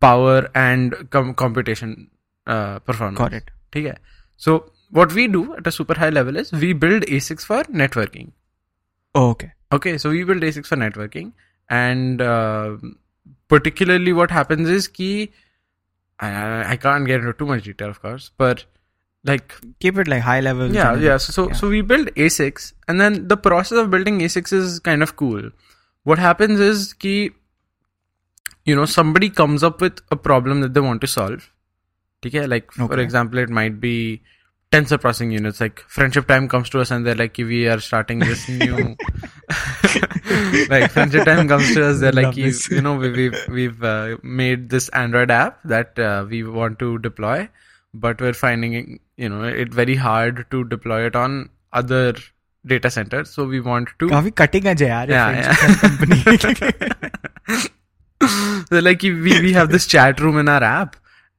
power, 0.00 0.48
and 0.54 0.94
com- 1.10 1.34
computation 1.34 2.10
uh, 2.46 2.78
performance. 2.78 3.18
Got 3.18 3.32
it. 3.34 3.50
Okay. 3.74 3.94
So 4.36 4.70
what 4.90 5.12
we 5.12 5.26
do 5.26 5.54
at 5.56 5.66
a 5.66 5.72
super 5.72 5.94
high 5.94 6.10
level 6.10 6.36
is 6.36 6.52
we 6.52 6.74
build 6.74 7.02
ASICs 7.04 7.42
for 7.44 7.64
networking. 7.64 8.30
Oh, 9.16 9.30
okay. 9.30 9.52
Okay, 9.72 9.98
so 9.98 10.10
we 10.10 10.22
build 10.22 10.42
ASICs 10.42 10.66
for 10.66 10.76
networking, 10.76 11.32
and 11.68 12.20
uh, 12.22 12.76
particularly 13.48 14.12
what 14.12 14.30
happens 14.30 14.68
is 14.68 14.86
key. 14.86 15.32
I, 16.26 16.72
I 16.72 16.76
can't 16.76 17.06
get 17.06 17.20
into 17.20 17.32
too 17.32 17.46
much 17.46 17.64
detail, 17.64 17.88
of 17.90 18.00
course, 18.00 18.30
but 18.38 18.64
like 19.24 19.54
Keep 19.80 19.98
it 19.98 20.08
like 20.08 20.22
high 20.22 20.40
level. 20.40 20.72
yeah 20.74 20.94
yeah 20.96 21.16
so 21.16 21.32
so, 21.32 21.42
Yeah. 21.48 21.54
so 21.58 21.68
we 21.68 21.80
build 21.80 22.08
asics 22.24 22.72
and 22.88 23.00
then 23.00 23.28
the 23.28 23.36
process 23.36 23.78
of 23.82 23.90
building 23.90 24.18
asics 24.28 24.52
is 24.52 24.80
kind 24.80 25.00
of 25.06 25.14
cool 25.20 25.44
what 26.10 26.18
happens 26.18 26.58
is 26.68 26.92
ki 27.04 27.12
you 28.70 28.74
know 28.80 28.84
somebody 28.94 29.28
comes 29.42 29.62
up 29.68 29.80
with 29.86 30.00
a 30.10 30.16
problem 30.16 30.60
that 30.64 30.74
they 30.74 30.80
want 30.88 31.00
to 31.06 31.10
solve 31.12 31.46
okay 32.26 32.46
like 32.54 32.72
for 32.72 32.98
example 33.04 33.38
it 33.44 33.48
might 33.60 33.78
be 33.86 33.94
tensor 34.71 34.99
processing 34.99 35.31
units 35.31 35.61
like 35.61 35.79
friendship 35.87 36.27
time 36.27 36.47
comes 36.49 36.69
to 36.69 36.79
us 36.81 36.91
and 36.91 37.05
they're 37.05 37.15
like 37.15 37.33
"Ki 37.33 37.43
we 37.43 37.67
are 37.67 37.79
starting 37.79 38.19
this 38.19 38.47
new 38.49 38.95
like 40.69 40.91
friendship 40.91 41.25
time 41.25 41.47
comes 41.47 41.73
to 41.73 41.85
us 41.89 42.01
they're 42.01 42.11
like 42.11 42.25
Love 42.25 42.35
"Ki, 42.35 42.43
this. 42.43 42.69
you 42.69 42.81
know 42.81 42.95
we, 42.95 43.11
we've 43.11 43.37
we've 43.49 43.83
uh, 43.83 44.17
made 44.23 44.69
this 44.69 44.89
android 44.89 45.31
app 45.31 45.61
that 45.63 45.97
uh, 45.97 46.25
we 46.29 46.43
want 46.43 46.79
to 46.79 46.97
deploy 46.99 47.47
but 47.93 48.19
we're 48.21 48.33
finding 48.33 48.73
it, 48.73 49.01
you 49.15 49.29
know 49.29 49.43
it 49.43 49.73
very 49.73 49.95
hard 49.95 50.45
to 50.51 50.63
deploy 50.65 51.05
it 51.05 51.15
on 51.15 51.49
other 51.73 52.13
data 52.65 52.89
center. 52.91 53.23
So 53.25 53.45
we 53.45 53.59
want 53.61 53.89
to 53.99 54.09
काफी 54.09 54.31
cutting 54.37 54.65
है 54.67 54.75
यार 54.87 55.11
ये 55.11 55.15
Yeah, 55.15 55.53
French 56.23 56.41
company 56.41 56.71
so 58.69 58.79
like 58.79 59.01
we, 59.01 59.41
we 59.41 59.53
have 59.53 59.69
this 59.71 59.87
chat 59.87 60.19
room 60.19 60.37
in 60.37 60.49
our 60.49 60.63
app 60.63 60.95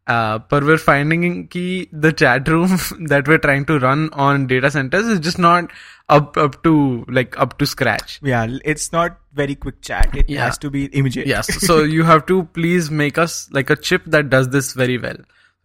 uh, 0.07 0.37
but 0.49 0.63
we're 0.63 0.77
finding 0.77 1.47
ki 1.47 1.89
the 1.91 2.11
chat 2.11 2.47
room 2.47 2.77
that 3.07 3.27
we're 3.27 3.37
trying 3.37 3.65
to 3.65 3.79
run 3.79 4.09
on 4.13 4.47
data 4.47 4.69
centers 4.71 5.05
is 5.07 5.19
just 5.19 5.39
not 5.39 5.71
up 6.09 6.35
up 6.37 6.61
to 6.63 7.05
like 7.07 7.37
up 7.39 7.57
to 7.59 7.65
scratch. 7.65 8.19
Yeah 8.21 8.47
it's 8.65 8.91
not 8.91 9.19
very 9.33 9.55
quick 9.55 9.81
chat. 9.81 10.15
It 10.15 10.29
Yeah. 10.29 10.45
has 10.45 10.57
to 10.59 10.69
be 10.69 10.89
immediate. 11.03 11.27
Yes. 11.27 11.53
So 11.67 11.83
you 11.83 12.03
have 12.03 12.25
to 12.27 12.43
please 12.57 12.91
make 12.91 13.17
us 13.17 13.49
like 13.51 13.69
a 13.69 13.75
chip 13.77 14.03
that 14.07 14.29
does 14.29 14.49
this 14.49 14.73
very 14.73 14.97
well. 14.97 15.15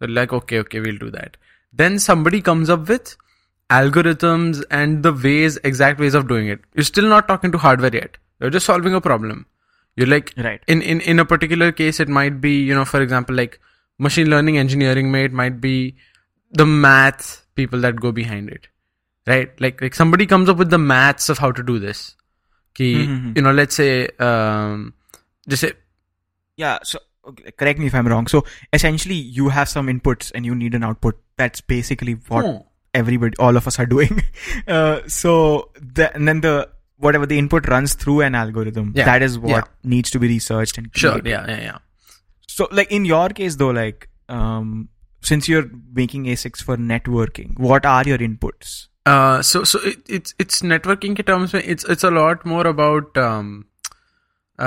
So 0.01 0.07
like 0.07 0.31
okay 0.33 0.59
okay 0.59 0.79
we'll 0.79 0.97
do 0.97 1.11
that. 1.11 1.35
Then 1.73 1.99
somebody 1.99 2.41
comes 2.41 2.69
up 2.69 2.87
with 2.87 3.15
algorithms 3.69 4.63
and 4.71 5.03
the 5.03 5.13
ways 5.13 5.57
exact 5.63 5.99
ways 5.99 6.13
of 6.13 6.27
doing 6.27 6.47
it. 6.47 6.59
You're 6.73 6.83
still 6.83 7.07
not 7.09 7.27
talking 7.27 7.51
to 7.51 7.57
hardware 7.57 7.93
yet. 7.93 8.17
You're 8.39 8.49
just 8.49 8.65
solving 8.65 8.93
a 8.93 9.01
problem. 9.01 9.45
You're 9.95 10.07
like 10.07 10.33
Right. 10.37 10.61
in, 10.67 10.81
in 10.81 11.01
in 11.01 11.19
a 11.19 11.25
particular 11.25 11.71
case 11.71 11.99
it 11.99 12.07
might 12.07 12.39
be 12.41 12.53
you 12.71 12.73
know 12.73 12.85
for 12.85 13.01
example 13.01 13.35
like 13.35 13.59
machine 14.07 14.29
learning 14.33 14.57
engineering 14.57 15.11
may 15.11 15.23
it 15.25 15.33
might 15.33 15.59
be 15.61 15.73
the 16.61 16.65
math 16.65 17.45
people 17.55 17.79
that 17.87 17.99
go 18.07 18.11
behind 18.11 18.49
it 18.49 18.67
right? 19.27 19.49
Like 19.63 19.81
like 19.83 19.93
somebody 19.93 20.25
comes 20.25 20.49
up 20.49 20.57
with 20.57 20.69
the 20.71 20.77
maths 20.79 21.29
of 21.29 21.37
how 21.37 21.51
to 21.57 21.61
do 21.61 21.77
this. 21.81 22.15
Ki, 22.73 22.87
Mhm. 23.07 23.35
you 23.35 23.43
know 23.47 23.51
let's 23.57 23.75
say 23.79 24.07
um 24.27 24.93
just 25.47 25.61
say 25.65 25.73
yeah 26.63 26.79
so 26.83 26.99
okay, 27.31 27.51
correct 27.51 27.79
me 27.83 27.87
if 27.91 27.93
i'm 27.99 28.07
wrong. 28.07 28.25
So 28.27 28.43
essentially 28.73 29.15
you 29.39 29.49
have 29.49 29.69
some 29.69 29.87
inputs 29.93 30.31
and 30.33 30.45
you 30.51 30.55
need 30.55 30.73
an 30.79 30.83
output. 30.83 31.19
That's 31.37 31.61
basically 31.61 32.13
what 32.33 32.45
Hmm. 32.47 32.57
everybody 33.03 33.35
all 33.37 33.55
of 33.61 33.67
us 33.73 33.77
are 33.79 33.85
doing. 33.85 34.23
Uh, 34.67 35.01
so 35.07 35.69
the, 35.79 36.13
and 36.15 36.27
then 36.27 36.41
the 36.41 36.55
whatever 36.97 37.25
the 37.25 37.37
input 37.37 37.67
runs 37.67 37.93
through 37.93 38.21
an 38.21 38.33
algorithm. 38.35 38.93
Yeah, 38.95 39.05
that 39.05 39.21
is 39.21 39.37
what 39.37 39.49
yeah. 39.49 39.89
needs 39.95 40.09
to 40.11 40.19
be 40.19 40.27
researched 40.27 40.77
and 40.79 40.89
sure. 40.95 41.21
yeah 41.23 41.45
yeah 41.47 41.61
yeah 41.67 41.77
so 42.59 42.67
like 42.79 42.91
in 42.99 43.05
your 43.11 43.27
case 43.41 43.55
though 43.63 43.71
like 43.79 44.07
um 44.37 44.73
since 45.31 45.47
you're 45.51 45.65
making 46.01 46.25
asics 46.35 46.63
for 46.69 46.77
networking 46.91 47.57
what 47.69 47.85
are 47.95 48.03
your 48.11 48.17
inputs? 48.29 48.75
Uh 49.05 49.41
so 49.49 49.63
so 49.73 49.79
it, 49.91 49.97
it's 50.17 50.33
it's 50.43 50.61
networking 50.73 51.15
ke 51.19 51.25
terms 51.29 51.53
mein, 51.57 51.63
it's 51.75 51.85
it's 51.95 52.07
a 52.09 52.11
lot 52.17 52.45
more 52.53 52.65
about 52.71 53.19
um 53.29 53.51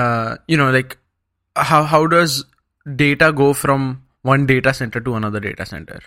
uh 0.00 0.36
you 0.48 0.56
know 0.62 0.70
like 0.76 0.98
how 1.56 1.82
how 1.92 2.06
does 2.06 2.44
data 3.04 3.32
go 3.32 3.52
from 3.52 4.02
one 4.22 4.46
data 4.46 4.72
center 4.74 5.00
to 5.08 5.14
another 5.14 5.40
data 5.40 5.66
center 5.66 6.00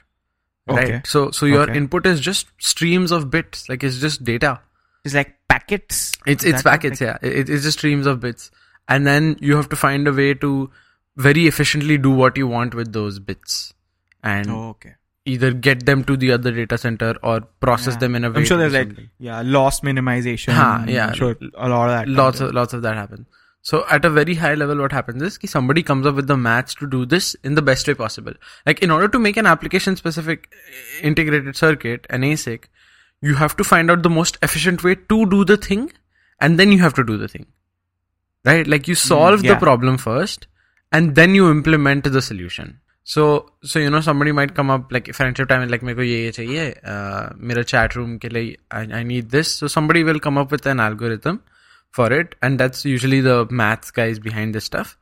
right? 0.67 0.83
Okay. 0.85 1.01
so 1.05 1.29
so 1.39 1.45
your 1.45 1.63
Okay. 1.63 1.77
input 1.81 2.05
is 2.11 2.19
just 2.27 2.47
streams 2.59 3.11
of 3.11 3.29
bits 3.29 3.67
like 3.69 3.83
it's 3.83 3.99
just 3.99 4.23
data. 4.23 4.59
It's 5.03 5.13
like 5.13 5.35
packets? 5.47 5.97
It's 6.25 6.43
Is 6.43 6.53
it's 6.53 6.63
packets 6.63 6.99
like- 6.99 7.21
yeah. 7.23 7.29
It, 7.41 7.49
it's 7.55 7.63
just 7.63 7.77
streams 7.77 8.07
of 8.07 8.19
bits. 8.21 8.49
And 8.93 9.05
then 9.09 9.27
you 9.39 9.55
have 9.55 9.67
to 9.69 9.75
find 9.81 10.07
a 10.07 10.13
way 10.19 10.33
to 10.45 10.71
very 11.15 11.47
efficiently 11.47 11.97
do 11.97 12.11
what 12.11 12.37
you 12.37 12.47
want 12.47 12.75
with 12.75 12.91
those 12.93 13.19
bits 13.19 13.73
and 14.23 14.49
oh, 14.49 14.69
okay. 14.69 14.95
either 15.25 15.53
get 15.53 15.85
them 15.85 16.03
to 16.03 16.17
the 16.17 16.31
other 16.31 16.51
data 16.51 16.77
center 16.77 17.15
or 17.23 17.41
process 17.61 17.93
Yeah. 17.93 17.99
them 17.99 18.15
in 18.15 18.25
a 18.25 18.31
way 18.31 18.37
i'm 18.37 18.45
sure 18.45 18.57
there's 18.57 18.73
like 18.73 18.91
yeah 19.17 19.41
loss 19.45 19.81
minimization 19.81 20.53
yeah. 20.89 21.07
I'm 21.07 21.13
sure 21.13 21.37
a 21.55 21.69
lot 21.69 21.89
of 21.89 21.95
that 21.95 22.09
lots 22.09 22.41
of 22.41 22.53
lots 22.53 22.73
of 22.73 22.81
that 22.83 22.95
happens. 22.95 23.27
So 23.61 23.83
at 23.89 24.05
a 24.05 24.11
very 24.11 24.35
high 24.35 24.53
level 24.53 24.77
what 24.77 24.91
happens 24.91 25.23
is 25.23 25.37
ki 25.39 25.47
somebody 25.47 25.81
comes 25.81 26.05
up 26.05 26.13
with 26.15 26.27
the 26.27 26.37
maths 26.37 26.75
to 26.81 26.87
do 26.87 27.03
this 27.03 27.35
in 27.43 27.55
the 27.55 27.63
best 27.63 27.87
way 27.87 27.95
possible. 27.95 28.33
Like 28.65 28.83
in 28.87 28.91
order 28.91 29.07
to 29.07 29.17
make 29.17 29.37
an 29.37 29.47
application 29.47 29.95
specific 29.95 30.49
eh, 30.53 31.07
integrated 31.07 31.55
circuit 31.55 32.05
an 32.09 32.21
asic 32.21 32.65
you 33.21 33.33
have 33.35 33.55
to 33.57 33.63
find 33.63 33.89
out 33.89 34.03
the 34.03 34.09
most 34.09 34.37
efficient 34.43 34.83
way 34.83 34.93
to 35.13 35.25
do 35.31 35.43
the 35.45 35.57
thing 35.57 35.91
and 36.39 36.59
then 36.59 36.71
you 36.71 36.79
have 36.79 36.93
to 36.93 37.03
do 37.03 37.17
the 37.17 37.27
thing. 37.27 37.47
Right? 38.43 38.67
Like 38.67 38.87
you 38.87 38.93
solve 38.93 39.41
the 39.41 39.55
yeah. 39.55 39.59
problem 39.59 39.97
first 39.97 40.47
and 40.94 41.14
then 41.14 41.34
you 41.34 41.50
implement 41.50 42.04
the 42.04 42.22
solution 42.22 42.78
so 43.04 43.24
so 43.62 43.78
you 43.78 43.90
know 43.90 44.00
somebody 44.00 44.32
might 44.32 44.54
come 44.54 44.70
up 44.70 44.92
like 44.92 45.12
friendship 45.18 45.48
time 45.48 45.68
like 45.68 45.82
मेरे 45.82 45.96
को 45.96 46.02
ये 46.02 46.24
ये 46.24 46.30
चाहिए 46.30 46.70
uh, 46.84 47.32
मेरा 47.50 47.64
chat 47.72 47.96
room 47.96 48.18
के 48.18 48.28
लिए 48.28 48.56
I, 48.70 48.82
I 49.00 49.02
need 49.02 49.30
this 49.30 49.54
so 49.60 49.70
somebody 49.76 50.04
will 50.04 50.20
come 50.20 50.38
up 50.38 50.52
with 50.52 50.66
an 50.66 50.80
algorithm 50.80 51.40
for 51.90 52.12
it 52.12 52.34
and 52.42 52.58
that's 52.58 52.84
usually 52.84 53.20
the 53.20 53.46
maths 53.50 53.90
guys 53.90 54.18
behind 54.18 54.54
this 54.54 54.64
stuff 54.64 54.96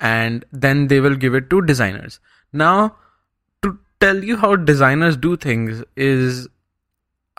and 0.00 0.44
then 0.52 0.86
they 0.88 1.00
will 1.00 1.16
give 1.16 1.34
it 1.34 1.50
to 1.50 1.60
designers 1.62 2.18
now 2.52 2.96
to 3.62 3.78
tell 4.00 4.24
you 4.24 4.36
how 4.36 4.54
designers 4.56 5.16
do 5.16 5.36
things 5.36 5.82
is 5.96 6.48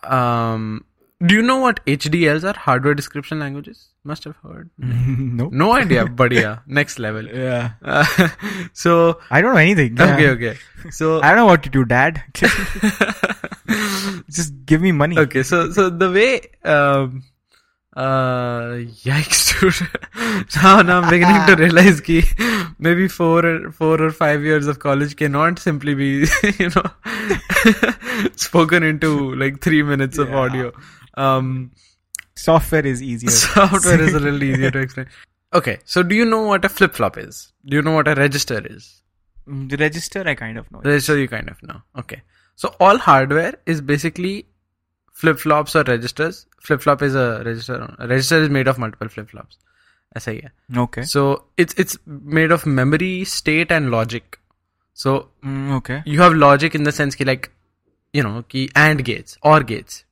um 0.04 0.86
do 1.26 1.36
you 1.36 1.42
know 1.42 1.58
what 1.58 1.84
hdls 1.86 2.44
are 2.44 2.58
hardware 2.68 2.94
description 2.94 3.40
languages 3.40 3.88
must 4.11 4.25
have 4.29 4.37
heard. 4.47 4.71
No 5.43 5.49
no 5.63 5.69
idea. 5.79 6.07
But 6.23 6.33
yeah 6.39 6.59
next 6.81 6.99
level. 7.07 7.29
Yeah. 7.43 7.71
Uh, 7.83 8.29
so 8.85 8.97
i 9.31 9.41
don't 9.43 9.55
know 9.59 9.63
anything. 9.69 10.01
Okay 10.09 10.25
Yeah. 10.27 10.35
okay. 10.39 10.57
So 10.99 11.15
i 11.21 11.29
don't 11.31 11.41
know 11.43 11.47
what 11.53 11.63
to 11.69 11.73
do 11.79 11.85
dad. 11.95 12.23
Just 14.31 14.53
give 14.73 14.81
me 14.91 14.93
money. 14.93 15.19
Okay 15.19 15.43
so 15.43 15.71
so 15.79 15.89
the 16.05 16.11
way 16.19 16.29
um 16.77 17.23
uh 18.05 18.77
yikes 19.05 19.43
dude. 19.53 19.89
Now, 20.57 20.83
now 20.83 20.97
i'm 21.01 21.09
beginning 21.13 21.47
to 21.51 21.55
realize 21.61 22.01
ki 22.09 22.17
maybe 22.87 23.07
four 23.15 23.39
or 23.51 23.71
four 23.79 23.95
or 24.07 24.11
five 24.19 24.43
years 24.49 24.67
of 24.73 24.79
college 24.83 25.15
cannot 25.23 25.59
simply 25.59 25.95
be 26.01 26.09
you 26.59 26.69
know 26.75 26.85
spoken 28.49 28.83
into 28.93 29.13
like 29.45 29.61
three 29.69 29.83
minutes 29.95 30.19
of 30.27 30.35
audio. 30.43 30.73
Um 31.27 31.49
software 32.36 32.86
is 32.86 33.02
easier 33.02 33.30
software 33.32 34.02
is 34.02 34.14
a 34.14 34.20
little 34.20 34.44
easier 34.44 34.72
to 34.72 34.80
explain 34.80 35.08
okay 35.54 35.78
so 35.86 36.02
do 36.04 36.16
you 36.16 36.26
know 36.26 36.42
what 36.42 36.64
a 36.66 36.70
flip-flop 36.70 37.18
is 37.18 37.54
do 37.66 37.76
you 37.78 37.82
know 37.82 37.92
what 37.92 38.08
a 38.08 38.16
register 38.16 38.66
is 38.76 38.98
Mm, 39.50 39.70
the 39.70 39.78
register 39.78 40.22
i 40.28 40.36
kind 40.36 40.58
of 40.60 40.72
know 40.72 40.82
Register 40.86 41.18
you 41.18 41.28
kind 41.28 41.50
of 41.50 41.62
know. 41.64 41.82
Okay. 41.98 42.22
So 42.56 42.76
all 42.80 43.00
hardware 43.00 43.56
is 43.66 43.82
basically 43.82 44.46
flip 45.14 45.40
flops 45.40 45.76
or 45.76 45.82
registers. 45.84 46.46
Flip 46.60 46.80
flop 46.80 47.02
is 47.02 47.16
a 47.16 47.42
register. 47.44 47.96
A 47.98 48.08
register 48.08 48.40
is 48.44 48.50
made 48.50 48.68
of 48.68 48.78
multiple 48.78 49.10
flip 49.10 49.32
flops. 49.32 49.58
ऐसा 50.18 50.32
ही 50.32 50.38
है. 50.44 50.52
okay 50.84 51.04
So 51.14 51.46
it's 51.58 51.74
it's 51.84 51.98
made 52.40 52.52
of 52.52 52.68
memory, 52.68 53.24
state, 53.24 53.72
and 53.72 53.90
logic. 53.90 54.38
So 54.94 55.30
Mm, 55.44 55.74
okay 55.80 56.04
you 56.06 56.22
have 56.22 56.34
logic 56.36 56.76
in 56.76 56.84
the 56.84 56.92
sense 56.92 57.16
ki 57.16 57.26
like, 57.26 57.50
you 58.14 58.22
know, 58.22 58.44
ki 58.44 58.70
and 58.76 59.04
gates, 59.04 59.38
or 59.42 59.64
gates, 59.64 60.06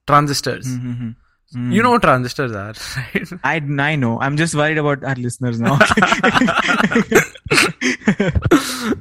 Mhm. 1.55 1.72
You 1.72 1.82
know 1.82 1.90
what 1.92 2.02
transistors 2.02 2.52
are, 2.52 2.74
right? 2.96 3.28
I, 3.44 3.57
I 3.78 3.96
know. 3.96 4.20
I'm 4.20 4.36
just 4.36 4.55
worried 4.55 4.78
about 4.78 5.05
our 5.05 5.14
listeners 5.14 5.61
now. 5.61 5.74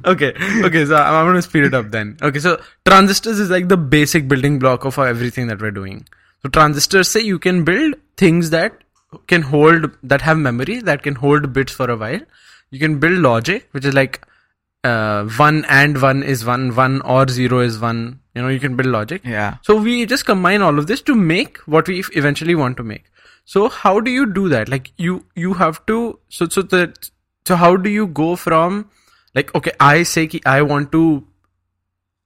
okay, 0.06 0.32
okay. 0.64 0.84
So 0.86 0.96
I'm 0.96 1.24
going 1.26 1.34
to 1.36 1.42
speed 1.42 1.64
it 1.64 1.74
up 1.74 1.90
then. 1.90 2.16
Okay, 2.22 2.38
so 2.38 2.60
transistors 2.86 3.38
is 3.40 3.50
like 3.50 3.68
the 3.68 3.76
basic 3.76 4.28
building 4.28 4.58
block 4.58 4.84
of 4.84 4.98
everything 4.98 5.48
that 5.48 5.60
we're 5.60 5.70
doing. 5.70 6.06
So 6.42 6.48
transistors 6.48 7.08
say 7.08 7.20
you 7.20 7.38
can 7.38 7.64
build 7.64 7.94
things 8.16 8.50
that 8.50 8.72
can 9.26 9.42
hold 9.42 9.90
that 10.02 10.20
have 10.22 10.38
memory 10.38 10.80
that 10.80 11.02
can 11.02 11.14
hold 11.14 11.52
bits 11.52 11.72
for 11.72 11.90
a 11.90 11.96
while. 11.96 12.20
You 12.70 12.78
can 12.78 12.98
build 13.00 13.18
logic, 13.18 13.68
which 13.72 13.84
is 13.84 13.94
like 13.94 14.20
uh, 14.84 15.24
one 15.24 15.64
and 15.68 16.00
one 16.00 16.22
is 16.22 16.44
one, 16.44 16.74
one 16.74 17.00
or 17.02 17.26
zero 17.28 17.60
is 17.60 17.78
one. 17.78 18.20
You 18.34 18.42
know, 18.42 18.48
you 18.48 18.60
can 18.60 18.76
build 18.76 18.88
logic. 18.88 19.22
yeah. 19.24 19.58
So 19.62 19.76
we 19.76 20.06
just 20.06 20.26
combine 20.26 20.62
all 20.62 20.78
of 20.78 20.86
this 20.86 21.02
to 21.02 21.14
make 21.14 21.58
what 21.74 21.88
we 21.88 22.02
eventually 22.12 22.54
want 22.54 22.76
to 22.78 22.82
make. 22.82 23.04
So 23.44 23.68
how 23.68 24.00
do 24.00 24.10
you 24.10 24.26
do 24.26 24.48
that? 24.48 24.68
Like 24.68 24.90
you 24.96 25.24
you 25.34 25.54
have 25.54 25.84
to 25.86 26.18
so 26.28 26.48
so 26.48 26.62
that 26.62 27.10
so 27.46 27.56
how 27.56 27.76
do 27.76 27.90
you 27.90 28.06
go 28.06 28.34
from 28.36 28.90
like 29.34 29.54
okay 29.54 29.72
I 29.78 30.02
say 30.02 30.26
ki 30.26 30.40
I 30.46 30.62
want 30.62 30.90
to 30.92 31.04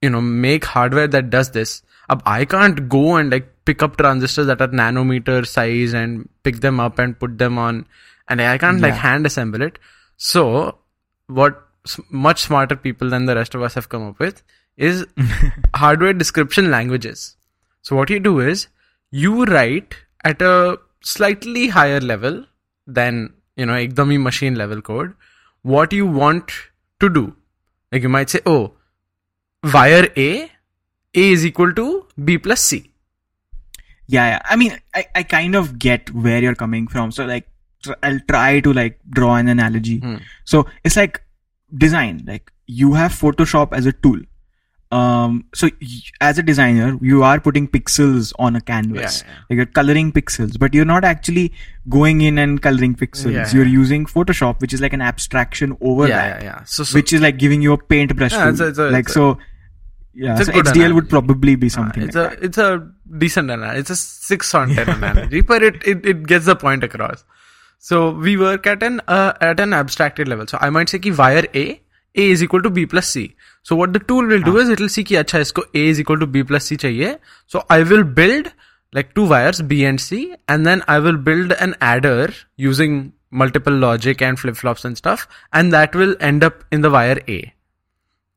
you 0.01 0.11
know 0.11 0.21
make 0.21 0.65
hardware 0.65 1.09
that 1.09 1.31
does 1.31 1.51
this. 1.51 1.83
Ab 2.09 2.23
I 2.25 2.45
can't 2.45 2.89
go 2.89 3.17
and 3.17 3.31
like 3.31 3.49
pick 3.65 3.83
up 3.83 3.97
transistors 3.97 4.47
that 4.47 4.63
are 4.63 4.69
nanometer 4.69 5.47
size 5.47 5.93
and 5.93 6.29
pick 6.43 6.61
them 6.61 6.81
up 6.81 6.99
and 6.99 7.19
put 7.19 7.37
them 7.39 7.59
on 7.59 7.87
and 8.29 8.41
I 8.41 8.57
can't 8.59 8.81
like 8.81 8.95
hand 8.95 9.27
assemble 9.27 9.61
it. 9.63 9.79
So 10.17 10.79
what 11.27 11.67
much 12.11 12.43
smarter 12.43 12.77
people 12.77 13.11
than 13.11 13.27
the 13.27 13.35
rest 13.35 13.55
of 13.55 13.63
us 13.63 13.75
have 13.75 13.89
come 13.89 14.07
up 14.09 14.19
with 14.19 14.43
is 14.79 15.05
hardware 15.75 16.15
description 16.15 16.71
languages. 16.71 17.37
So 17.83 17.97
what 17.97 18.11
you 18.11 18.21
do 18.21 18.41
is 18.41 18.69
you 19.11 19.45
write 19.45 19.97
at 20.25 20.41
a 20.41 20.79
slightly 21.03 21.69
higher 21.69 22.01
level 22.01 22.45
than 22.87 23.35
you 23.57 23.67
know 23.67 23.75
ekdami 23.75 24.21
machine 24.21 24.55
level 24.55 24.81
code 24.81 25.15
what 25.63 25.93
you 25.93 26.07
want 26.07 26.53
to 27.01 27.09
do. 27.09 27.35
Like 27.93 28.03
you 28.03 28.09
might 28.09 28.31
say, 28.31 28.41
oh, 28.47 28.75
wire 29.73 30.09
A, 30.17 30.31
A 30.45 30.51
is 31.15 31.45
equal 31.45 31.73
to 31.73 32.07
B 32.23 32.39
plus 32.39 32.61
C. 32.61 32.93
Yeah, 34.07 34.29
yeah. 34.29 34.43
I 34.45 34.57
mean, 34.57 34.79
I, 34.95 35.07
I 35.15 35.23
kind 35.23 35.55
of 35.55 35.79
get 35.79 36.11
where 36.15 36.41
you're 36.41 36.55
coming 36.55 36.87
from. 36.89 37.13
So, 37.13 37.27
like, 37.27 37.47
tr- 37.83 37.93
I'll 38.03 38.21
try 38.29 38.61
to, 38.61 38.73
like, 38.73 38.99
draw 39.11 39.35
an 39.35 39.49
analogy. 39.49 39.99
Hmm. 39.99 40.17
So, 40.45 40.67
it's 40.83 40.97
like 40.97 41.23
design. 41.77 42.25
Like, 42.27 42.51
you 42.67 42.95
have 42.95 43.13
Photoshop 43.13 43.75
as 43.75 43.85
a 43.85 43.93
tool. 43.93 44.21
Um, 44.91 45.45
so 45.55 45.69
y- 45.81 45.89
as 46.21 46.39
a 46.39 46.43
designer, 46.43 46.99
you 47.03 47.23
are 47.23 47.39
putting 47.41 47.69
pixels 47.69 48.33
on 48.39 48.57
a 48.57 48.61
canvas. 48.61 49.23
Yeah, 49.23 49.29
yeah. 49.33 49.39
Like 49.51 49.57
you're 49.57 49.67
coloring 49.67 50.13
pixels, 50.13 50.59
but 50.59 50.73
you're 50.75 50.87
not 50.87 51.05
actually 51.05 51.53
going 51.89 52.21
in 52.23 52.39
and 52.39 52.63
coloring 52.63 52.95
pixels. 52.95 53.33
Yeah, 53.33 53.51
you're 53.53 53.67
using 53.67 54.07
Photoshop, 54.07 54.61
which 54.61 54.73
is 54.73 54.81
like 54.81 54.93
an 54.95 55.03
abstraction 55.03 55.77
over 55.81 56.07
that, 56.07 56.43
yeah, 56.43 56.45
yeah. 56.45 56.65
So, 56.65 56.85
so 56.85 56.95
which 56.95 57.13
is 57.13 57.21
like 57.21 57.37
giving 57.39 57.61
you 57.63 57.73
a 57.75 57.79
paintbrush. 57.79 58.33
Yeah, 58.33 58.49
it's 58.51 58.61
a- 58.61 58.69
it's 58.69 58.79
a- 58.79 58.91
like 58.91 59.09
so. 59.09 59.39
Yeah, 60.15 60.37
so 60.37 60.53
good 60.53 60.65
HDL 60.67 60.95
would 60.95 61.09
probably 61.11 61.55
be 61.55 61.67
uh, 61.69 61.71
something. 61.71 62.03
it's 62.03 62.17
like 62.17 62.39
a 62.39 62.45
it's 62.45 62.59
a 62.59 62.89
decent 63.19 63.51
analogy. 63.51 63.81
It's 63.81 63.91
a 63.91 63.97
six 63.97 64.53
on 64.55 64.71
ten 64.75 64.89
analogy, 64.95 65.43
but 65.43 65.63
it, 65.63 65.77
it 65.87 66.05
it 66.05 66.27
gets 66.27 66.47
the 66.47 66.57
point 66.57 66.83
across. 66.83 67.23
So 67.79 68.11
we 68.11 68.37
work 68.37 68.67
at 68.67 68.83
an 68.83 69.01
uh, 69.07 69.35
at 69.41 69.61
an 69.61 69.73
abstracted 69.73 70.27
level. 70.27 70.47
So 70.49 70.59
I 70.61 70.71
might 70.71 70.89
say 70.89 70.99
कि 70.99 71.17
wire 71.17 71.45
A 71.55 71.67
A 72.17 72.31
is 72.31 72.43
equal 72.43 72.63
to 72.63 72.71
B 72.71 72.85
plus 72.87 73.07
C. 73.07 73.37
So 73.68 73.76
what 73.76 73.94
the 73.94 74.00
tool 74.00 74.26
will 74.26 74.42
do 74.42 74.58
is 74.58 74.70
it 74.70 74.80
will 74.80 74.90
see 74.90 75.04
कि 75.04 75.16
अच्छा 75.16 75.40
इसको 75.40 75.62
A 75.76 75.88
is 75.90 76.00
equal 76.00 76.20
to 76.20 76.28
B 76.28 76.44
plus 76.44 76.66
C 76.72 76.78
चाहिए. 76.78 77.18
So 77.48 77.64
I 77.70 77.84
will 77.84 78.04
build 78.04 78.52
like 78.94 79.14
two 79.16 79.28
wires 79.28 79.62
B 79.62 79.84
and 79.86 80.00
C, 80.00 80.36
and 80.48 80.66
then 80.66 80.84
I 80.88 81.00
will 81.00 81.18
build 81.18 81.54
an 81.54 81.76
adder 81.82 82.34
using 82.58 83.14
multiple 83.32 83.74
logic 83.74 84.22
and 84.22 84.40
flip 84.40 84.56
flops 84.56 84.86
and 84.86 84.98
stuff, 84.98 85.28
and 85.52 85.74
that 85.74 85.96
will 85.96 86.16
end 86.20 86.44
up 86.44 86.64
in 86.72 86.82
the 86.82 86.92
wire 86.92 87.20
A. 87.28 87.54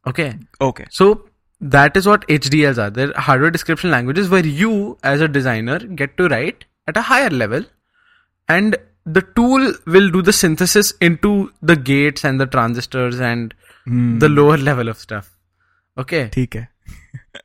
Okay. 0.07 0.31
that. 0.31 0.65
okay. 0.69 0.87
So 0.91 1.29
that 1.61 1.97
is 1.97 2.07
what 2.07 2.27
HDLs 2.29 2.79
are. 2.79 2.91
They're 2.91 3.13
hardware 3.15 3.51
description 3.51 3.91
languages 3.91 4.29
where 4.31 4.47
you, 4.47 4.99
as 5.03 5.21
a 5.21 5.29
designer, 5.29 5.79
get 5.79 6.17
to 6.17 6.29
write 6.29 6.65
at 6.87 6.97
a 6.97 7.03
higher 7.03 7.31
level, 7.31 7.65
and 8.49 8.77
the 9.05 9.23
tool 9.23 9.73
will 9.87 10.11
do 10.11 10.23
the 10.23 10.33
synthesis 10.33 10.93
into 11.01 11.53
the 11.63 11.77
gates 11.77 12.25
and 12.25 12.41
the 12.41 12.47
transistors 12.47 13.21
and 13.21 13.55
Hmm. 13.86 14.20
the 14.20 14.30
lower 14.30 14.58
level 14.58 14.90
of 14.90 14.98
stuff. 14.98 15.30
Okay. 16.00 16.30
ठीक 16.34 16.56
है. 16.56 16.68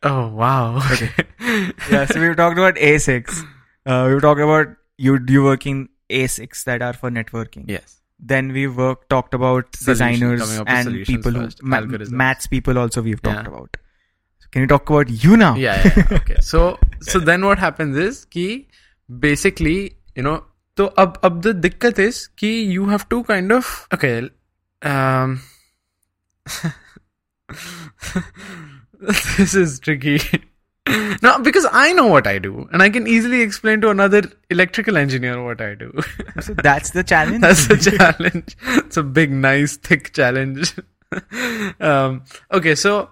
Oh 0.02 0.28
wow. 0.40 0.78
Okay. 0.92 1.10
yeah. 1.90 2.04
So 2.04 2.20
we've 2.20 2.36
talked 2.36 2.58
about 2.58 2.76
ASICs. 2.76 3.44
Uh, 3.86 4.08
We've 4.10 4.20
talked 4.20 4.40
about 4.40 4.74
you 4.98 5.18
you 5.28 5.42
working 5.44 5.88
ASICs 6.10 6.64
that 6.64 6.82
are 6.82 6.92
for 6.92 7.10
networking. 7.10 7.68
Yes. 7.68 8.00
Then 8.18 8.52
we 8.52 8.66
work 8.66 9.08
talked 9.08 9.34
about 9.34 9.70
designers 9.72 10.58
and 10.66 11.04
people 11.04 11.32
who 11.32 11.48
ma- 11.62 11.82
maths 12.22 12.46
people 12.46 12.78
also 12.78 13.02
we've 13.02 13.22
talked 13.22 13.42
yeah. 13.42 13.54
about. 13.54 13.76
So 14.38 14.48
can 14.50 14.62
you 14.62 14.66
talk 14.66 14.90
about 14.90 15.10
you 15.24 15.36
now? 15.36 15.54
Yeah. 15.54 15.82
yeah, 15.84 15.92
yeah. 15.96 16.18
Okay. 16.18 16.36
so 16.50 16.78
so 17.00 17.18
then 17.30 17.44
what 17.44 17.58
happens 17.58 17.96
is 17.96 18.24
ki 18.36 18.68
basically 19.28 19.78
you 20.14 20.22
know 20.22 20.36
So 20.78 20.86
ab 21.02 21.18
ab 21.26 21.36
the 21.42 21.98
is 21.98 21.98
is 21.98 22.48
you 22.76 22.86
have 22.88 23.04
to 23.12 23.22
kind 23.28 23.52
of 23.52 23.68
okay 23.96 24.14
um 24.90 25.38
this 29.38 29.54
is 29.54 29.80
tricky 29.80 30.20
no 31.22 31.38
because 31.40 31.66
I 31.70 31.92
know 31.92 32.06
what 32.06 32.26
I 32.26 32.38
do 32.38 32.68
and 32.72 32.82
I 32.82 32.90
can 32.90 33.06
easily 33.06 33.40
explain 33.40 33.80
to 33.80 33.90
another 33.90 34.22
electrical 34.50 34.96
engineer 34.96 35.42
what 35.42 35.60
I 35.60 35.74
do 35.74 35.92
So 36.40 36.54
that's 36.54 36.90
the 36.90 37.02
challenge. 37.02 37.40
that's 37.40 37.66
the 37.66 37.76
challenge. 37.76 38.56
It's 38.62 38.96
a 38.96 39.02
big, 39.02 39.32
nice, 39.32 39.76
thick 39.76 40.12
challenge. 40.12 40.74
um, 41.80 42.24
okay, 42.52 42.74
so 42.74 43.10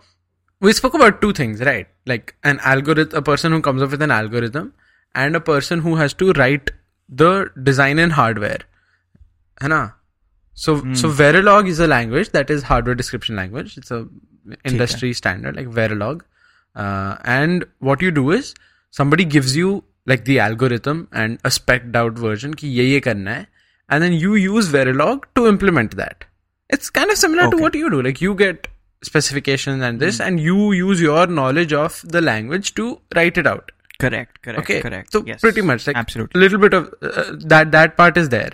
we 0.61 0.73
spoke 0.73 0.95
about 0.95 1.21
two 1.21 1.33
things, 1.33 1.61
right? 1.61 1.87
Like 2.07 2.35
an 2.45 2.61
algorithm, 2.61 3.19
a 3.19 3.23
person 3.23 3.53
who 3.53 3.63
comes 3.63 3.83
up 3.83 3.91
with 3.91 4.03
an 4.03 4.11
algorithm, 4.11 4.75
and 5.15 5.37
a 5.37 5.41
person 5.41 5.81
who 5.81 5.97
has 5.97 6.15
to 6.15 6.33
write 6.33 6.71
the 7.09 7.51
design 7.63 7.99
in 7.99 8.11
hardware. 8.11 8.61
है 9.63 9.69
ना? 9.69 9.99
So 10.55 10.81
mm. 10.81 10.97
so 10.97 11.09
Verilog 11.09 11.69
is 11.69 11.81
a 11.81 11.87
language 11.87 12.31
that 12.31 12.51
is 12.51 12.63
hardware 12.63 12.95
description 12.95 13.37
language. 13.37 13.77
It's 13.77 13.91
a 13.91 14.07
industry 14.65 15.13
standard 15.13 15.57
like 15.57 15.67
Verilog. 15.67 16.23
Uh, 16.75 17.17
and 17.25 17.65
what 17.79 18.03
you 18.03 18.11
do 18.11 18.31
is 18.31 18.55
somebody 18.91 19.25
gives 19.25 19.57
you 19.57 19.85
like 20.07 20.25
the 20.25 20.39
algorithm 20.39 21.09
and 21.13 21.39
a 21.45 21.49
specced 21.49 21.95
out 21.97 22.15
version 22.15 22.55
ki 22.55 22.69
ye 22.69 22.95
ye 22.95 23.01
karna 23.01 23.35
hai, 23.35 23.47
and 23.89 24.03
then 24.03 24.13
you 24.13 24.35
use 24.35 24.69
Verilog 24.69 25.25
to 25.35 25.47
implement 25.47 25.97
that. 25.97 26.25
It's 26.69 26.91
kind 26.91 27.11
of 27.11 27.19
similar 27.19 27.45
okay. 27.45 27.57
to 27.57 27.63
what 27.63 27.75
you 27.75 27.91
do. 27.91 28.03
Like 28.03 28.21
you 28.21 28.35
get 28.35 28.69
specifications 29.03 29.83
and 29.83 30.01
this, 30.01 30.19
mm. 30.19 30.27
and 30.27 30.41
you 30.41 30.73
use 30.73 31.01
your 31.01 31.27
knowledge 31.27 31.73
of 31.73 32.03
the 32.05 32.21
language 32.21 32.75
to 32.75 33.01
write 33.15 33.39
it 33.39 33.47
out. 33.47 33.73
Correct. 34.01 34.43
Correct. 34.43 34.61
Okay. 34.61 34.81
Correct. 34.81 35.13
So 35.13 35.25
yes. 35.27 35.41
pretty 35.41 35.63
much 35.63 35.87
like 35.87 35.97
absolutely 35.97 36.39
a 36.39 36.43
little 36.43 36.59
bit 36.59 36.75
of 36.75 36.95
uh, 37.03 37.33
that 37.55 37.73
that 37.73 37.97
part 37.97 38.17
is 38.17 38.29
there 38.29 38.51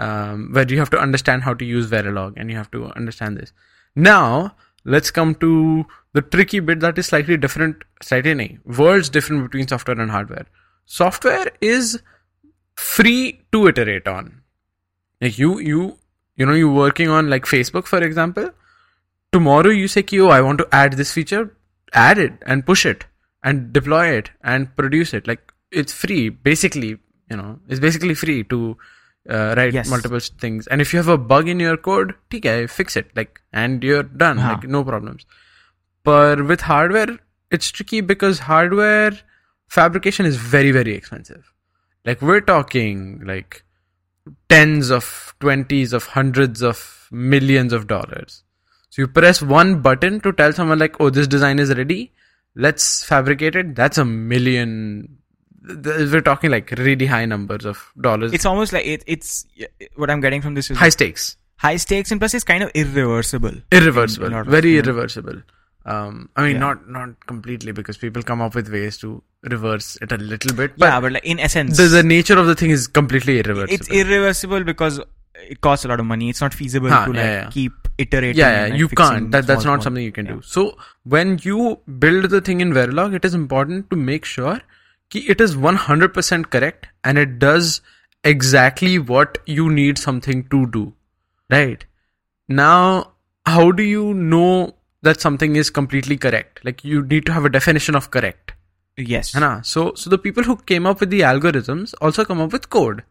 um, 0.00 0.52
where 0.52 0.66
you 0.66 0.78
have 0.78 0.90
to 0.90 0.98
understand 0.98 1.42
how 1.42 1.54
to 1.54 1.64
use 1.64 1.90
Verilog 1.90 2.34
and 2.36 2.50
you 2.50 2.56
have 2.56 2.70
to 2.72 2.86
understand 2.96 3.36
this. 3.36 3.52
Now 3.94 4.56
let's 4.84 5.10
come 5.10 5.34
to 5.36 5.86
the 6.14 6.22
tricky 6.22 6.60
bit 6.60 6.80
that 6.80 6.98
is 6.98 7.06
slightly 7.06 7.36
different. 7.36 7.84
Slightly 8.02 8.34
nahi, 8.34 8.78
worlds 8.78 9.10
different 9.10 9.44
between 9.44 9.68
software 9.68 10.00
and 10.00 10.10
hardware. 10.10 10.46
Software 10.86 11.50
is 11.60 12.02
free 12.76 13.42
to 13.52 13.66
iterate 13.68 14.08
on. 14.08 14.42
Like 15.20 15.38
you 15.38 15.58
you 15.58 15.98
you 16.36 16.46
know 16.46 16.54
you're 16.54 16.72
working 16.72 17.08
on 17.08 17.30
like 17.30 17.44
Facebook 17.44 17.86
for 17.86 18.02
example. 18.02 18.50
Tomorrow 19.32 19.70
you 19.70 19.86
say, 19.86 20.02
"Ki, 20.02 20.20
"Oh, 20.20 20.28
I 20.28 20.40
want 20.40 20.58
to 20.58 20.68
add 20.72 20.94
this 20.94 21.12
feature." 21.12 21.44
Add 21.92 22.18
it 22.18 22.32
and 22.46 22.64
push 22.64 22.86
it 22.86 23.04
and 23.42 23.72
deploy 23.72 24.06
it 24.16 24.30
and 24.42 24.74
produce 24.76 25.12
it. 25.18 25.26
Like 25.26 25.52
it's 25.70 25.92
free, 25.92 26.28
basically. 26.28 26.90
You 27.30 27.36
know, 27.36 27.58
it's 27.68 27.80
basically 27.80 28.14
free 28.14 28.42
to 28.44 28.76
uh, 29.28 29.54
write 29.56 29.72
Yes. 29.74 29.88
multiple 29.88 30.20
things. 30.20 30.66
And 30.66 30.80
if 30.80 30.92
you 30.92 30.98
have 30.98 31.08
a 31.08 31.18
bug 31.18 31.48
in 31.48 31.60
your 31.60 31.76
code, 31.76 32.14
okay, 32.34 32.66
fix 32.66 32.96
it. 32.96 33.10
Like, 33.14 33.40
and 33.52 33.82
you're 33.82 34.02
done. 34.02 34.38
Huh. 34.38 34.52
Like, 34.54 34.64
no 34.64 34.84
problems. 34.84 35.26
But 36.04 36.46
with 36.46 36.62
hardware, 36.62 37.18
it's 37.50 37.70
tricky 37.70 38.00
because 38.00 38.38
hardware 38.38 39.12
fabrication 39.68 40.26
is 40.26 40.36
very, 40.36 40.70
very 40.70 40.94
expensive. 40.94 41.52
Like, 42.04 42.22
we're 42.22 42.40
talking 42.40 43.22
like 43.24 43.62
tens 44.48 44.90
of, 44.90 45.34
twenties 45.40 45.92
of, 45.92 46.06
hundreds 46.06 46.62
of 46.62 47.08
millions 47.10 47.72
of 47.72 47.86
dollars. 47.86 48.44
So 48.88 49.02
you 49.02 49.08
press 49.08 49.40
one 49.42 49.82
button 49.82 50.20
to 50.22 50.32
tell 50.32 50.52
someone 50.52 50.78
like, 50.78 51.00
oh, 51.00 51.10
this 51.10 51.26
design 51.28 51.58
is 51.58 51.74
ready. 51.76 52.12
Let's 52.56 53.04
fabricate 53.04 53.54
it. 53.54 53.74
That's 53.76 53.98
a 53.98 54.04
million. 54.04 55.18
We're 55.62 56.20
talking 56.22 56.50
like 56.50 56.70
really 56.72 57.06
high 57.06 57.26
numbers 57.26 57.64
of 57.64 57.92
dollars. 58.00 58.32
It's 58.32 58.46
almost 58.46 58.72
like 58.72 58.86
it, 58.86 59.04
it's 59.06 59.46
what 59.96 60.10
I'm 60.10 60.20
getting 60.20 60.40
from 60.42 60.54
this 60.54 60.70
is 60.70 60.78
high 60.78 60.88
stakes, 60.88 61.36
high 61.56 61.76
stakes 61.76 62.10
and 62.10 62.20
plus 62.20 62.32
it's 62.34 62.44
kind 62.44 62.62
of 62.62 62.70
irreversible. 62.74 63.52
irreversible, 63.70 64.26
In 64.28 64.34
of- 64.34 64.46
very 64.46 64.72
yeah. 64.74 64.78
irreversible. 64.80 65.42
Um, 65.86 66.28
I 66.36 66.42
mean, 66.42 66.52
Yeah. 66.52 66.58
not 66.60 66.88
not 66.88 67.26
completely 67.26 67.72
because 67.72 67.96
people 67.98 68.22
come 68.22 68.40
up 68.42 68.54
with 68.54 68.70
ways 68.72 68.96
to 68.98 69.22
reverse 69.42 69.96
it 70.02 70.12
a 70.12 70.16
little 70.18 70.54
bit. 70.54 70.72
But 70.78 70.86
yeah, 70.86 71.00
but 71.00 71.12
like 71.12 71.24
in 71.24 71.38
essence, 71.40 71.76
the, 71.76 71.84
the 71.88 72.02
nature 72.02 72.38
of 72.38 72.46
the 72.46 72.54
thing 72.54 72.70
is 72.70 72.86
completely 72.86 73.38
irreversible. 73.40 73.74
it's 73.74 73.88
irreversible 73.90 74.62
because 74.64 75.00
it 75.48 75.60
costs 75.62 75.84
a 75.86 75.88
lot 75.88 75.98
of 76.00 76.06
money. 76.06 76.28
It's 76.28 76.40
not 76.42 76.52
feasible 76.52 76.90
Huh, 76.90 77.04
to 77.06 77.10
like 77.12 77.16
yeah, 77.18 77.42
yeah. 77.44 77.50
keep 77.50 77.72
iterating. 77.98 78.38
yeah, 78.38 78.66
yeah, 78.66 78.74
you 78.74 78.88
can't. 78.88 79.30
That 79.30 79.46
that's 79.46 79.64
not 79.64 79.82
something 79.82 80.02
you 80.04 80.12
can 80.12 80.26
do. 80.26 80.40
So 80.42 80.76
when 81.04 81.38
you 81.42 81.78
build 81.98 82.28
the 82.30 82.40
thing 82.42 82.60
in 82.60 82.72
Verilog, 82.72 83.14
it 83.14 83.24
is 83.24 83.32
important 83.34 83.88
to 83.90 83.96
make 83.96 84.24
sure 84.26 84.60
it 85.14 85.40
is 85.40 85.56
100% 85.56 86.50
correct 86.50 86.86
and 87.04 87.18
it 87.18 87.38
does 87.38 87.80
exactly 88.22 88.98
what 88.98 89.38
you 89.46 89.70
need 89.70 89.98
something 89.98 90.48
to 90.48 90.66
do 90.66 90.92
right? 91.50 91.84
Now 92.48 93.12
how 93.46 93.72
do 93.72 93.82
you 93.82 94.14
know 94.14 94.74
that 95.02 95.20
something 95.20 95.56
is 95.56 95.70
completely 95.70 96.16
correct? 96.16 96.64
Like 96.64 96.84
you 96.84 97.02
need 97.02 97.26
to 97.26 97.32
have 97.32 97.44
a 97.44 97.50
definition 97.50 97.94
of 97.94 98.10
correct. 98.10 98.52
Yes. 98.96 99.34
So 99.62 99.94
so 99.94 100.10
the 100.10 100.18
people 100.18 100.44
who 100.44 100.56
came 100.56 100.86
up 100.86 101.00
with 101.00 101.10
the 101.10 101.20
algorithms 101.20 101.94
also 102.00 102.24
come 102.24 102.40
up 102.40 102.52
with 102.52 102.70
code. 102.70 103.02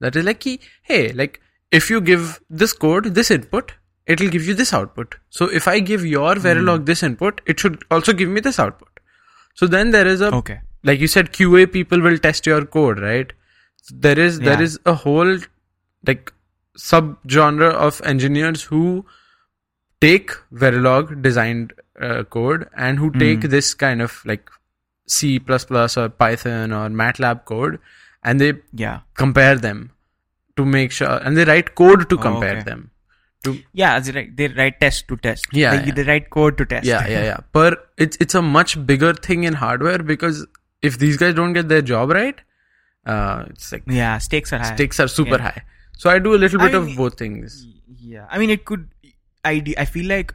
That 0.00 0.16
is 0.16 0.24
like 0.24 0.44
hey 0.82 1.12
like 1.12 1.40
if 1.70 1.90
you 1.90 2.00
give 2.00 2.40
this 2.50 2.72
code 2.72 3.14
this 3.14 3.30
input 3.30 3.72
it'll 4.06 4.28
give 4.28 4.46
you 4.46 4.54
this 4.54 4.72
output. 4.72 5.16
So 5.30 5.46
if 5.46 5.68
i 5.68 5.78
give 5.80 6.04
your 6.04 6.34
verilog 6.34 6.78
hmm. 6.78 6.84
this 6.84 7.02
input 7.02 7.40
it 7.46 7.60
should 7.60 7.82
also 7.90 8.12
give 8.12 8.28
me 8.28 8.40
this 8.40 8.58
output. 8.58 8.88
So 9.54 9.66
then 9.66 9.90
there 9.90 10.06
is 10.06 10.20
a 10.20 10.34
okay 10.34 10.60
like 10.88 11.00
you 11.04 11.08
said 11.12 11.32
qa 11.36 11.66
people 11.76 12.00
will 12.06 12.18
test 12.26 12.46
your 12.50 12.64
code 12.78 13.00
right 13.04 13.32
there 14.06 14.18
is 14.26 14.40
there 14.48 14.58
Yeah. 14.60 14.66
is 14.68 14.78
a 14.92 14.94
whole 15.04 15.32
like 16.10 16.32
sub 16.86 17.10
genre 17.36 17.68
of 17.88 18.00
engineers 18.14 18.64
who 18.72 18.82
take 20.00 20.30
verilog 20.52 21.12
designed 21.22 21.72
uh, 22.00 22.22
code 22.24 22.68
and 22.76 22.98
who 22.98 23.10
take 23.24 23.46
this 23.56 23.72
kind 23.82 24.02
of 24.06 24.16
like 24.30 24.50
c++ 25.08 25.38
or 26.02 26.08
python 26.24 26.72
or 26.72 26.88
matlab 27.02 27.44
code 27.52 27.78
and 28.22 28.40
they 28.40 28.52
Yeah. 28.72 28.98
compare 29.14 29.56
them 29.56 29.90
to 30.56 30.64
make 30.74 30.92
sure 30.98 31.16
and 31.24 31.36
they 31.36 31.44
write 31.44 31.74
code 31.74 32.08
to 32.10 32.16
Oh, 32.18 32.22
compare 32.26 32.56
okay. 32.58 32.62
them 32.70 32.90
to 33.44 33.56
Yeah, 33.72 33.98
they 34.00 34.12
write, 34.12 34.36
they 34.36 34.48
write 34.48 34.80
test 34.80 35.06
to 35.08 35.16
test. 35.16 35.46
Yeah, 35.52 35.76
They, 35.76 35.86
yeah. 35.86 35.94
they 35.94 36.02
write 36.10 36.30
code 36.30 36.58
to 36.58 36.66
test. 36.66 36.86
yeah 36.92 37.06
yeah 37.14 37.24
yeah 37.30 37.40
but 37.58 37.88
it's 37.96 38.16
it's 38.26 38.34
a 38.34 38.42
much 38.42 38.76
bigger 38.92 39.12
thing 39.28 39.44
in 39.44 39.54
hardware 39.64 39.98
because 40.12 40.46
if 40.82 40.98
these 40.98 41.16
guys 41.16 41.34
don't 41.34 41.52
get 41.52 41.68
their 41.68 41.82
job 41.82 42.10
right 42.10 42.40
uh 43.06 43.44
it's 43.50 43.70
like 43.72 43.82
Yeah, 43.86 44.18
stakes 44.18 44.52
are 44.52 44.58
high. 44.58 44.74
stakes 44.74 44.98
are 45.00 45.08
super 45.08 45.36
Yeah. 45.36 45.42
high 45.50 45.62
so 45.96 46.10
i 46.10 46.18
do 46.18 46.34
a 46.34 46.40
little 46.44 46.60
I 46.60 46.66
bit 46.66 46.74
of 46.74 46.96
both 46.96 47.18
things 47.18 47.64
Yeah, 47.98 48.26
I 48.30 48.38
mean, 48.40 48.50
it 48.54 48.64
could. 48.68 48.82
I 49.48 49.52
I 49.82 49.84
feel 49.84 50.06
like 50.10 50.32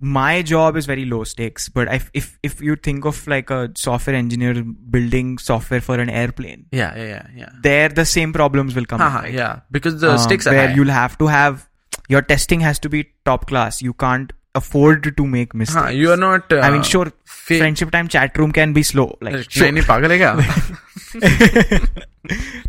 my 0.00 0.40
job 0.50 0.76
is 0.80 0.86
very 0.86 1.04
low 1.04 1.24
stakes, 1.24 1.68
but 1.68 1.88
if 1.96 2.10
if 2.20 2.38
if 2.48 2.60
you 2.68 2.76
think 2.86 3.04
of 3.10 3.18
like 3.32 3.50
a 3.50 3.58
software 3.76 4.16
engineer 4.16 4.62
building 4.64 5.36
software 5.46 5.82
for 5.88 5.98
an 6.04 6.08
airplane, 6.22 6.64
Yeah, 6.72 6.96
yeah, 6.96 7.04
yeah, 7.08 7.26
yeah. 7.42 7.50
there 7.62 7.90
the 7.90 8.06
same 8.12 8.32
problems 8.32 8.74
will 8.74 8.86
come. 8.86 9.00
in, 9.02 9.06
Haha, 9.06 9.20
right? 9.26 9.34
yeah, 9.34 9.60
because 9.70 10.00
the 10.00 10.12
Um, 10.12 10.18
stakes 10.18 10.46
are 10.46 10.54
where 10.54 10.68
high. 10.68 10.74
you'll 10.74 10.94
have 10.96 11.18
to 11.18 11.26
have 11.26 11.68
your 12.08 12.22
testing 12.22 12.60
has 12.68 12.78
to 12.86 12.88
be 12.88 13.02
top 13.30 13.46
class. 13.52 13.82
You 13.82 13.92
can't 14.06 14.32
afford 14.55 15.07
to 15.17 15.25
make 15.27 15.53
mistakes. 15.53 15.81
Huh, 15.85 15.89
you 15.89 16.11
are 16.11 16.17
not. 16.17 16.51
Uh, 16.51 16.59
I 16.59 16.69
mean, 16.71 16.83
sure, 16.83 17.11
fa- 17.25 17.57
friendship 17.57 17.91
time 17.91 18.07
chat 18.07 18.37
room 18.37 18.51
can 18.51 18.73
be 18.73 18.83
slow. 18.83 19.07
Like, 19.21 19.35
नहीं 19.35 19.49
sure. 19.57 19.71
नहीं 19.71 19.83
पागल 19.91 20.11
है 20.11 20.17
क्या 20.23 20.33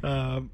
um, 0.03 0.51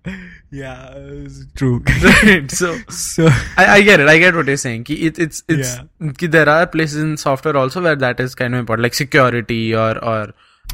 yeah, 0.50 0.92
it's 0.96 1.38
true. 1.56 1.82
right 2.02 2.50
so 2.50 2.76
so 2.88 3.26
I, 3.56 3.66
I 3.76 3.80
get 3.82 4.00
it. 4.00 4.08
I 4.08 4.18
get 4.18 4.34
what 4.34 4.46
you're 4.46 4.56
saying. 4.56 4.84
Ki 4.84 4.94
it, 5.08 5.18
it's 5.18 5.42
it's 5.48 5.76
Yeah. 5.76 6.12
ki 6.22 6.26
there 6.38 6.48
are 6.48 6.66
places 6.66 7.02
in 7.02 7.16
software 7.16 7.56
also 7.56 7.82
where 7.82 7.96
that 7.96 8.20
is 8.20 8.34
kind 8.34 8.54
of 8.54 8.60
important, 8.60 8.82
like 8.88 8.94
security 8.94 9.74
or 9.74 9.90
or 10.12 10.32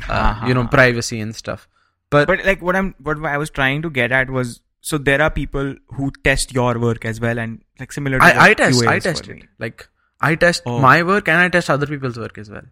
uh, 0.09 0.45
you 0.47 0.55
know 0.55 0.61
Uh-huh. 0.61 0.68
privacy 0.78 1.20
and 1.20 1.34
stuff. 1.34 1.68
But, 2.11 2.26
but 2.26 2.45
like 2.45 2.62
what 2.62 2.76
I'm 2.76 2.95
what 3.03 3.24
I 3.24 3.36
was 3.39 3.51
trying 3.51 3.82
to 3.82 3.91
get 3.91 4.12
at 4.12 4.30
was 4.30 4.61
so 4.80 4.99
there 4.99 5.20
are 5.22 5.30
people 5.30 5.74
who 5.97 6.11
test 6.24 6.53
your 6.59 6.78
work 6.78 7.05
as 7.05 7.20
well 7.20 7.39
and 7.39 7.62
like 7.80 7.93
similar 7.93 8.18
to 8.18 8.24
I, 8.24 8.30
I 8.30 8.49
what 8.49 8.59
test 8.59 8.80
QA 8.82 8.89
I 8.89 8.97
is 8.97 9.03
for 9.05 9.09
test 9.11 9.28
me. 9.28 9.39
it. 9.39 9.49
Like 9.59 9.89
I 10.28 10.36
test 10.43 10.63
Oh. 10.65 10.80
my 10.86 11.03
work 11.03 11.28
and 11.34 11.38
I 11.45 11.49
test 11.55 11.69
other 11.69 11.88
people's 11.93 12.17
work 12.26 12.38
as 12.43 12.49
well. 12.49 12.67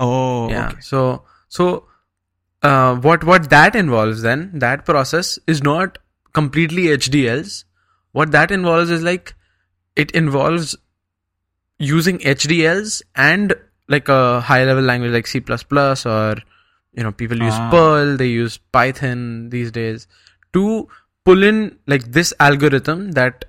Oh, 0.00 0.48
yeah. 0.50 0.68
okay. 0.70 0.80
So 0.80 1.02
so 1.48 1.68
uh, 2.62 2.96
what 3.06 3.24
what 3.24 3.48
that 3.50 3.76
involves 3.84 4.22
then 4.22 4.50
that 4.66 4.84
process 4.90 5.38
is 5.46 5.62
not 5.62 5.98
completely 6.40 6.84
HDLs. 6.96 7.64
What 8.12 8.32
that 8.32 8.50
involves 8.50 8.90
is 8.90 9.02
like 9.02 9.34
it 10.04 10.10
involves 10.22 10.76
using 11.78 12.18
HDLs 12.18 13.02
and 13.14 13.54
like 13.88 14.08
a 14.08 14.40
high 14.40 14.64
level 14.64 14.82
language 14.82 15.12
like 15.12 15.26
C 15.26 15.40
or 15.40 16.36
you 16.94 17.02
know 17.02 17.12
people 17.12 17.38
use 17.38 17.54
Ah. 17.54 17.70
Perl, 17.70 18.16
they 18.16 18.26
use 18.28 18.58
Python 18.78 19.50
these 19.50 19.70
days 19.70 20.06
to 20.54 20.88
pull 21.24 21.42
in 21.42 21.78
like 21.86 22.04
this 22.12 22.32
algorithm 22.40 23.12
that 23.12 23.44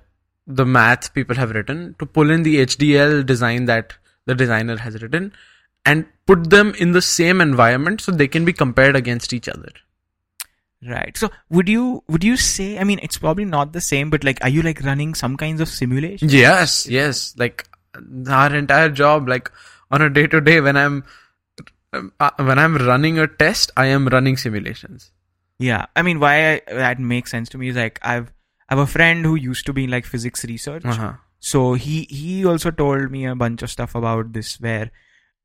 the 0.48 0.64
math 0.64 1.12
people 1.12 1.36
have 1.36 1.50
written 1.50 1.94
to 1.98 2.06
pull 2.06 2.30
in 2.30 2.42
the 2.42 2.56
HDL 2.56 3.24
design 3.24 3.66
that 3.66 3.92
the 4.24 4.34
designer 4.34 4.78
has 4.78 5.00
written 5.02 5.32
and 5.84 6.06
put 6.26 6.48
them 6.50 6.74
in 6.78 6.92
the 6.92 7.02
same 7.02 7.40
environment 7.40 8.00
so 8.00 8.10
they 8.10 8.28
can 8.28 8.44
be 8.44 8.52
compared 8.52 8.96
against 8.96 9.32
each 9.32 9.48
other. 9.48 9.70
Right. 10.86 11.16
So 11.16 11.30
would 11.50 11.68
you 11.68 12.02
would 12.08 12.24
you 12.24 12.36
say 12.36 12.78
I 12.78 12.84
mean 12.84 13.00
it's 13.02 13.18
probably 13.18 13.44
not 13.44 13.72
the 13.72 13.80
same 13.80 14.10
but 14.10 14.24
like 14.24 14.42
are 14.42 14.48
you 14.48 14.62
like 14.62 14.80
running 14.82 15.14
some 15.14 15.36
kinds 15.36 15.60
of 15.60 15.68
simulation? 15.68 16.28
Yes, 16.30 16.86
yes. 16.86 17.34
Like 17.36 17.68
our 18.28 18.54
entire 18.54 18.88
job, 18.88 19.28
like 19.28 19.50
on 19.90 20.02
a 20.02 20.08
day 20.08 20.26
to 20.28 20.40
day, 20.40 20.60
when 20.60 20.76
I'm 20.76 21.04
uh, 21.92 22.30
when 22.36 22.58
I'm 22.58 22.76
running 22.76 23.18
a 23.18 23.26
test, 23.26 23.72
I 23.76 23.86
am 23.86 24.06
running 24.06 24.36
simulations. 24.36 25.10
Yeah. 25.58 25.86
I 25.96 26.02
mean 26.02 26.20
why 26.20 26.52
I, 26.52 26.62
that 26.68 27.00
makes 27.00 27.32
sense 27.32 27.48
to 27.50 27.58
me 27.58 27.68
is 27.68 27.76
like 27.76 27.98
I've 28.02 28.32
I 28.68 28.74
have 28.74 28.78
a 28.78 28.90
friend 28.90 29.24
who 29.24 29.34
used 29.34 29.66
to 29.66 29.72
be 29.72 29.84
in 29.84 29.90
like 29.90 30.04
physics 30.04 30.44
research. 30.44 30.84
Uh-huh. 30.84 31.14
So 31.40 31.74
he 31.74 32.02
he 32.10 32.44
also 32.44 32.70
told 32.70 33.10
me 33.10 33.24
a 33.26 33.34
bunch 33.34 33.62
of 33.62 33.70
stuff 33.70 33.94
about 33.94 34.32
this 34.32 34.60
where 34.60 34.90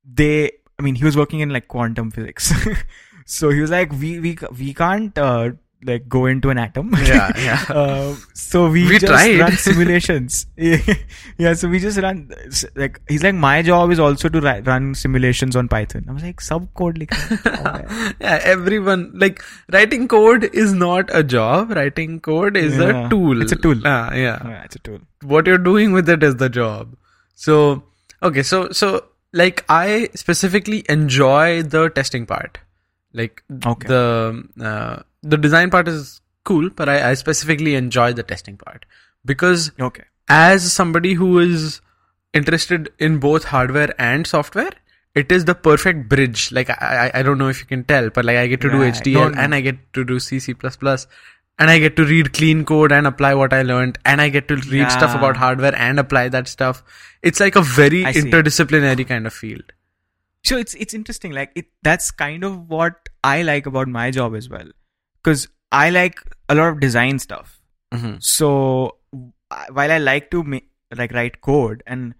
they 0.04 0.52
I 0.80 0.82
mean 0.82 0.96
he 0.96 1.06
was 1.06 1.16
working 1.16 1.40
in 1.40 1.50
like 1.50 1.68
quantum 1.68 2.12
physics. 2.12 2.52
so 3.26 3.50
he 3.50 3.62
was 3.62 3.72
like 3.72 3.92
we 3.92 4.20
we 4.20 4.38
we 4.58 4.74
can't 4.74 5.18
uh, 5.18 5.52
like 5.86 6.08
go 6.08 6.26
into 6.26 6.50
an 6.50 6.58
atom. 6.58 6.94
Yeah, 7.06 7.32
yeah. 7.38 7.64
uh, 7.70 8.16
so 8.34 8.70
we, 8.70 8.88
We 8.88 9.00
just 9.00 9.06
tried. 9.14 9.40
run 9.40 9.52
simulations. 9.54 10.46
yeah, 11.38 11.54
so 11.54 11.68
we 11.68 11.80
just 11.80 11.98
run 12.00 12.32
like 12.76 13.00
he's 13.08 13.24
like 13.24 13.36
my 13.36 13.62
job 13.62 13.92
is 13.92 14.00
also 14.00 14.30
to 14.30 14.42
ri- 14.42 14.62
run 14.62 14.96
simulations 14.96 15.56
on 15.56 15.68
Python. 15.68 16.06
I 16.10 16.14
was 16.14 16.24
like 16.24 16.42
sub 16.42 16.68
code 16.74 16.98
likh 16.98 17.14
yeah, 18.22 18.40
everyone 18.44 19.12
like 19.16 19.42
writing 19.72 20.08
code 20.08 20.46
is 20.66 20.74
not 20.74 21.10
a 21.14 21.24
job. 21.24 21.72
Writing 21.72 22.20
code 22.20 22.58
is 22.58 22.78
Yeah, 22.78 23.06
a 23.06 23.10
tool. 23.10 23.42
it's 23.42 23.52
a 23.52 23.56
tool. 23.56 23.82
Ah, 23.86 24.14
yeah. 24.14 24.40
yeah, 24.48 24.64
it's 24.64 24.76
a 24.76 24.80
tool. 24.80 25.00
what 25.24 25.48
you're 25.48 25.58
doing 25.58 25.92
with 25.92 26.10
it 26.10 26.24
is 26.24 26.36
the 26.38 26.50
job. 26.50 26.96
So 27.36 27.84
okay, 28.22 28.44
so 28.44 28.70
so 28.72 29.06
like 29.34 29.66
I 29.70 30.10
specifically 30.16 30.84
enjoy 30.90 31.64
the 31.64 31.90
testing 31.90 32.26
part. 32.26 32.60
Like 33.14 33.44
Okay. 33.66 33.88
the 33.88 34.44
uh, 34.62 35.04
the 35.24 35.38
design 35.38 35.70
part 35.70 35.88
is 35.88 36.22
cool, 36.44 36.70
but 36.70 36.90
I, 36.90 37.12
I 37.12 37.14
specifically 37.16 37.76
enjoy 37.76 38.14
the 38.14 38.24
testing 38.24 38.58
part 38.58 38.86
because 39.26 39.72
Okay. 39.80 40.04
as 40.30 40.72
somebody 40.72 41.14
who 41.14 41.40
is 41.40 41.82
interested 42.34 42.92
in 43.00 43.20
both 43.20 43.46
hardware 43.46 43.94
and 44.00 44.28
software, 44.28 44.72
it 45.16 45.32
is 45.32 45.46
the 45.46 45.56
perfect 45.56 46.10
bridge. 46.10 46.52
Like 46.52 46.70
I, 46.70 47.10
I, 47.14 47.20
I 47.20 47.24
don't 47.24 47.38
know 47.38 47.48
if 47.48 47.60
you 47.60 47.66
can 47.66 47.84
tell, 47.84 48.10
but 48.10 48.26
like 48.26 48.38
I 48.38 48.48
get 48.48 48.62
to 48.62 48.70
do 48.72 48.80
HDL 48.80 49.34
No, 49.36 49.42
and 49.42 49.54
I 49.56 49.62
get 49.62 49.78
to 49.94 50.04
do 50.04 50.20
C, 50.20 50.40
C++, 50.40 50.56
and 51.60 51.70
I 51.70 51.78
get 51.78 51.96
to 51.98 52.04
read 52.04 52.34
clean 52.34 52.66
code 52.66 52.92
and 52.92 53.06
apply 53.06 53.36
what 53.36 53.54
I 53.54 53.62
learned, 53.62 54.00
and 54.06 54.20
I 54.20 54.30
get 54.30 54.48
to 54.48 54.56
read 54.56 54.92
stuff 54.92 55.14
about 55.16 55.38
hardware 55.38 55.76
and 55.76 56.00
apply 56.00 56.30
that 56.30 56.48
stuff. 56.48 56.84
It's 57.22 57.40
like 57.40 57.56
a 57.56 57.62
very 57.62 58.04
interdisciplinary 58.04 59.08
kind 59.08 59.28
of 59.28 59.34
field. 59.34 59.72
so 60.50 60.58
it's 60.62 60.74
it's 60.84 60.94
interesting 60.98 61.32
like 61.36 61.52
it 61.60 61.68
that's 61.88 62.08
kind 62.22 62.44
of 62.48 62.56
what 62.72 63.06
i 63.28 63.36
like 63.50 63.68
about 63.70 63.92
my 63.98 64.08
job 64.16 64.34
as 64.40 64.48
well 64.54 64.72
because 65.24 65.48
i 65.72 65.90
like 65.90 66.20
a 66.50 66.56
lot 66.56 66.70
of 66.70 66.80
design 66.80 67.20
stuff 67.20 67.60
Mm-hmm. 67.94 68.16
so 68.20 68.98
while 69.72 69.92
i 69.92 69.98
like 70.00 70.30
to 70.32 70.44
make 70.44 70.68
like 70.98 71.12
write 71.14 71.42
code 71.42 71.84
and 71.86 72.16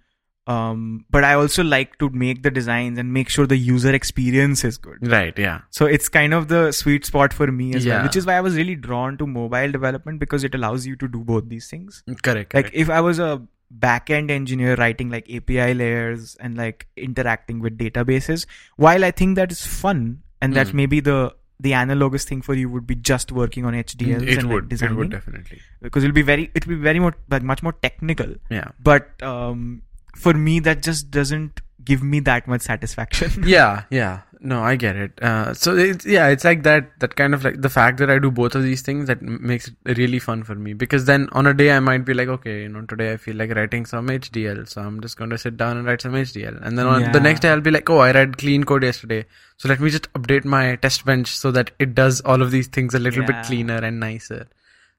um 0.46 1.06
but 1.10 1.24
i 1.24 1.34
also 1.34 1.64
like 1.64 1.98
to 2.00 2.10
make 2.24 2.44
the 2.44 2.52
designs 2.52 3.00
and 3.00 3.12
make 3.14 3.30
sure 3.30 3.48
the 3.48 3.58
user 3.58 3.94
experience 3.94 4.64
is 4.64 4.78
good 4.78 5.08
Right, 5.14 5.38
yeah. 5.40 5.62
so 5.70 5.86
it's 5.86 6.10
kind 6.10 6.34
of 6.34 6.48
the 6.50 6.72
sweet 6.72 7.06
spot 7.06 7.34
for 7.34 7.48
me 7.52 7.74
as 7.76 7.86
Yeah. 7.86 7.96
well 7.96 8.04
which 8.04 8.16
is 8.18 8.26
why 8.26 8.36
i 8.36 8.42
was 8.42 8.56
really 8.56 8.76
drawn 8.76 9.18
to 9.18 9.26
mobile 9.26 9.72
development 9.72 10.20
because 10.20 10.44
it 10.44 10.54
allows 10.54 10.86
you 10.86 10.96
to 10.98 11.08
do 11.08 11.20
both 11.20 11.48
these 11.50 11.68
things 11.70 12.04
Correct. 12.22 12.54
like 12.54 12.70
if 12.74 12.90
i 12.90 13.00
was 13.02 13.20
a 13.20 13.42
back-end 13.72 14.30
engineer 14.30 14.76
writing 14.76 15.10
like 15.10 15.28
api 15.32 15.74
layers 15.74 16.36
and 16.36 16.58
like 16.58 16.88
interacting 16.96 17.60
with 17.60 17.78
databases 17.78 18.46
while 18.76 19.04
i 19.06 19.10
think 19.12 19.36
that 19.38 19.52
is 19.52 19.66
fun 19.66 20.22
and 20.42 20.54
that 20.56 20.68
Mm. 20.68 20.74
maybe 20.74 21.00
the 21.00 21.34
the 21.60 21.74
analogous 21.74 22.26
thing 22.26 22.42
for 22.42 22.54
you 22.54 22.70
would 22.70 22.86
be 22.86 22.96
just 22.96 23.32
working 23.32 23.66
on 23.66 23.74
hdls 23.74 24.28
it 24.28 24.38
and 24.40 24.50
would, 24.50 24.72
like 24.72 24.82
it 24.82 24.94
would 24.96 25.12
definitely. 25.12 25.62
because 25.82 26.04
it'll 26.04 26.14
be 26.14 26.22
very 26.22 26.52
it 26.54 26.68
will 26.68 26.76
be 26.76 26.82
very 26.82 27.00
more 27.00 27.16
like 27.30 27.44
much 27.44 27.64
more 27.64 27.74
technical. 27.74 28.36
Yeah. 28.50 28.70
but 28.82 29.22
um 29.24 29.82
for 30.16 30.34
me 30.34 30.60
that 30.60 30.84
just 30.84 31.10
doesn't 31.12 31.62
give 31.84 32.04
me 32.04 32.20
that 32.22 32.48
much 32.48 32.62
satisfaction. 32.62 33.44
Yeah 33.46 33.84
yeah 33.90 34.22
no 34.44 34.62
i 34.62 34.76
get 34.76 34.96
it. 34.96 35.22
Uh, 35.22 35.54
so 35.54 35.76
it's 35.76 36.06
yeah 36.06 36.28
it's 36.28 36.44
like 36.44 36.64
that 36.64 36.92
that 37.00 37.16
kind 37.16 37.34
of 37.34 37.44
like 37.44 37.62
the 37.62 37.70
fact 37.70 37.98
that 37.98 38.10
i 38.10 38.20
do 38.20 38.30
both 38.30 38.56
of 38.56 38.64
these 38.64 38.82
things 38.82 39.08
that 39.08 39.22
m- 39.22 39.40
makes 39.42 39.70
it 39.70 39.98
really 39.98 40.20
fun 40.20 40.44
for 40.44 40.56
me. 40.56 40.74
Because 40.74 41.06
then 41.06 41.30
on 41.32 41.48
a 41.48 41.54
day 41.54 41.72
i 41.72 41.80
might 41.80 42.06
be 42.06 42.14
like 42.14 42.28
okay 42.28 42.64
you 42.64 42.70
know 42.70 42.82
today 42.82 43.14
i 43.14 43.18
feel 43.18 43.36
like 43.36 43.56
writing 43.56 43.86
some 43.86 44.08
hdl 44.08 44.68
so 44.68 44.82
i'm 44.82 45.00
just 45.02 45.18
going 45.18 45.30
to 45.30 45.38
sit 45.38 45.58
down 45.58 45.78
and 45.78 45.88
write 45.88 46.02
some 46.02 46.14
hdl 46.14 46.60
and 46.66 46.78
then 46.78 46.86
on 46.86 47.12
the 47.12 47.20
next 47.20 47.40
day 47.40 47.50
i'll 47.50 47.62
be 47.62 47.72
like 47.72 47.90
oh 47.90 48.00
i 48.00 48.12
read 48.12 48.38
clean 48.38 48.64
code 48.64 48.84
yesterday. 48.84 49.26
So 49.58 49.70
let 49.70 49.80
me 49.80 49.90
just 49.90 50.12
update 50.14 50.44
my 50.44 50.76
test 50.76 51.06
bench 51.06 51.38
so 51.38 51.52
that 51.52 51.72
it 51.80 51.96
does 51.96 52.22
all 52.22 52.42
of 52.42 52.52
these 52.52 52.68
things 52.68 52.94
a 52.94 53.00
little 53.00 53.26
bit 53.26 53.44
cleaner 53.46 53.78
and 53.78 54.00
nicer. 54.00 54.48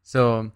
So 0.02 0.52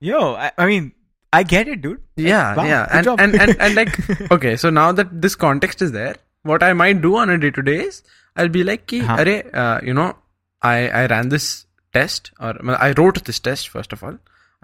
yo 0.00 0.34
I, 0.34 0.52
I 0.58 0.66
mean 0.66 0.92
i 1.32 1.42
get 1.42 1.68
it 1.68 1.80
dude. 1.82 2.00
Yeah 2.16 2.54
wow, 2.54 2.64
yeah. 2.64 2.86
and, 2.90 3.06
and 3.20 3.40
and 3.40 3.56
and 3.60 3.74
like 3.80 4.30
okay 4.30 4.56
so 4.56 4.70
now 4.70 4.92
that 4.92 5.22
this 5.22 5.34
context 5.34 5.80
is 5.82 5.92
there 5.92 6.16
what 6.42 6.62
i 6.62 6.72
might 6.72 7.00
do 7.02 7.16
on 7.16 7.30
a 7.30 7.38
day 7.38 7.50
to 7.50 7.62
day 7.62 7.80
is 7.84 8.02
i'll 8.36 8.48
be 8.56 8.62
like 8.64 8.86
ki, 8.86 9.00
Huh. 9.00 9.16
"Arey, 9.24 9.36
uh, 9.64 9.80
you 9.82 9.94
know 9.98 10.08
i 10.62 10.76
i 11.02 11.06
ran 11.12 11.28
this 11.34 11.48
test 11.98 12.30
or 12.40 12.54
well, 12.62 12.76
i 12.86 12.92
wrote 12.98 13.24
this 13.24 13.38
test 13.50 13.68
first 13.68 13.92
of 13.98 14.02
all. 14.02 14.18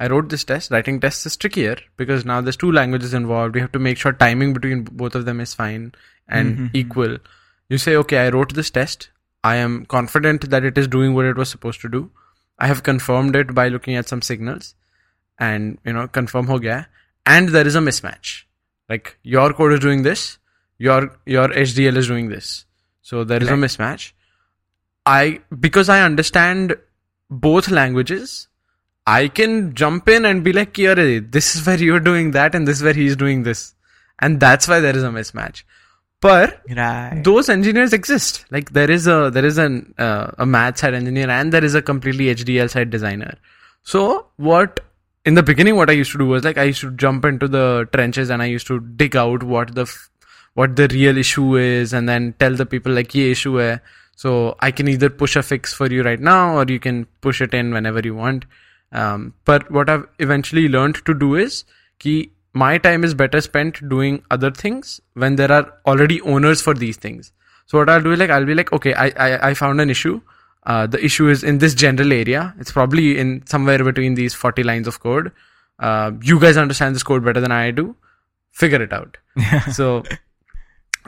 I 0.05 0.07
wrote 0.11 0.31
this 0.31 0.43
test. 0.49 0.71
Writing 0.73 0.99
tests 1.01 1.27
is 1.29 1.37
trickier 1.37 1.77
because 2.01 2.25
now 2.29 2.41
there's 2.41 2.57
two 2.61 2.71
languages 2.77 3.13
involved. 3.19 3.55
We 3.55 3.61
have 3.61 3.73
to 3.73 3.79
make 3.87 3.99
sure 3.99 4.13
timing 4.13 4.55
between 4.55 4.85
both 5.03 5.15
of 5.19 5.27
them 5.27 5.39
is 5.45 5.53
fine 5.59 5.85
and 6.39 6.57
Mhm. 6.59 6.71
equal. 6.81 7.13
You 7.75 7.79
say 7.83 7.95
okay 8.03 8.19
i 8.23 8.31
wrote 8.37 8.55
this 8.61 8.71
test. 8.79 9.05
I 9.51 9.53
am 9.67 9.77
confident 9.95 10.49
that 10.55 10.65
it 10.71 10.79
is 10.83 10.89
doing 10.95 11.15
what 11.19 11.29
it 11.33 11.37
was 11.43 11.51
supposed 11.57 11.83
to 11.83 11.91
do. 11.97 12.01
I 12.59 12.71
have 12.73 12.83
confirmed 12.89 13.37
it 13.43 13.55
by 13.61 13.69
looking 13.75 13.95
at 14.01 14.09
some 14.15 14.23
signals 14.31 14.75
and 15.51 15.79
you 15.85 15.93
know 15.99 16.09
confirm 16.19 16.47
ho 16.55 16.59
gaya. 16.59 16.81
And 17.37 17.51
there 17.59 17.67
is 17.73 17.79
a 17.83 17.85
mismatch. 17.91 18.33
Like 18.89 19.17
your 19.37 19.53
code 19.61 19.73
is 19.79 19.81
doing 19.87 20.03
this. 20.11 20.27
Your 20.89 21.01
your 21.37 21.49
hdl 21.67 21.97
is 22.05 22.09
doing 22.15 22.29
this 22.37 22.65
so 23.03 23.25
there 23.25 23.43
is 23.43 23.49
a 23.49 23.55
mismatch. 23.55 24.13
I 25.05 25.41
because 25.59 25.89
i 25.89 26.01
understand 26.03 26.77
both 27.29 27.69
languages 27.69 28.47
i 29.07 29.27
can 29.27 29.75
jump 29.75 30.09
in 30.09 30.25
and 30.25 30.45
be 30.45 30.53
like 30.53 30.75
"Ki, 30.75 30.85
arey, 30.85 31.31
this 31.31 31.57
is 31.57 31.67
where 31.67 31.77
you're 31.77 32.01
doing 32.01 32.31
that 32.33 32.55
and 32.55 32.69
this 32.69 32.77
is 32.77 32.83
where 32.85 32.93
he's 32.93 33.17
doing 33.17 33.43
this. 33.43 33.75
And 34.21 34.39
that's 34.39 34.69
why 34.69 34.79
there 34.79 34.97
is 34.97 35.03
a 35.03 35.09
mismatch. 35.09 35.65
But 36.21 36.61
right. 36.71 37.21
those 37.25 37.49
engineers 37.49 37.93
exist. 37.93 38.45
Like 38.53 38.71
there 38.73 38.89
is 38.89 39.09
a 39.09 39.31
there 39.31 39.45
is 39.45 39.59
an 39.59 39.95
uh, 39.99 40.31
a 40.39 40.47
math 40.47 40.79
side 40.79 40.95
engineer 40.95 41.29
and 41.29 41.53
there 41.53 41.65
is 41.65 41.75
a 41.75 41.83
completely 41.83 42.27
hdl 42.27 42.71
side 42.71 42.91
designer. 42.91 43.37
So 43.83 44.29
what 44.37 44.79
in 45.25 45.35
the 45.35 45.43
beginning 45.43 45.77
what 45.77 45.91
i 45.91 45.93
used 45.93 46.13
to 46.13 46.19
do 46.19 46.27
was 46.27 46.45
like 46.45 46.59
i 46.59 46.65
used 46.65 46.81
to 46.81 46.91
jump 46.93 47.25
into 47.25 47.49
the 47.49 47.89
trenches 47.93 48.31
and 48.31 48.43
i 48.43 48.47
used 48.47 48.67
to 48.67 48.81
dig 49.03 49.17
out 49.17 49.43
what 49.43 49.75
the 49.75 49.83
f- 49.83 50.11
what 50.55 50.77
the 50.77 50.89
real 50.89 51.17
issue 51.17 51.57
is 51.57 51.93
and 51.93 52.09
then 52.09 52.35
tell 52.39 52.55
the 52.55 52.67
people 52.67 52.93
like 52.93 53.15
ye 53.15 53.31
issue 53.31 53.59
hai. 53.59 53.81
So 54.17 54.57
i 54.61 54.71
can 54.71 54.89
either 54.89 55.09
push 55.11 55.37
a 55.37 55.43
fix 55.43 55.73
for 55.75 55.87
you 55.91 56.03
right 56.03 56.21
now 56.21 56.57
or 56.59 56.65
you 56.69 56.79
can 56.79 57.07
push 57.21 57.41
it 57.41 57.55
in 57.55 57.73
whenever 57.73 58.01
you 58.01 58.15
want. 58.15 58.45
Um, 58.93 59.35
but 59.45 59.71
what 59.71 59.89
i've 59.89 60.07
eventually 60.19 60.69
learned 60.69 61.05
to 61.07 61.15
do 61.15 61.35
is 61.35 61.65
ki 61.99 62.31
my 62.53 62.77
time 62.77 63.05
is 63.05 63.15
better 63.15 63.41
spent 63.41 63.81
doing 63.89 64.23
other 64.31 64.51
things 64.51 65.01
when 65.15 65.37
there 65.37 65.51
are 65.51 65.73
already 65.87 66.21
owners 66.21 66.61
for 66.61 66.75
these 66.75 66.97
things. 66.97 67.33
So 67.67 67.79
what 67.79 67.89
i'll 67.89 68.03
do 68.03 68.13
is 68.13 68.19
like 68.19 68.31
i'll 68.31 68.45
be 68.45 68.55
like 68.55 68.73
okay 68.73 68.95
i 68.95 69.09
i, 69.17 69.49
I 69.51 69.55
found 69.55 69.81
an 69.81 69.91
issue. 69.91 70.21
Uh, 70.65 70.87
the 70.87 71.05
issue 71.05 71.29
is 71.29 71.43
in 71.43 71.59
this 71.59 71.75
general 71.75 72.13
area. 72.13 72.55
It's 72.59 72.71
probably 72.71 73.19
in 73.19 73.45
somewhere 73.47 73.83
between 73.83 74.15
these 74.15 74.33
40 74.33 74.63
lines 74.63 74.87
of 74.87 75.01
code. 75.01 75.33
Uh, 75.79 76.13
you 76.23 76.39
guys 76.39 76.57
understand 76.57 76.95
this 76.95 77.03
code 77.03 77.25
better 77.25 77.41
than 77.41 77.51
i 77.51 77.71
do. 77.73 77.97
Figure 78.53 78.83
it 78.83 78.93
out. 78.93 79.17
So 79.73 80.05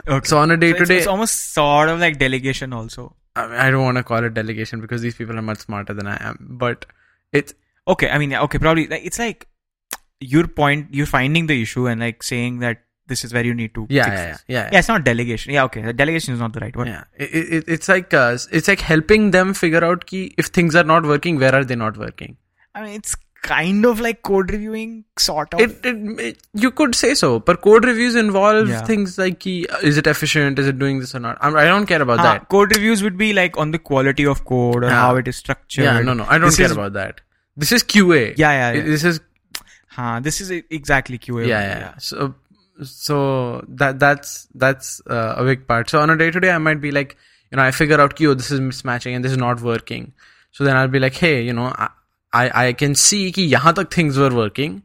Okay. 0.07 0.27
so 0.27 0.37
on 0.37 0.51
a 0.51 0.57
day 0.57 0.73
to 0.73 0.85
day, 0.85 0.97
it's 0.97 1.07
almost 1.07 1.53
sort 1.53 1.89
of 1.89 1.99
like 1.99 2.19
delegation 2.19 2.73
also. 2.73 3.15
I, 3.35 3.47
mean, 3.47 3.59
I 3.59 3.69
don't 3.71 3.83
want 3.83 3.97
to 3.97 4.03
call 4.03 4.23
it 4.23 4.33
delegation 4.33 4.81
because 4.81 5.01
these 5.01 5.15
people 5.15 5.37
are 5.37 5.41
much 5.41 5.59
smarter 5.59 5.93
than 5.93 6.07
i 6.07 6.17
am 6.21 6.37
but 6.63 6.85
it's 7.33 7.53
Okay, 7.87 8.09
I 8.09 8.17
mean, 8.17 8.33
okay, 8.33 8.57
probably 8.57 8.87
like, 8.87 9.05
it's 9.05 9.19
like 9.19 9.47
your 10.19 10.47
point. 10.47 10.87
You're 10.91 11.05
finding 11.05 11.45
the 11.45 11.61
issue 11.61 11.87
and 11.87 11.99
like 11.99 12.23
saying 12.23 12.59
that 12.59 12.79
this 13.07 13.23
is 13.23 13.31
where 13.31 13.45
you 13.45 13.53
need 13.53 13.75
to. 13.75 13.85
yeah 13.89 14.05
fix 14.05 14.15
yeah, 14.15 14.25
yeah 14.25 14.37
yeah 14.47 14.69
Yeah, 14.73 14.79
it's 14.79 14.87
not 14.87 15.03
delegation. 15.03 15.53
Yeah, 15.53 15.65
okay, 15.65 15.91
delegation 15.93 16.33
is 16.33 16.39
not 16.39 16.53
the 16.53 16.59
right 16.61 16.75
word. 16.75 16.87
yeah 16.87 17.03
it, 17.15 17.53
it, 17.57 17.63
it's 17.67 17.87
like 17.87 18.11
uh, 18.13 18.37
it's 18.51 18.67
like 18.67 18.81
helping 18.81 19.29
them 19.31 19.53
figure 19.53 19.83
out 19.85 20.07
ki 20.07 20.33
if 20.39 20.47
things 20.47 20.75
are 20.75 20.83
not 20.83 21.05
working 21.05 21.37
where 21.37 21.53
are 21.53 21.63
they 21.63 21.75
not 21.75 21.97
working 21.97 22.37
I 22.73 22.81
mean, 22.81 22.95
it's 22.95 23.15
kind 23.47 23.85
of 23.89 23.99
like 24.05 24.21
code 24.27 24.51
reviewing, 24.55 24.91
sort 25.23 25.53
of. 25.55 25.59
it, 25.65 25.73
it, 25.89 26.19
it 26.27 26.37
you 26.65 26.69
could 26.79 26.95
say 26.99 27.09
so 27.19 27.27
but 27.49 27.61
code 27.65 27.85
reviews 27.89 28.15
involve 28.21 28.69
Yeah. 28.69 28.83
things 28.91 29.17
like 29.23 29.45
uh, 29.51 29.77
is 29.91 29.99
it 30.01 30.07
efficient 30.13 30.57
is 30.63 30.67
it 30.71 30.79
doing 30.79 30.99
this 31.03 31.13
or 31.13 31.19
not 31.25 31.37
I'm, 31.41 31.55
i 31.63 31.65
don't 31.65 31.85
care 31.91 32.01
about 32.05 32.19
Ah, 32.21 32.23
that 32.29 32.47
Code 32.55 32.75
reviews 32.75 33.03
would 33.07 33.17
be 33.19 33.29
like 33.39 33.59
on 33.65 33.71
the 33.77 33.81
quality 33.91 34.25
of 34.33 34.43
code 34.53 34.83
or 34.89 34.89
how 34.89 35.15
it 35.23 35.27
is 35.33 35.35
structured. 35.43 35.83
yeah 35.89 35.99
no 36.09 36.13
no 36.21 36.25
i 36.25 36.39
don't 36.39 36.47
This 36.49 36.57
care 36.63 36.65
is- 36.71 36.71
about 36.79 36.93
that 36.93 37.21
this 37.65 37.71
is 37.79 37.83
qa 37.93 38.21
Yeah, 38.45 38.51
yeah, 38.61 38.71
yeah. 38.79 38.81
this 38.95 39.03
is 39.13 39.21
Huh, 39.97 40.19
this 40.19 40.41
is 40.41 40.49
exactly 40.77 41.17
QA. 41.17 41.47
yeah, 41.47 41.61
yeah, 41.67 41.79
yeah. 41.79 41.93
So, 42.05 42.35
so 42.83 43.63
that 43.81 43.99
that's 43.99 44.47
that's 44.53 45.01
uh, 45.09 45.35
a 45.37 45.43
big 45.43 45.67
part. 45.67 45.89
So 45.89 45.99
on 46.01 46.09
a 46.09 46.17
day 46.17 46.31
to 46.31 46.39
day, 46.39 46.51
I 46.51 46.57
might 46.57 46.81
be 46.81 46.91
like, 46.91 47.15
you 47.51 47.55
know, 47.57 47.63
I 47.63 47.71
figure 47.71 47.99
out, 48.01 48.19
oh, 48.21 48.33
this 48.33 48.51
is 48.51 48.59
mismatching 48.59 49.15
and 49.15 49.23
this 49.23 49.31
is 49.31 49.37
not 49.37 49.61
working. 49.61 50.11
So 50.51 50.63
then 50.65 50.75
I'll 50.75 50.89
be 50.89 50.99
like, 50.99 51.13
hey, 51.15 51.41
you 51.43 51.53
know, 51.53 51.67
I 51.85 51.89
I, 52.34 52.68
I 52.68 52.72
can 52.72 52.94
see 52.94 53.32
कि 53.32 53.42
यहाँ 53.52 53.74
तक 53.74 53.90
things 53.90 54.18
were 54.18 54.34
working. 54.34 54.82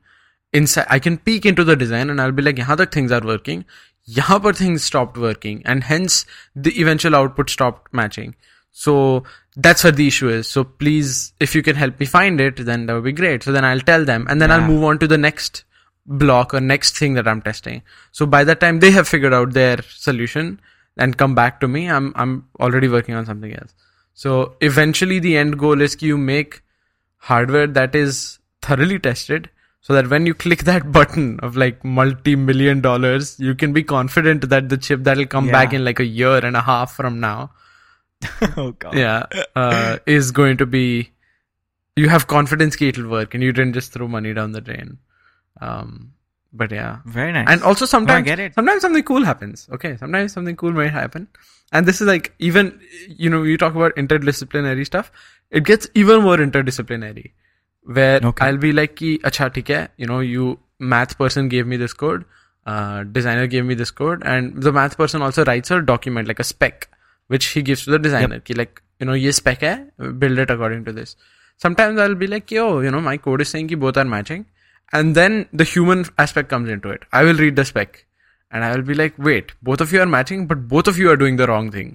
Inside, 0.53 0.87
I 0.89 0.99
can 0.99 1.17
peek 1.17 1.45
into 1.45 1.63
the 1.63 1.75
design 1.75 2.09
and 2.09 2.21
I'll 2.21 2.31
be 2.31 2.41
like, 2.41 2.57
यहाँ 2.57 2.77
तक 2.77 2.91
things 2.91 3.11
are 3.11 3.21
working. 3.21 3.63
यहाँ 4.09 4.41
पर 4.43 4.55
things 4.55 4.83
stopped 4.83 5.17
working 5.17 5.61
and 5.65 5.83
hence 5.83 6.25
the 6.55 6.79
eventual 6.81 7.15
output 7.15 7.49
stopped 7.49 7.93
matching. 7.93 8.35
So 8.71 9.23
that's 9.55 9.83
where 9.83 9.91
the 9.91 10.07
issue 10.07 10.29
is. 10.29 10.47
So 10.47 10.63
please, 10.63 11.33
if 11.39 11.55
you 11.55 11.61
can 11.63 11.75
help 11.75 11.99
me 11.99 12.05
find 12.05 12.41
it, 12.41 12.57
then 12.65 12.85
that 12.85 12.93
would 12.93 13.03
be 13.03 13.11
great. 13.11 13.43
So 13.43 13.51
then 13.51 13.65
I'll 13.65 13.79
tell 13.79 14.03
them 14.05 14.27
and 14.29 14.41
then 14.41 14.51
I'll 14.51 14.59
Yeah. 14.59 14.67
move 14.67 14.83
on 14.83 14.99
to 14.99 15.07
the 15.07 15.17
next 15.17 15.63
block 16.05 16.53
or 16.53 16.59
next 16.61 16.97
thing 16.97 17.13
that 17.15 17.27
I'm 17.27 17.41
testing. 17.41 17.81
So 18.11 18.25
by 18.25 18.43
the 18.43 18.55
time 18.55 18.79
they 18.79 18.91
have 18.91 19.07
figured 19.07 19.33
out 19.33 19.53
their 19.53 19.77
solution 19.89 20.59
and 20.97 21.17
come 21.17 21.33
back 21.35 21.59
to 21.61 21.67
me, 21.67 21.89
I'm 21.89 22.11
I'm 22.15 22.35
already 22.59 22.87
working 22.87 23.15
on 23.15 23.25
something 23.25 23.53
else. 23.53 23.73
So 24.13 24.55
eventually 24.61 25.19
the 25.19 25.37
end 25.37 25.57
goal 25.57 25.81
is 25.81 25.97
you 26.01 26.17
make 26.17 26.61
hardware 27.28 27.66
that 27.66 27.94
is 27.94 28.38
thoroughly 28.62 28.98
tested 28.98 29.48
so 29.82 29.94
that 29.94 30.08
when 30.08 30.26
you 30.26 30.34
click 30.34 30.64
that 30.64 30.90
button 30.98 31.38
of 31.40 31.56
like 31.56 31.84
multi-million 31.84 32.80
dollars, 32.80 33.38
you 33.38 33.54
can 33.54 33.72
be 33.72 33.82
confident 33.82 34.48
that 34.50 34.68
the 34.68 34.76
chip 34.76 35.04
that 35.04 35.16
will 35.16 35.26
come 35.26 35.46
Yeah. 35.46 35.52
back 35.52 35.72
in 35.72 35.84
like 35.84 36.00
a 36.00 36.04
year 36.04 36.36
and 36.50 36.56
a 36.56 36.60
half 36.60 36.94
from 36.94 37.20
now 37.20 37.50
oh 38.58 38.72
god. 38.72 38.94
yeah 38.94 39.24
uh, 39.56 39.96
is 40.06 40.30
going 40.30 40.56
to 40.58 40.66
be 40.66 41.10
you 41.96 42.08
have 42.08 42.26
confidence 42.26 42.76
that 42.76 42.86
it'll 42.88 43.08
work 43.08 43.32
and 43.34 43.42
you 43.42 43.52
didn't 43.52 43.72
just 43.72 43.92
throw 43.92 44.06
money 44.08 44.34
down 44.34 44.52
the 44.52 44.60
drain 44.60 44.98
um 45.60 46.12
but 46.52 46.70
yeah 46.70 46.98
Very 47.06 47.32
nice. 47.32 47.46
and 47.48 47.62
also 47.62 47.86
sometimes 47.86 48.24
get 48.26 48.38
it. 48.38 48.54
sometimes 48.54 48.82
something 48.82 49.02
cool 49.04 49.24
happens 49.24 49.68
okay 49.72 49.96
sometimes 49.96 50.32
something 50.34 50.56
cool 50.56 50.72
might 50.72 50.92
happen 50.92 51.28
and 51.72 51.86
this 51.86 52.00
is 52.00 52.06
like 52.06 52.34
even 52.38 52.78
you 53.08 53.30
know 53.30 53.42
you 53.42 53.56
talk 53.56 53.74
about 53.74 53.94
interdisciplinary 53.96 54.84
stuff 54.84 55.10
it 55.50 55.64
gets 55.64 55.88
even 55.94 56.22
more 56.22 56.36
interdisciplinary 56.46 57.30
where 57.98 58.20
Okay. 58.30 58.46
i'll 58.46 58.60
be 58.64 58.72
like 58.72 58.94
ki 59.00 59.10
acha 59.30 59.48
theek 59.56 59.72
hai 59.76 59.80
you 60.04 60.06
know 60.10 60.20
you 60.20 60.50
math 60.94 61.16
person 61.22 61.48
gave 61.54 61.66
me 61.72 61.78
this 61.82 61.96
code 62.02 62.24
uh, 62.66 63.02
designer 63.18 63.46
gave 63.54 63.64
me 63.70 63.74
this 63.82 63.90
code 64.02 64.22
and 64.34 64.62
the 64.68 64.72
math 64.78 64.96
person 65.02 65.22
also 65.28 65.44
writes 65.50 65.70
a 65.70 65.80
document 65.90 66.28
like 66.32 66.42
a 66.44 66.48
spec 66.52 66.88
which 67.34 67.46
he 67.56 67.62
gives 67.70 67.84
to 67.84 67.90
the 67.96 68.00
designer 68.06 68.40
ki 68.50 68.54
like 68.62 68.82
you 68.98 69.06
know 69.10 69.18
ye 69.24 69.32
spec 69.40 69.66
hai 69.68 69.74
build 70.24 70.38
it 70.44 70.50
according 70.50 70.84
to 70.84 70.92
this. 70.92 71.16
Sometimes 71.64 72.00
i'll 72.04 72.14
be 72.22 72.26
like 72.34 72.50
yo 72.50 72.66
you 72.80 72.90
know 72.90 73.00
my 73.08 73.16
code 73.26 73.42
is 73.46 73.48
saying 73.54 73.68
ki 73.72 73.80
both 73.86 73.96
are 74.02 74.04
matching 74.12 74.44
and 74.92 75.14
then 75.20 75.40
the 75.52 75.64
human 75.72 76.04
aspect 76.18 76.48
comes 76.54 76.68
into 76.68 76.90
it. 76.90 77.04
I 77.12 77.24
will 77.24 77.42
read 77.44 77.56
the 77.56 77.64
spec 77.64 78.04
and 78.50 78.64
i 78.64 78.74
will 78.74 78.82
be 78.82 78.94
like 78.94 79.18
wait 79.18 79.52
both 79.62 79.80
of 79.80 79.92
you 79.92 80.00
are 80.04 80.06
matching 80.06 80.46
but 80.52 80.62
both 80.68 80.88
of 80.92 80.98
you 80.98 81.10
are 81.10 81.16
doing 81.16 81.36
the 81.40 81.46
wrong 81.46 81.70
thing 81.70 81.90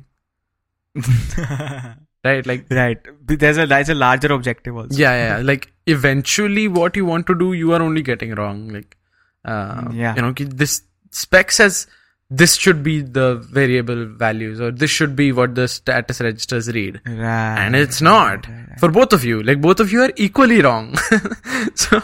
right 2.26 2.45
like 2.51 2.65
right. 2.71 2.97
There's 3.28 3.57
a 3.57 3.65
there's 3.65 3.89
a 3.89 3.95
larger 3.95 4.32
objective 4.34 4.76
also. 4.76 4.97
yeah, 5.03 5.13
yeah, 5.21 5.38
yeah. 5.38 5.43
Like 5.43 5.71
eventually, 5.88 6.67
what 6.67 6.95
you 6.95 7.05
want 7.05 7.28
to 7.28 7.36
do, 7.43 7.53
you 7.53 7.73
are 7.73 7.82
only 7.82 8.01
getting 8.13 8.34
wrong. 8.36 8.67
Like, 8.69 8.97
uh, 9.45 9.89
Yeah. 9.93 10.15
you 10.15 10.21
know, 10.21 10.34
this 10.63 10.82
spec 11.11 11.51
says 11.51 11.86
this 12.30 12.55
should 12.55 12.82
be 12.84 13.01
the 13.01 13.36
variable 13.57 14.05
values, 14.21 14.59
or 14.59 14.71
this 14.71 14.89
should 14.89 15.15
be 15.15 15.32
what 15.32 15.53
the 15.53 15.67
status 15.67 16.21
registers 16.21 16.69
read, 16.78 16.99
Right. 17.05 17.59
and 17.65 17.76
it's 17.76 18.01
not 18.01 18.47
for 18.80 18.89
both 18.89 19.13
of 19.13 19.23
you. 19.23 19.43
Like 19.43 19.61
both 19.61 19.80
of 19.80 19.91
you 19.91 20.01
are 20.01 20.11
equally 20.17 20.61
wrong. 20.61 20.95
so, 21.76 22.01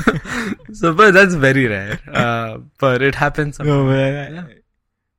so, 0.72 0.92
but 0.94 1.12
that's 1.12 1.34
very 1.34 1.66
rare. 1.66 2.00
Uh, 2.10 2.58
but 2.78 3.02
it 3.02 3.14
happens. 3.14 3.58
No, 3.58 3.64
sometimes. 3.64 4.36
but 4.36 4.44
I- 4.50 4.56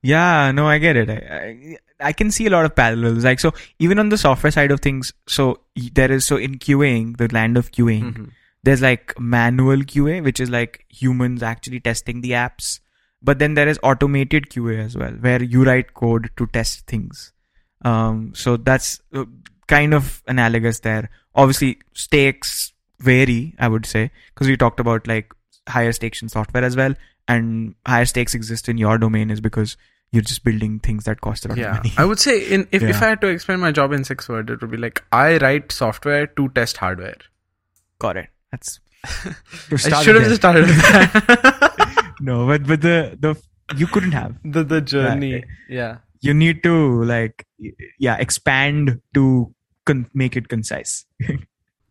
yeah, 0.02 0.52
no, 0.52 0.68
I 0.68 0.78
get 0.78 0.96
it. 0.98 1.10
I, 1.10 1.16
I 1.16 1.78
I 2.10 2.14
can 2.14 2.32
see 2.32 2.48
a 2.48 2.50
lot 2.50 2.66
of 2.66 2.76
parallels. 2.76 3.24
Like 3.24 3.40
so, 3.40 3.54
even 3.78 4.00
on 4.00 4.10
the 4.10 4.18
software 4.18 4.52
side 4.52 4.72
of 4.72 4.80
things, 4.80 5.14
so 5.28 5.60
there 5.94 6.12
is 6.12 6.26
so 6.26 6.36
in 6.38 6.56
QAing, 6.58 7.18
the 7.18 7.28
land 7.32 7.58
of 7.58 7.72
QAing, 7.72 8.14
Mhm. 8.14 8.30
there's 8.64 8.82
like 8.82 9.14
manual 9.20 9.84
QA, 9.84 10.24
which 10.24 10.40
is 10.40 10.50
like 10.50 10.86
humans 10.90 11.44
actually 11.44 11.80
testing 11.80 12.22
the 12.22 12.32
apps. 12.32 12.80
But 13.22 13.38
then 13.38 13.54
there 13.54 13.68
is 13.68 13.80
automated 13.84 14.50
QA 14.50 14.80
as 14.84 14.98
well, 14.98 15.12
where 15.12 15.44
you 15.44 15.64
write 15.64 15.94
code 15.94 16.32
to 16.38 16.48
test 16.48 16.88
things. 16.88 17.32
Um, 17.86 18.34
so 18.34 18.58
that's 18.58 19.00
uh, 19.14 19.26
kind 19.68 19.94
of 19.94 20.24
analogous 20.28 20.80
there. 20.80 21.10
Obviously, 21.36 21.78
stakes 21.94 22.74
vary, 23.00 23.54
I 23.60 23.68
would 23.68 23.86
say, 23.86 24.10
because 24.34 24.48
we 24.48 24.58
talked 24.58 24.80
about 24.80 25.06
like 25.08 25.32
higher 25.70 25.92
stakes 25.92 26.22
in 26.24 26.30
software 26.30 26.64
as 26.64 26.76
well, 26.76 26.96
and 27.28 27.76
higher 27.86 28.06
stakes 28.06 28.34
exist 28.34 28.68
in 28.70 28.80
your 28.80 28.98
domain 28.98 29.30
is 29.30 29.40
because 29.40 29.78
you're 30.12 30.22
just 30.22 30.44
building 30.44 30.80
things 30.80 31.06
that 31.06 31.22
cost 31.22 31.46
a 31.46 31.48
lot 31.48 31.58
of 31.58 31.64
Yeah, 31.64 31.74
money. 31.74 31.94
I 31.98 32.06
would 32.06 32.20
say 32.20 32.40
in 32.46 32.68
if, 32.72 32.84
if 32.84 33.02
I 33.02 33.10
had 33.10 33.22
to 33.22 33.28
explain 33.28 33.60
my 33.60 33.72
job 33.72 33.94
in 33.94 34.04
six 34.04 34.28
words, 34.28 34.52
it 34.52 34.62
would 34.62 34.72
be 34.72 34.78
like 34.78 35.04
I 35.12 35.38
write 35.38 35.72
software 35.72 36.28
to 36.28 36.50
test 36.50 36.78
hardware. 36.78 37.18
Got 38.00 38.18
it. 38.18 38.28
That's. 38.52 38.80
I 39.06 40.04
should 40.04 40.16
have 40.16 40.26
just 40.26 40.36
started 40.36 40.68
with 40.68 40.78
that. 40.78 42.14
no, 42.20 42.46
but 42.46 42.68
but 42.68 42.82
the 42.82 43.18
the 43.20 43.36
you 43.78 43.88
couldn't 43.88 44.12
have. 44.12 44.36
the 44.44 44.64
the 44.64 44.82
journey. 44.82 45.34
Right. 45.36 45.46
Yeah. 45.70 45.98
You 46.20 46.34
need 46.34 46.62
to 46.64 47.04
like 47.04 47.48
yeah 47.98 48.18
expand 48.18 49.00
to 49.16 49.56
con- 49.86 50.10
make 50.14 50.36
it 50.36 50.50
concise. 50.50 51.06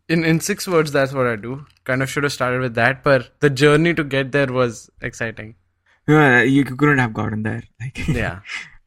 In 0.07 0.23
in 0.23 0.39
six 0.39 0.67
words, 0.67 0.91
that's 0.91 1.11
what 1.11 1.27
I 1.27 1.35
do. 1.35 1.65
Kind 1.85 2.03
of 2.03 2.09
should 2.09 2.23
have 2.23 2.31
started 2.33 2.61
with 2.61 2.75
that, 2.75 3.03
but 3.03 3.31
the 3.39 3.49
journey 3.49 3.93
to 3.93 4.03
get 4.03 4.31
there 4.31 4.47
was 4.47 4.89
exciting. 5.01 5.55
Yeah, 6.07 6.41
you 6.41 6.63
couldn't 6.65 6.97
have 6.97 7.13
gotten 7.13 7.43
there. 7.43 7.63
Like 7.79 8.07
Yeah. 8.07 8.39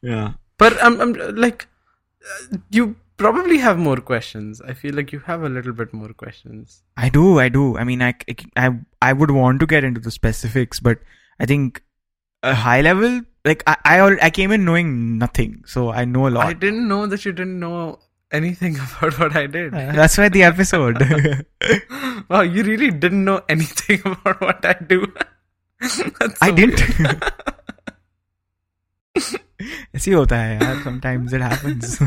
yeah. 0.02 0.32
but 0.58 0.82
I'm, 0.82 1.00
I'm 1.00 1.12
like, 1.36 1.68
uh, 2.24 2.58
you 2.70 2.96
probably 3.16 3.58
have 3.58 3.78
more 3.78 3.96
questions. 3.96 4.60
I 4.60 4.74
feel 4.74 4.94
like 4.94 5.12
you 5.12 5.20
have 5.20 5.42
a 5.42 5.48
little 5.48 5.72
bit 5.72 5.92
more 5.92 6.12
questions. 6.12 6.82
I 6.96 7.08
do, 7.08 7.38
I 7.38 7.48
do. 7.48 7.76
I 7.78 7.84
mean, 7.84 8.02
I, 8.02 8.14
I, 8.56 8.70
I 9.00 9.12
would 9.12 9.30
want 9.30 9.60
to 9.60 9.66
get 9.66 9.84
into 9.84 10.00
the 10.00 10.10
specifics, 10.10 10.80
but 10.80 10.98
I 11.38 11.46
think 11.46 11.82
a 12.42 12.54
high 12.54 12.80
level, 12.80 13.22
like 13.44 13.62
I, 13.66 13.76
I, 13.84 14.16
I 14.26 14.30
came 14.30 14.50
in 14.50 14.64
knowing 14.64 15.18
nothing, 15.18 15.62
so 15.66 15.90
I 15.90 16.04
know 16.04 16.28
a 16.28 16.30
lot. 16.30 16.46
I 16.46 16.52
didn't 16.52 16.88
know 16.88 17.06
that 17.06 17.24
you 17.24 17.32
didn't 17.32 17.58
know 17.58 17.98
anything 18.32 18.76
about 18.98 19.18
what 19.18 19.36
I 19.36 19.46
did. 19.46 19.72
That's 19.72 20.18
why 20.18 20.28
the 20.28 20.42
episode. 20.42 21.00
wow, 22.28 22.42
you 22.42 22.62
really 22.64 22.90
didn't 22.90 23.24
know 23.24 23.42
anything 23.48 24.00
about 24.04 24.40
what 24.40 24.64
I 24.64 24.74
do. 24.74 25.12
That's 25.83 26.41
I 26.41 26.49
so 26.49 26.55
didn't. 26.55 26.99
weird. 26.99 27.23
ऐसे 29.95 30.11
ही 30.11 30.15
होता 30.15 30.37
है 30.41 30.59
यार. 30.61 30.83
Sometimes 30.83 31.33
it 31.33 31.41
happens. 31.41 31.99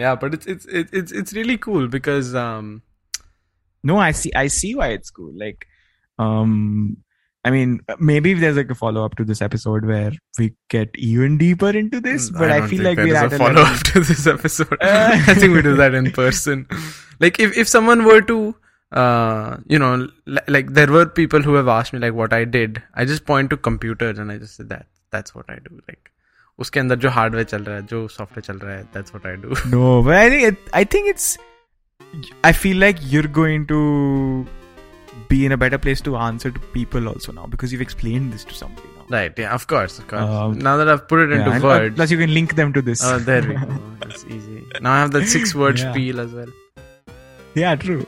yeah, 0.00 0.14
but 0.24 0.34
it's 0.34 0.46
it's 0.46 0.66
it's 0.80 0.92
it's 0.92 1.12
it's 1.20 1.32
really 1.38 1.56
cool 1.58 1.88
because 1.88 2.34
um 2.34 2.82
no, 3.82 3.96
I 3.96 4.10
see. 4.12 4.30
I 4.36 4.48
see 4.48 4.74
why 4.74 4.88
it's 4.88 5.10
cool. 5.10 5.32
Like, 5.42 5.66
um, 6.18 6.98
I 7.46 7.50
mean, 7.50 7.80
maybe 7.98 8.34
there's 8.34 8.58
like 8.58 8.70
a 8.70 8.74
follow 8.74 9.04
up 9.06 9.14
to 9.20 9.24
this 9.24 9.40
episode 9.40 9.86
where 9.86 10.12
we 10.38 10.48
get 10.68 10.90
even 10.98 11.38
deeper 11.38 11.70
into 11.70 11.98
this, 11.98 12.28
but 12.28 12.50
I, 12.50 12.58
don't 12.58 12.68
feel 12.68 12.82
think 12.84 12.88
like 12.88 12.96
there 12.98 13.06
we're 13.06 13.16
is 13.16 13.22
at 13.22 13.32
a 13.32 13.36
a 13.36 13.38
follow 13.38 13.54
level. 13.62 13.74
up 13.78 13.82
to 13.92 14.00
this 14.00 14.26
episode. 14.26 14.76
Uh. 14.82 15.12
I 15.28 15.32
think 15.34 15.54
we 15.54 15.62
do 15.62 15.74
that 15.76 15.94
in 15.94 16.10
person. 16.12 16.66
Like 17.20 17.40
if 17.40 17.56
if 17.56 17.68
someone 17.68 18.04
were 18.04 18.20
to, 18.20 18.54
uh, 18.94 19.56
you 19.68 19.78
know, 19.78 20.08
li- 20.26 20.46
like 20.48 20.72
there 20.74 20.90
were 20.90 21.06
people 21.06 21.42
who 21.42 21.54
have 21.54 21.68
asked 21.68 21.92
me 21.92 21.98
like 22.00 22.14
what 22.14 22.32
I 22.32 22.44
did. 22.44 22.82
I 22.94 23.04
just 23.04 23.24
point 23.24 23.50
to 23.50 23.56
computers 23.56 24.18
and 24.18 24.32
I 24.32 24.38
just 24.38 24.56
say 24.56 24.64
that 24.64 24.86
that's 25.10 25.34
what 25.34 25.48
I 25.48 25.58
do. 25.68 25.80
Like 25.88 26.10
उसके 26.64 26.80
अंदर 26.80 26.96
जो 27.02 27.10
hardware 27.10 27.44
चल 27.50 27.62
रहा 27.64 27.76
है 27.76 27.86
जो 27.90 28.06
software 28.14 28.42
चल 28.46 28.58
रहा 28.64 28.74
है 28.76 28.86
that's 28.94 29.14
what 29.14 29.26
I 29.26 29.36
do. 29.44 29.54
No, 29.74 30.02
but 30.08 30.14
I 30.16 30.28
think 30.32 30.48
it, 30.52 30.58
I 30.80 30.84
think 30.94 31.08
it's. 31.12 31.28
I 32.44 32.52
feel 32.52 32.76
like 32.82 32.98
you're 33.12 33.28
going 33.38 33.66
to 33.70 33.78
be 35.30 35.38
in 35.46 35.52
a 35.52 35.56
better 35.62 35.78
place 35.86 36.00
to 36.08 36.16
answer 36.16 36.50
to 36.50 36.60
people 36.74 37.08
also 37.08 37.32
now 37.32 37.46
because 37.46 37.72
you've 37.72 37.82
explained 37.86 38.32
this 38.32 38.44
to 38.52 38.54
somebody 38.60 38.88
now. 38.96 39.04
right? 39.16 39.38
Yeah, 39.44 39.54
of 39.54 39.66
course, 39.72 39.98
of 40.02 40.06
course. 40.08 40.22
Um, 40.40 40.58
now 40.58 40.76
that 40.76 40.88
I've 40.88 41.06
put 41.08 41.20
it 41.20 41.32
into 41.32 41.44
Yeah, 41.50 41.54
and, 41.56 41.64
uh, 41.64 41.68
words. 41.68 41.94
Plus, 41.96 42.10
you 42.10 42.18
can 42.18 42.34
link 42.34 42.54
them 42.56 42.72
to 42.78 42.82
this. 42.82 43.04
Oh, 43.04 43.18
there 43.18 43.42
we 43.42 43.54
go. 43.54 43.80
It's 44.08 44.24
easy. 44.36 44.62
Now 44.80 44.92
I 44.92 44.98
have 45.00 45.12
that 45.12 45.26
six 45.34 45.54
word 45.54 45.78
Yeah. 45.78 45.92
spiel 45.92 46.20
as 46.20 46.32
well. 46.32 46.52
Yeah, 47.54 47.74
true. 47.76 48.06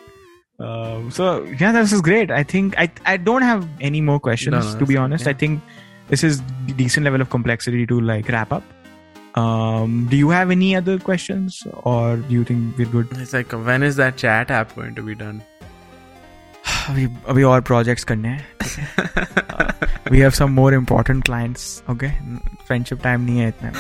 Um, 0.59 1.11
so 1.11 1.43
yeah, 1.61 1.73
this 1.73 1.93
is 1.93 2.01
great. 2.01 2.31
I 2.31 2.43
think 2.45 2.77
I 2.79 2.91
I 3.13 3.17
don't 3.17 3.43
have 3.43 3.67
any 3.81 4.01
more 4.01 4.21
questions 4.21 4.55
No, 4.55 4.61
no, 4.73 4.79
to 4.79 4.87
be 4.87 4.95
that's- 4.95 5.05
honest. 5.05 5.25
yeah. 5.27 5.31
I 5.31 5.35
think 5.35 5.61
this 6.09 6.23
is 6.29 6.41
d- 6.67 6.75
decent 6.83 7.05
level 7.05 7.21
of 7.25 7.31
complexity 7.31 7.87
to 7.93 8.01
like 8.01 8.29
wrap 8.29 8.53
up. 8.53 8.63
Um, 9.43 10.07
do 10.11 10.17
you 10.17 10.29
have 10.31 10.51
any 10.55 10.77
other 10.77 10.99
questions, 10.99 11.59
or 11.85 12.17
do 12.17 12.35
you 12.35 12.45
think 12.45 12.77
we're 12.79 12.91
good? 12.95 13.09
It's 13.25 13.33
like 13.33 13.51
when 13.71 13.83
is 13.83 13.97
that 13.97 14.19
chat 14.23 14.51
app 14.51 14.75
going 14.77 14.95
to 15.01 15.03
be 15.11 15.15
done? 15.25 15.41
अभी 16.89 17.07
अभी 17.33 17.43
और 17.53 17.61
projects 17.71 18.05
करने 18.11 18.29
हैं. 18.29 18.45
Uh, 19.53 19.87
we 20.15 20.21
have 20.27 20.35
some 20.39 20.55
more 20.61 20.73
important 20.79 21.25
clients. 21.31 21.67
Okay, 21.95 22.13
friendship 22.71 23.03
time 23.09 23.27
नहीं 23.27 23.39
है 23.39 23.49
इतना. 23.49 23.73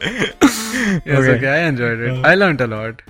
Yes, 0.00 1.18
Okay. 1.18 1.34
okay. 1.36 1.48
I 1.48 1.60
enjoyed 1.68 2.00
it. 2.00 2.10
Uh, 2.12 2.28
I 2.30 2.34
learned 2.34 2.60
a 2.60 2.66
lot. 2.66 3.00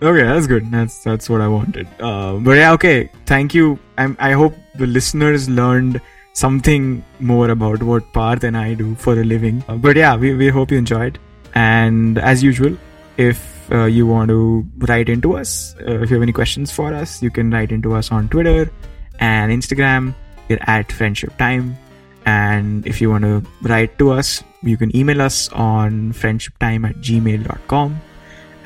Okay, 0.00 0.22
that's 0.22 0.46
good. 0.46 0.70
That's 0.70 1.02
that's 1.02 1.28
what 1.28 1.40
I 1.40 1.48
wanted. 1.48 1.88
Uh, 1.98 2.34
but 2.34 2.56
yeah, 2.56 2.72
okay. 2.72 3.10
Thank 3.26 3.52
you. 3.52 3.78
I'm, 3.96 4.16
I 4.20 4.32
hope 4.32 4.54
the 4.76 4.86
listeners 4.86 5.48
learned 5.48 6.00
something 6.34 7.04
more 7.18 7.50
about 7.50 7.82
what 7.82 8.12
Parth 8.12 8.44
and 8.44 8.56
I 8.56 8.74
do 8.74 8.94
for 8.94 9.20
a 9.20 9.24
living. 9.24 9.64
Uh, 9.66 9.74
but 9.76 9.96
yeah, 9.96 10.14
we, 10.14 10.34
we 10.34 10.48
hope 10.48 10.70
you 10.70 10.78
enjoyed. 10.78 11.18
And 11.54 12.18
as 12.18 12.44
usual, 12.44 12.76
if 13.16 13.72
uh, 13.72 13.86
you 13.86 14.06
want 14.06 14.28
to 14.28 14.64
write 14.78 15.08
into 15.08 15.36
us, 15.36 15.74
uh, 15.80 16.00
if 16.00 16.10
you 16.10 16.14
have 16.14 16.22
any 16.22 16.32
questions 16.32 16.70
for 16.70 16.94
us, 16.94 17.20
you 17.20 17.30
can 17.30 17.50
write 17.50 17.72
into 17.72 17.94
us 17.94 18.12
on 18.12 18.28
Twitter 18.28 18.70
and 19.18 19.50
Instagram. 19.50 20.14
We're 20.48 20.62
at 20.62 20.92
Friendship 20.92 21.36
Time. 21.38 21.76
And 22.24 22.86
if 22.86 23.00
you 23.00 23.10
want 23.10 23.24
to 23.24 23.42
write 23.62 23.98
to 23.98 24.12
us, 24.12 24.44
you 24.62 24.76
can 24.76 24.94
email 24.94 25.20
us 25.20 25.48
on 25.48 26.12
friendshiptime 26.12 26.88
at 26.88 26.96
gmail.com 26.96 28.00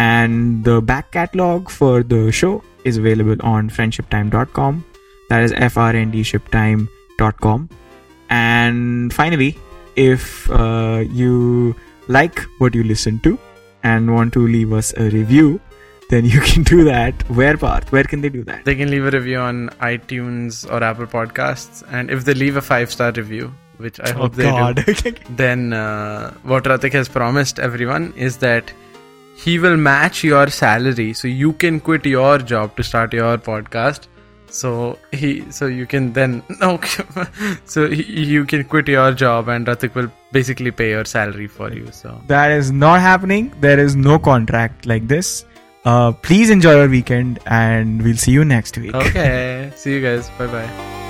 and 0.02 0.64
the 0.64 0.80
back 0.90 1.06
catalog 1.16 1.70
for 1.78 1.96
the 2.02 2.20
show 2.32 2.52
is 2.84 2.96
available 3.02 3.36
on 3.54 3.70
friendshiptime.com 3.70 4.84
that 5.28 5.42
is 5.42 5.52
frndshiptime.com 5.52 7.68
and 8.30 9.12
finally 9.12 9.58
if 9.96 10.50
uh, 10.50 11.04
you 11.20 11.74
like 12.08 12.40
what 12.58 12.74
you 12.74 12.82
listen 12.84 13.20
to 13.20 13.38
and 13.82 14.14
want 14.14 14.32
to 14.32 14.46
leave 14.46 14.72
us 14.72 14.94
a 14.96 15.10
review 15.10 15.60
then 16.12 16.26
you 16.26 16.40
can 16.40 16.62
do 16.62 16.84
that. 16.84 17.14
Where 17.30 17.56
Parth? 17.56 17.90
where 17.90 18.04
can 18.04 18.20
they 18.20 18.28
do 18.28 18.44
that? 18.44 18.66
They 18.66 18.74
can 18.74 18.90
leave 18.90 19.06
a 19.06 19.10
review 19.10 19.38
on 19.38 19.70
iTunes 19.92 20.70
or 20.70 20.84
Apple 20.84 21.06
Podcasts, 21.06 21.82
and 21.90 22.10
if 22.10 22.26
they 22.26 22.34
leave 22.34 22.56
a 22.56 22.60
five 22.60 22.92
star 22.92 23.12
review, 23.12 23.50
which 23.78 23.98
I 23.98 24.12
hope 24.12 24.34
they 24.34 24.50
do, 24.74 25.14
then 25.30 25.72
uh, 25.72 26.34
what 26.42 26.64
Ratik 26.64 26.92
has 26.92 27.08
promised 27.08 27.58
everyone 27.58 28.12
is 28.14 28.36
that 28.38 28.70
he 29.44 29.58
will 29.58 29.76
match 29.76 30.24
your 30.24 30.48
salary, 30.48 31.12
so 31.12 31.28
you 31.28 31.52
can 31.54 31.80
quit 31.80 32.06
your 32.06 32.38
job 32.38 32.76
to 32.76 32.82
start 32.82 33.12
your 33.12 33.36
podcast. 33.38 34.08
So 34.46 34.98
he, 35.12 35.50
so 35.50 35.66
you 35.66 35.86
can 35.86 36.12
then 36.12 36.42
okay, 36.62 37.04
so 37.64 37.88
he, 37.88 38.24
you 38.24 38.44
can 38.44 38.64
quit 38.64 38.88
your 38.88 39.12
job, 39.12 39.48
and 39.48 39.66
Ratik 39.66 39.94
will 39.94 40.10
basically 40.32 40.70
pay 40.70 40.90
your 40.90 41.04
salary 41.04 41.46
for 41.46 41.72
you. 41.72 41.88
So 41.92 42.20
that 42.26 42.50
is 42.50 42.70
not 42.70 43.00
happening 43.00 43.52
there 43.60 43.78
is 43.78 43.96
no 43.96 44.18
contract 44.18 44.86
like 44.86 45.08
this 45.08 45.44
uh, 45.84 46.12
please 46.12 46.50
enjoy 46.50 46.76
your 46.76 46.88
weekend 46.88 47.38
and 47.46 48.02
we'll 48.02 48.16
see 48.16 48.32
you 48.32 48.44
next 48.44 48.78
week 48.78 48.94
okay, 48.94 49.72
see 49.74 49.94
you 49.94 50.02
guys. 50.02 50.30
Bye 50.38 50.46
bye. 50.46 51.01